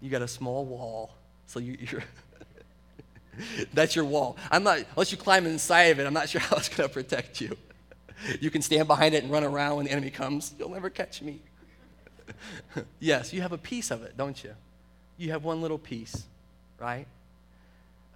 You 0.01 0.11
got 0.11 0.21
a 0.21 0.29
small 0.29 0.67
wall 0.67 1.15
so 1.53 1.61
you, 1.61 1.77
are 1.93 2.03
that's 3.75 3.95
your 3.95 4.07
wall. 4.07 4.39
I'm 4.51 4.63
not, 4.63 4.79
unless 4.97 5.13
you 5.13 5.19
climb 5.19 5.45
inside 5.45 5.85
of 5.85 6.01
it, 6.01 6.07
I'm 6.07 6.15
not 6.15 6.31
sure 6.31 6.41
how 6.41 6.57
it's 6.57 6.71
going 6.71 6.89
to 6.89 6.93
protect 6.93 7.43
you. 7.43 7.57
You 8.41 8.51
can 8.51 8.63
stand 8.63 8.89
behind 8.89 9.15
it 9.15 9.23
and 9.23 9.31
run 9.31 9.45
around 9.45 9.77
when 9.77 9.85
the 9.85 9.93
enemy 9.93 10.11
comes. 10.11 10.55
You'll 10.59 10.71
never 10.71 10.89
catch 10.89 11.21
me. 11.21 11.41
yes, 13.01 13.35
you 13.35 13.43
have 13.43 13.53
a 13.53 13.59
piece 13.59 13.91
of 13.91 14.03
it, 14.03 14.17
don't 14.17 14.43
you? 14.43 14.55
You 15.19 15.33
have 15.33 15.45
one 15.45 15.61
little 15.61 15.79
piece, 15.79 16.25
right? 16.79 17.07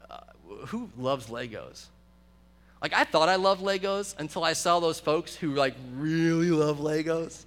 Uh, 0.09 0.20
who 0.68 0.88
loves 0.96 1.27
Legos? 1.27 1.87
Like, 2.81 2.94
I 2.94 3.05
thought 3.05 3.29
I 3.29 3.37
loved 3.37 3.62
Legos 3.62 4.14
until 4.18 4.44
I 4.44 4.55
saw 4.55 4.81
those 4.81 4.99
folks 4.99 5.35
who, 5.35 5.55
like, 5.55 5.75
really 5.94 6.51
love 6.51 6.79
Legos. 6.79 7.44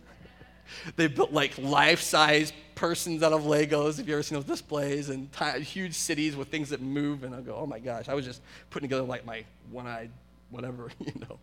They 0.95 1.07
built, 1.07 1.31
like, 1.31 1.57
life 1.57 2.01
size 2.01 2.53
persons 2.75 3.23
out 3.23 3.33
of 3.33 3.43
Legos. 3.43 3.99
If 3.99 4.07
you 4.07 4.13
ever 4.13 4.23
seen 4.23 4.37
those 4.37 4.45
displays 4.45 5.09
and 5.09 5.31
t- 5.31 5.61
huge 5.61 5.93
cities 5.93 6.35
with 6.35 6.47
things 6.47 6.69
that 6.69 6.81
move, 6.81 7.23
and 7.23 7.35
I 7.35 7.41
go, 7.41 7.55
oh 7.55 7.65
my 7.65 7.79
gosh, 7.79 8.07
I 8.09 8.13
was 8.13 8.25
just 8.25 8.41
putting 8.69 8.87
together 8.87 9.03
like 9.03 9.25
my 9.25 9.43
one-eyed 9.71 10.11
whatever, 10.49 10.91
you 10.99 11.13
know. 11.19 11.39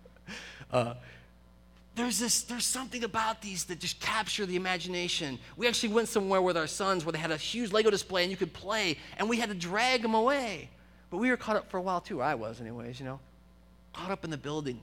Uh, 0.73 0.95
there's 1.95 2.19
this 2.19 2.43
there's 2.43 2.67
something 2.67 3.05
about 3.05 3.41
these 3.41 3.65
that 3.65 3.81
just 3.81 3.99
capture 4.01 4.45
the 4.45 4.55
imagination 4.55 5.39
we 5.57 5.67
actually 5.67 5.89
went 5.89 6.09
somewhere 6.09 6.43
with 6.43 6.57
our 6.57 6.67
sons 6.67 7.05
where 7.05 7.13
they 7.13 7.19
had 7.19 7.31
a 7.31 7.37
huge 7.37 7.73
lego 7.73 7.91
display 7.91 8.23
and 8.23 8.31
you 8.31 8.37
could 8.37 8.53
play 8.53 8.99
and 9.19 9.29
we 9.29 9.39
had 9.39 9.49
to 9.49 9.55
drag 9.55 10.03
them 10.03 10.15
away 10.15 10.69
but 11.11 11.17
we 11.17 11.31
were 11.31 11.39
caught 11.39 11.57
up 11.57 11.71
for 11.71 11.79
a 11.79 11.81
while 11.81 12.01
too 12.01 12.21
i 12.21 12.35
was 12.35 12.61
anyways 12.61 13.01
you 13.01 13.07
know 13.07 13.19
caught 13.95 14.11
up 14.11 14.25
in 14.25 14.31
the 14.31 14.37
building 14.37 14.79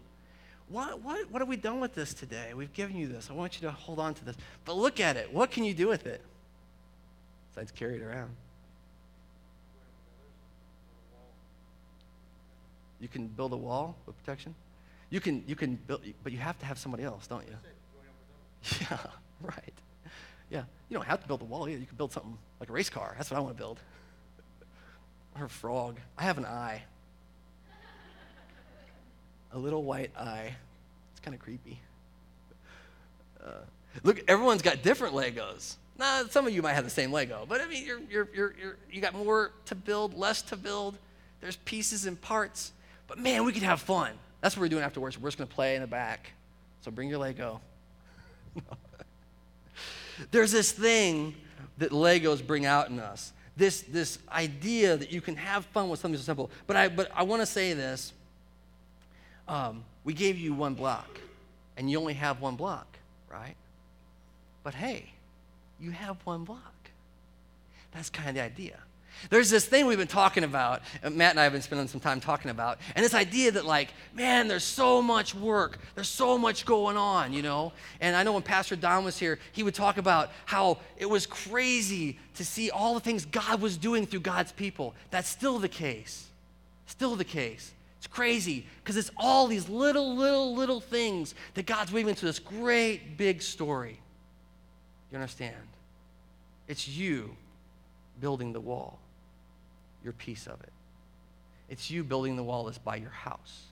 what, 0.70 1.02
what, 1.02 1.30
what 1.30 1.42
have 1.42 1.50
we 1.50 1.58
done 1.58 1.80
with 1.80 1.94
this 1.94 2.14
today 2.14 2.54
we've 2.54 2.74
given 2.74 2.96
you 2.96 3.08
this 3.08 3.30
i 3.30 3.34
want 3.34 3.62
you 3.62 3.68
to 3.68 3.72
hold 3.72 4.00
on 4.00 4.14
to 4.14 4.26
this 4.26 4.36
but 4.66 4.76
look 4.76 5.00
at 5.00 5.18
it 5.18 5.34
what 5.34 5.52
can 5.52 5.64
you 5.64 5.74
do 5.74 5.88
with 5.88 6.06
it 6.06 6.22
besides 7.54 7.72
carry 7.72 7.96
it 7.96 8.02
around. 8.02 8.32
You 13.00 13.08
can 13.08 13.28
build 13.28 13.54
a 13.54 13.58
wall 13.58 13.96
with 14.06 14.18
protection. 14.18 14.56
You 15.10 15.20
can, 15.20 15.44
you 15.46 15.56
can 15.56 15.76
build, 15.76 16.02
but 16.24 16.32
you 16.32 16.40
have 16.40 16.58
to 16.60 16.66
have 16.66 16.80
somebody 16.80 17.04
else, 17.04 17.28
don't 17.28 17.46
you? 17.48 17.56
Yeah, 18.90 18.98
right. 19.42 19.74
Yeah, 20.50 20.64
you 20.88 20.96
don't 20.96 21.06
have 21.06 21.22
to 21.22 21.28
build 21.28 21.42
a 21.42 21.46
wall 21.46 21.68
either. 21.68 21.80
You 21.80 21.86
can 21.86 21.98
build 21.98 22.14
something 22.14 22.38
like 22.62 22.70
a 22.70 22.72
race 22.72 22.90
car. 22.90 23.14
That's 23.18 23.30
what 23.30 23.38
I 23.38 23.42
want 23.42 23.56
to 23.56 23.62
build. 23.62 23.80
Or 25.38 25.46
a 25.46 25.50
frog. 25.50 26.00
I 26.18 26.24
have 26.24 26.38
an 26.38 26.46
eye. 26.46 26.84
A 29.54 29.58
little 29.58 29.84
white 29.84 30.12
eye. 30.18 30.56
It's 31.12 31.20
kind 31.22 31.36
of 31.36 31.42
creepy. 31.42 31.80
Uh, 33.44 33.52
look, 34.04 34.22
everyone's 34.28 34.62
got 34.62 34.82
different 34.82 35.14
Legos. 35.14 35.76
Now, 35.98 36.26
some 36.26 36.48
of 36.48 36.54
you 36.54 36.62
might 36.62 36.74
have 36.74 36.84
the 36.84 36.90
same 36.90 37.12
Lego, 37.12 37.46
but 37.48 37.62
I 37.62 37.68
mean, 37.68 37.86
you're, 37.86 38.00
you're, 38.10 38.30
you're, 38.34 38.56
you're, 38.60 38.78
you 38.92 39.00
got 39.00 39.14
more 39.14 39.52
to 39.66 39.76
build, 39.76 40.18
less 40.18 40.42
to 40.44 40.56
build. 40.56 40.98
There's 41.40 41.58
pieces 41.58 42.06
and 42.06 42.20
parts. 42.20 42.72
But 43.08 43.20
man, 43.20 43.46
we 43.46 43.52
can 43.52 43.64
have 43.64 43.80
fun. 43.80 44.14
That's 44.42 44.56
what 44.56 44.62
we're 44.62 44.70
doing 44.70 44.84
after 44.84 45.00
worship. 45.00 45.22
We're 45.22 45.30
just 45.30 45.38
going 45.38 45.48
to 45.48 45.54
play 45.54 45.76
in 45.76 45.82
the 45.82 45.88
back. 45.88 46.32
So 46.82 46.90
bring 46.90 47.10
your 47.10 47.20
Lego. 47.20 47.62
There's 50.32 50.52
this 50.52 50.72
thing 50.72 51.36
that 51.78 51.92
Legos 51.92 52.46
bring 52.46 52.66
out 52.66 52.90
in 52.90 53.00
us. 53.00 53.34
This, 53.56 53.82
this 53.82 54.20
idea 54.32 54.98
that 54.98 55.12
you 55.12 55.22
can 55.22 55.36
have 55.36 55.66
fun 55.68 55.90
with 55.90 56.00
something 56.00 56.18
so 56.18 56.24
simple. 56.24 56.50
But 56.66 56.76
I, 56.76 56.88
but 56.90 57.12
I 57.14 57.24
want 57.24 57.42
to 57.42 57.46
say 57.46 57.74
this. 57.74 58.14
Um, 59.54 59.84
we 60.04 60.14
gave 60.16 60.40
you 60.40 60.52
one 60.52 60.74
block, 60.74 61.20
and 61.78 61.88
you 61.88 62.00
only 62.00 62.16
have 62.16 62.42
one 62.42 62.56
block, 62.56 62.88
right? 63.32 63.54
But 64.64 64.74
hey, 64.74 65.12
you 65.80 65.92
have 65.92 66.18
one 66.24 66.44
block. 66.44 66.74
That's 67.92 68.10
kind 68.10 68.30
of 68.30 68.34
the 68.34 68.42
idea. 68.42 68.80
There's 69.30 69.52
this 69.52 69.64
thing 69.64 69.86
we've 69.86 70.00
been 70.00 70.08
talking 70.08 70.44
about, 70.44 70.82
Matt 71.04 71.34
and 71.34 71.40
I 71.40 71.44
have 71.44 71.54
been 71.54 71.62
spending 71.62 71.88
some 71.88 72.00
time 72.00 72.20
talking 72.20 72.50
about, 72.50 72.80
and 72.96 73.06
this 73.06 73.14
idea 73.14 73.52
that, 73.52 73.64
like, 73.64 73.90
man, 74.16 74.48
there's 74.48 74.64
so 74.64 75.04
much 75.04 75.36
work, 75.36 75.78
there's 75.94 76.10
so 76.10 76.36
much 76.36 76.66
going 76.66 76.98
on, 76.98 77.32
you 77.32 77.44
know? 77.44 77.74
And 78.02 78.16
I 78.16 78.24
know 78.24 78.34
when 78.34 78.42
Pastor 78.42 78.76
Don 78.76 79.06
was 79.06 79.20
here, 79.20 79.38
he 79.52 79.62
would 79.62 79.76
talk 79.76 80.00
about 80.00 80.32
how 80.46 80.80
it 80.98 81.08
was 81.08 81.28
crazy 81.28 82.18
to 82.38 82.44
see 82.44 82.72
all 82.72 82.96
the 82.96 83.02
things 83.02 83.24
God 83.26 83.62
was 83.62 83.78
doing 83.78 84.08
through 84.08 84.22
God's 84.22 84.52
people. 84.52 84.96
That's 85.12 85.30
still 85.30 85.60
the 85.60 85.70
case. 85.70 86.28
Still 86.88 87.16
the 87.16 87.24
case. 87.24 87.72
It's 88.04 88.14
crazy 88.14 88.66
because 88.84 88.98
it's 88.98 89.12
all 89.16 89.48
these 89.48 89.70
little, 89.70 90.14
little, 90.14 90.54
little 90.54 90.82
things 90.82 91.36
that 91.54 91.66
God's 91.66 91.90
weaving 91.94 92.10
into 92.10 92.26
this 92.26 92.38
great 92.38 93.16
big 93.16 93.42
story. 93.42 93.98
You 95.10 95.18
understand? 95.18 95.56
It's 96.68 96.86
you 96.86 97.38
building 98.20 98.52
the 98.52 98.60
wall, 98.60 99.00
your 100.04 100.12
piece 100.12 100.48
of 100.48 100.60
it. 100.64 100.74
It's 101.70 101.90
you 101.90 102.04
building 102.04 102.36
the 102.36 102.44
wall 102.44 102.66
that's 102.66 102.78
by 102.78 102.98
your 102.98 103.10
house. 103.10 103.68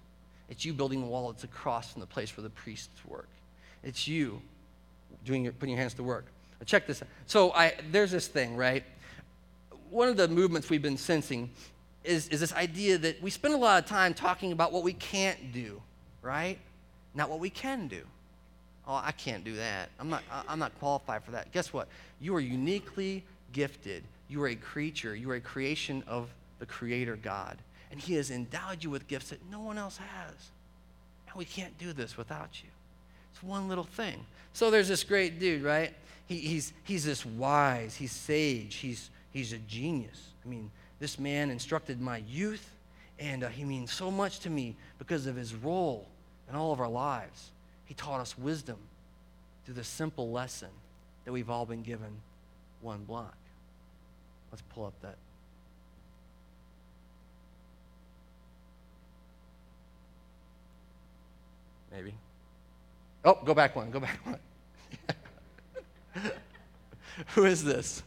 It's 0.49 0.63
you 0.63 0.71
building 0.71 1.01
the 1.01 1.07
wall 1.07 1.33
that's 1.33 1.43
across 1.43 1.91
from 1.91 1.99
the 1.99 2.07
place 2.07 2.37
where 2.37 2.43
the 2.43 2.51
priests 2.51 3.01
work. 3.05 3.27
It's 3.83 4.07
you 4.07 4.41
doing 5.25 5.43
your, 5.43 5.51
putting 5.51 5.73
your 5.73 5.81
hands 5.81 5.95
to 5.95 6.03
work. 6.03 6.23
Check 6.65 6.87
this 6.87 7.01
out. 7.01 7.09
So 7.25 7.51
I, 7.51 7.73
there's 7.91 8.11
this 8.11 8.27
thing, 8.27 8.55
right? 8.55 8.85
One 9.89 10.07
of 10.07 10.15
the 10.15 10.29
movements 10.29 10.69
we've 10.69 10.81
been 10.81 10.95
sensing 10.95 11.49
is, 12.03 12.27
is 12.29 12.39
this 12.39 12.53
idea 12.53 12.97
that 12.97 13.21
we 13.21 13.29
spend 13.29 13.53
a 13.53 13.57
lot 13.57 13.83
of 13.83 13.89
time 13.89 14.13
talking 14.13 14.51
about 14.51 14.71
what 14.71 14.83
we 14.83 14.93
can't 14.93 15.53
do, 15.53 15.81
right? 16.21 16.57
Not 17.13 17.29
what 17.29 17.39
we 17.39 17.49
can 17.49 17.87
do. 17.87 18.01
Oh, 18.87 18.95
I 19.03 19.11
can't 19.11 19.43
do 19.43 19.55
that. 19.55 19.89
I'm 19.99 20.09
not, 20.09 20.23
I'm 20.47 20.59
not 20.59 20.77
qualified 20.79 21.23
for 21.23 21.31
that. 21.31 21.51
Guess 21.51 21.71
what? 21.71 21.87
You 22.19 22.35
are 22.35 22.39
uniquely 22.39 23.23
gifted. 23.53 24.03
You 24.27 24.41
are 24.43 24.47
a 24.47 24.55
creature. 24.55 25.15
You 25.15 25.29
are 25.31 25.35
a 25.35 25.41
creation 25.41 26.03
of 26.07 26.29
the 26.59 26.65
Creator 26.65 27.17
God. 27.17 27.57
And 27.91 27.99
He 27.99 28.15
has 28.15 28.31
endowed 28.31 28.83
you 28.83 28.89
with 28.89 29.07
gifts 29.07 29.29
that 29.29 29.39
no 29.51 29.59
one 29.59 29.77
else 29.77 29.97
has. 29.97 30.33
And 31.27 31.35
we 31.35 31.45
can't 31.45 31.77
do 31.77 31.93
this 31.93 32.17
without 32.17 32.63
you. 32.63 32.69
It's 33.31 33.43
one 33.43 33.69
little 33.69 33.83
thing. 33.83 34.25
So 34.53 34.71
there's 34.71 34.87
this 34.87 35.03
great 35.03 35.39
dude, 35.39 35.63
right? 35.63 35.93
He, 36.27 36.37
he's, 36.37 36.73
he's 36.83 37.05
this 37.05 37.25
wise, 37.25 37.95
he's 37.95 38.11
sage, 38.11 38.75
he's, 38.75 39.09
he's 39.31 39.53
a 39.53 39.57
genius. 39.57 40.29
I 40.45 40.49
mean, 40.49 40.71
this 41.01 41.17
man 41.17 41.49
instructed 41.49 41.99
my 41.99 42.17
youth, 42.29 42.69
and 43.17 43.43
uh, 43.43 43.47
he 43.47 43.63
means 43.63 43.91
so 43.91 44.11
much 44.11 44.39
to 44.41 44.51
me 44.51 44.75
because 44.99 45.25
of 45.25 45.35
his 45.35 45.55
role 45.55 46.07
in 46.47 46.55
all 46.55 46.71
of 46.71 46.79
our 46.79 46.87
lives. 46.87 47.49
He 47.85 47.95
taught 47.95 48.21
us 48.21 48.37
wisdom 48.37 48.77
through 49.65 49.73
the 49.73 49.83
simple 49.83 50.31
lesson 50.31 50.69
that 51.25 51.31
we've 51.31 51.49
all 51.49 51.65
been 51.65 51.81
given 51.81 52.11
one 52.81 53.03
block. 53.03 53.35
Let's 54.51 54.61
pull 54.75 54.85
up 54.85 54.93
that. 55.01 55.15
Maybe. 61.91 62.13
Oh, 63.25 63.39
go 63.43 63.55
back 63.55 63.75
one. 63.75 63.89
Go 63.89 64.01
back 64.01 64.19
one. 64.23 64.39
Who 67.33 67.45
is 67.45 67.63
this? 67.63 68.03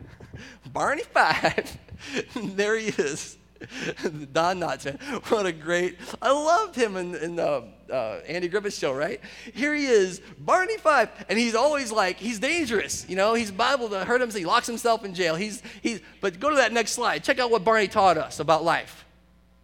Barney 0.72 1.02
Fife. 1.02 1.78
there 2.36 2.76
he 2.78 2.88
is. 2.88 3.36
Don 4.32 4.60
Knotts. 4.60 5.00
What 5.30 5.46
a 5.46 5.52
great, 5.52 5.98
I 6.20 6.32
loved 6.32 6.74
him 6.74 6.96
in, 6.96 7.14
in 7.14 7.36
the 7.36 7.64
uh, 7.90 8.20
Andy 8.26 8.48
Griffith 8.48 8.74
show, 8.74 8.92
right? 8.92 9.20
Here 9.54 9.74
he 9.74 9.86
is, 9.86 10.20
Barney 10.38 10.76
Fife, 10.78 11.10
and 11.28 11.38
he's 11.38 11.54
always 11.54 11.92
like, 11.92 12.18
he's 12.18 12.38
dangerous, 12.38 13.06
you 13.08 13.16
know? 13.16 13.34
He's 13.34 13.50
Bible 13.50 13.88
to 13.90 14.04
hurt 14.04 14.20
him, 14.20 14.30
so 14.30 14.38
he 14.38 14.44
locks 14.44 14.66
himself 14.66 15.04
in 15.04 15.14
jail. 15.14 15.34
He's, 15.34 15.62
he's, 15.82 16.00
but 16.20 16.40
go 16.40 16.50
to 16.50 16.56
that 16.56 16.72
next 16.72 16.92
slide. 16.92 17.24
Check 17.24 17.38
out 17.38 17.50
what 17.50 17.64
Barney 17.64 17.88
taught 17.88 18.18
us 18.18 18.40
about 18.40 18.64
life. 18.64 19.04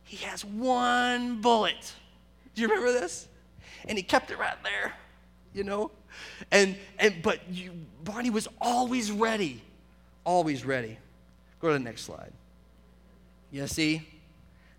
He 0.05 0.19
has 0.19 0.45
one 0.45 1.41
bullet. 1.41 1.93
Do 2.55 2.63
you 2.63 2.69
remember 2.69 2.93
this? 2.93 3.29
And 3.87 3.97
he 3.97 4.03
kept 4.03 4.31
it 4.31 4.39
right 4.39 4.57
there, 4.63 4.93
you 5.55 5.65
know? 5.65 5.91
And, 6.51 6.77
and 6.99 7.23
but 7.23 7.41
you, 7.51 7.73
Barney 8.05 8.31
was 8.31 8.49
always 8.61 9.11
ready, 9.11 9.63
always 10.25 10.65
ready. 10.65 10.99
Go 11.61 11.69
to 11.69 11.75
the 11.75 11.81
next 11.81 12.03
slide. 12.03 12.33
You 13.51 13.67
see? 13.67 14.07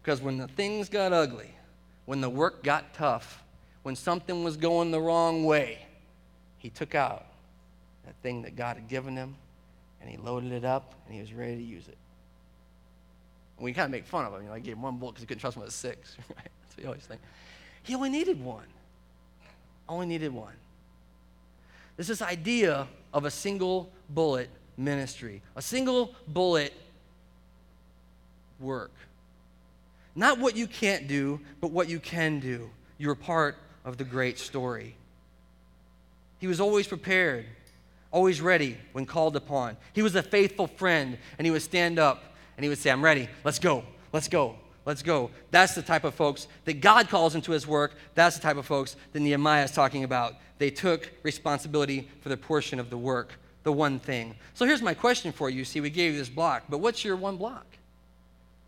Because 0.01 0.21
when 0.21 0.37
the 0.37 0.47
things 0.47 0.89
got 0.89 1.13
ugly, 1.13 1.53
when 2.05 2.21
the 2.21 2.29
work 2.29 2.63
got 2.63 2.93
tough, 2.93 3.43
when 3.83 3.95
something 3.95 4.43
was 4.43 4.57
going 4.57 4.91
the 4.91 5.01
wrong 5.01 5.43
way, 5.45 5.79
he 6.57 6.69
took 6.69 6.95
out 6.95 7.25
that 8.05 8.15
thing 8.21 8.41
that 8.43 8.55
God 8.55 8.77
had 8.77 8.87
given 8.87 9.15
him 9.15 9.35
and 10.01 10.09
he 10.09 10.17
loaded 10.17 10.51
it 10.51 10.65
up 10.65 10.95
and 11.05 11.15
he 11.15 11.21
was 11.21 11.33
ready 11.33 11.55
to 11.55 11.63
use 11.63 11.87
it. 11.87 11.97
And 13.57 13.65
we 13.65 13.73
kind 13.73 13.85
of 13.85 13.91
make 13.91 14.05
fun 14.05 14.25
of 14.25 14.33
him. 14.33 14.43
You 14.43 14.47
know, 14.49 14.53
I 14.53 14.59
gave 14.59 14.73
him 14.73 14.81
one 14.81 14.97
bullet 14.97 15.13
because 15.13 15.23
he 15.23 15.27
couldn't 15.27 15.41
trust 15.41 15.57
him 15.57 15.63
with 15.63 15.73
six. 15.73 16.15
Right? 16.29 16.49
That's 16.61 16.77
what 16.77 16.83
you 16.83 16.87
always 16.87 17.03
think. 17.03 17.21
He 17.83 17.95
only 17.95 18.09
needed 18.09 18.43
one. 18.43 18.67
Only 19.87 20.05
needed 20.05 20.33
one. 20.33 20.53
There's 21.95 22.07
this 22.07 22.21
idea 22.21 22.87
of 23.13 23.25
a 23.25 23.31
single 23.31 23.91
bullet 24.09 24.49
ministry, 24.79 25.41
a 25.55 25.61
single 25.61 26.15
bullet 26.27 26.73
work. 28.59 28.91
Not 30.15 30.39
what 30.39 30.55
you 30.55 30.67
can't 30.67 31.07
do, 31.07 31.39
but 31.61 31.71
what 31.71 31.89
you 31.89 31.99
can 31.99 32.39
do. 32.39 32.69
You're 32.97 33.15
part 33.15 33.57
of 33.85 33.97
the 33.97 34.03
great 34.03 34.39
story. 34.39 34.95
He 36.39 36.47
was 36.47 36.59
always 36.59 36.87
prepared, 36.87 37.45
always 38.11 38.41
ready 38.41 38.77
when 38.93 39.05
called 39.05 39.35
upon. 39.35 39.77
He 39.93 40.01
was 40.01 40.15
a 40.15 40.23
faithful 40.23 40.67
friend, 40.67 41.17
and 41.37 41.45
he 41.45 41.51
would 41.51 41.61
stand 41.61 41.99
up 41.99 42.23
and 42.57 42.63
he 42.63 42.69
would 42.69 42.77
say, 42.77 42.91
I'm 42.91 43.03
ready. 43.03 43.29
Let's 43.45 43.59
go. 43.59 43.83
Let's 44.11 44.27
go. 44.27 44.55
Let's 44.85 45.01
go. 45.01 45.31
That's 45.51 45.75
the 45.75 45.81
type 45.81 46.03
of 46.03 46.13
folks 46.13 46.47
that 46.65 46.81
God 46.81 47.09
calls 47.09 47.35
into 47.35 47.51
his 47.51 47.65
work. 47.65 47.93
That's 48.15 48.35
the 48.35 48.41
type 48.41 48.57
of 48.57 48.65
folks 48.65 48.95
that 49.13 49.19
Nehemiah 49.19 49.63
is 49.63 49.71
talking 49.71 50.03
about. 50.03 50.35
They 50.57 50.69
took 50.69 51.09
responsibility 51.23 52.09
for 52.19 52.27
their 52.27 52.37
portion 52.37 52.79
of 52.79 52.89
the 52.89 52.97
work, 52.97 53.39
the 53.63 53.71
one 53.71 53.99
thing. 53.99 54.35
So 54.53 54.65
here's 54.65 54.81
my 54.81 54.93
question 54.93 55.31
for 55.31 55.49
you. 55.49 55.65
See, 55.65 55.81
we 55.81 55.89
gave 55.89 56.13
you 56.13 56.19
this 56.19 56.29
block, 56.29 56.63
but 56.69 56.79
what's 56.79 57.03
your 57.03 57.15
one 57.15 57.37
block? 57.37 57.65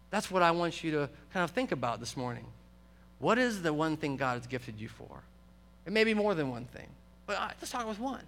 That's 0.10 0.30
what 0.30 0.44
I 0.44 0.52
want 0.52 0.84
you 0.84 0.92
to 0.92 1.10
kind 1.34 1.44
of 1.44 1.52
think 1.52 1.72
about 1.72 2.00
this 2.00 2.18
morning. 2.18 2.46
What 3.20 3.38
is 3.38 3.62
the 3.62 3.72
one 3.72 3.98
thing 3.98 4.18
God 4.18 4.34
has 4.40 4.48
gifted 4.48 4.80
you 4.80 4.90
for? 4.90 5.24
It 5.86 5.94
may 5.94 6.04
be 6.04 6.14
more 6.14 6.36
than 6.36 6.50
one 6.50 6.66
thing, 6.66 6.88
but 7.26 7.38
let's 7.40 7.70
start 7.70 7.88
with 7.88 8.00
one. 8.00 8.24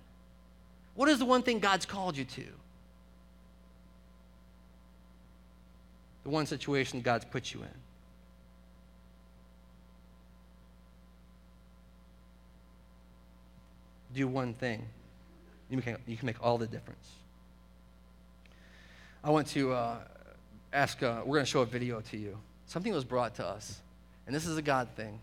What 0.95 1.09
is 1.09 1.19
the 1.19 1.25
one 1.25 1.41
thing 1.41 1.59
God's 1.59 1.85
called 1.85 2.15
you 2.15 2.25
to? 2.25 2.45
The 6.23 6.29
one 6.29 6.45
situation 6.45 7.01
God's 7.01 7.25
put 7.25 7.53
you 7.53 7.61
in. 7.61 7.67
Do 14.13 14.27
one 14.27 14.53
thing. 14.53 14.85
You 15.73 15.81
can, 15.81 15.97
you 16.05 16.15
can 16.15 16.27
make 16.27 16.35
all 16.39 16.59
the 16.59 16.67
difference. 16.67 17.09
I 19.23 19.31
want 19.31 19.47
to 19.47 19.73
uh, 19.73 19.95
ask, 20.71 21.01
uh, 21.01 21.21
we're 21.25 21.37
going 21.37 21.45
to 21.45 21.51
show 21.51 21.61
a 21.61 21.65
video 21.65 21.99
to 22.11 22.17
you. 22.17 22.37
Something 22.67 22.93
was 22.93 23.03
brought 23.03 23.33
to 23.37 23.45
us. 23.45 23.79
And 24.27 24.35
this 24.35 24.45
is 24.45 24.55
a 24.55 24.61
God 24.61 24.87
thing, 24.95 25.17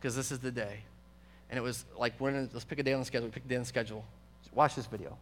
because 0.00 0.16
this 0.16 0.32
is 0.32 0.38
the 0.38 0.50
day. 0.50 0.78
And 1.50 1.58
it 1.58 1.60
was 1.60 1.84
like, 1.98 2.18
we're 2.18 2.32
gonna, 2.32 2.48
let's 2.54 2.64
pick 2.64 2.78
a 2.78 2.82
day 2.82 2.94
on 2.94 3.00
the 3.00 3.04
schedule. 3.04 3.26
We 3.26 3.32
pick 3.32 3.44
a 3.44 3.48
day 3.48 3.56
on 3.56 3.62
the 3.62 3.68
schedule. 3.68 4.02
Watch 4.54 4.76
this 4.76 4.86
video. 4.86 5.18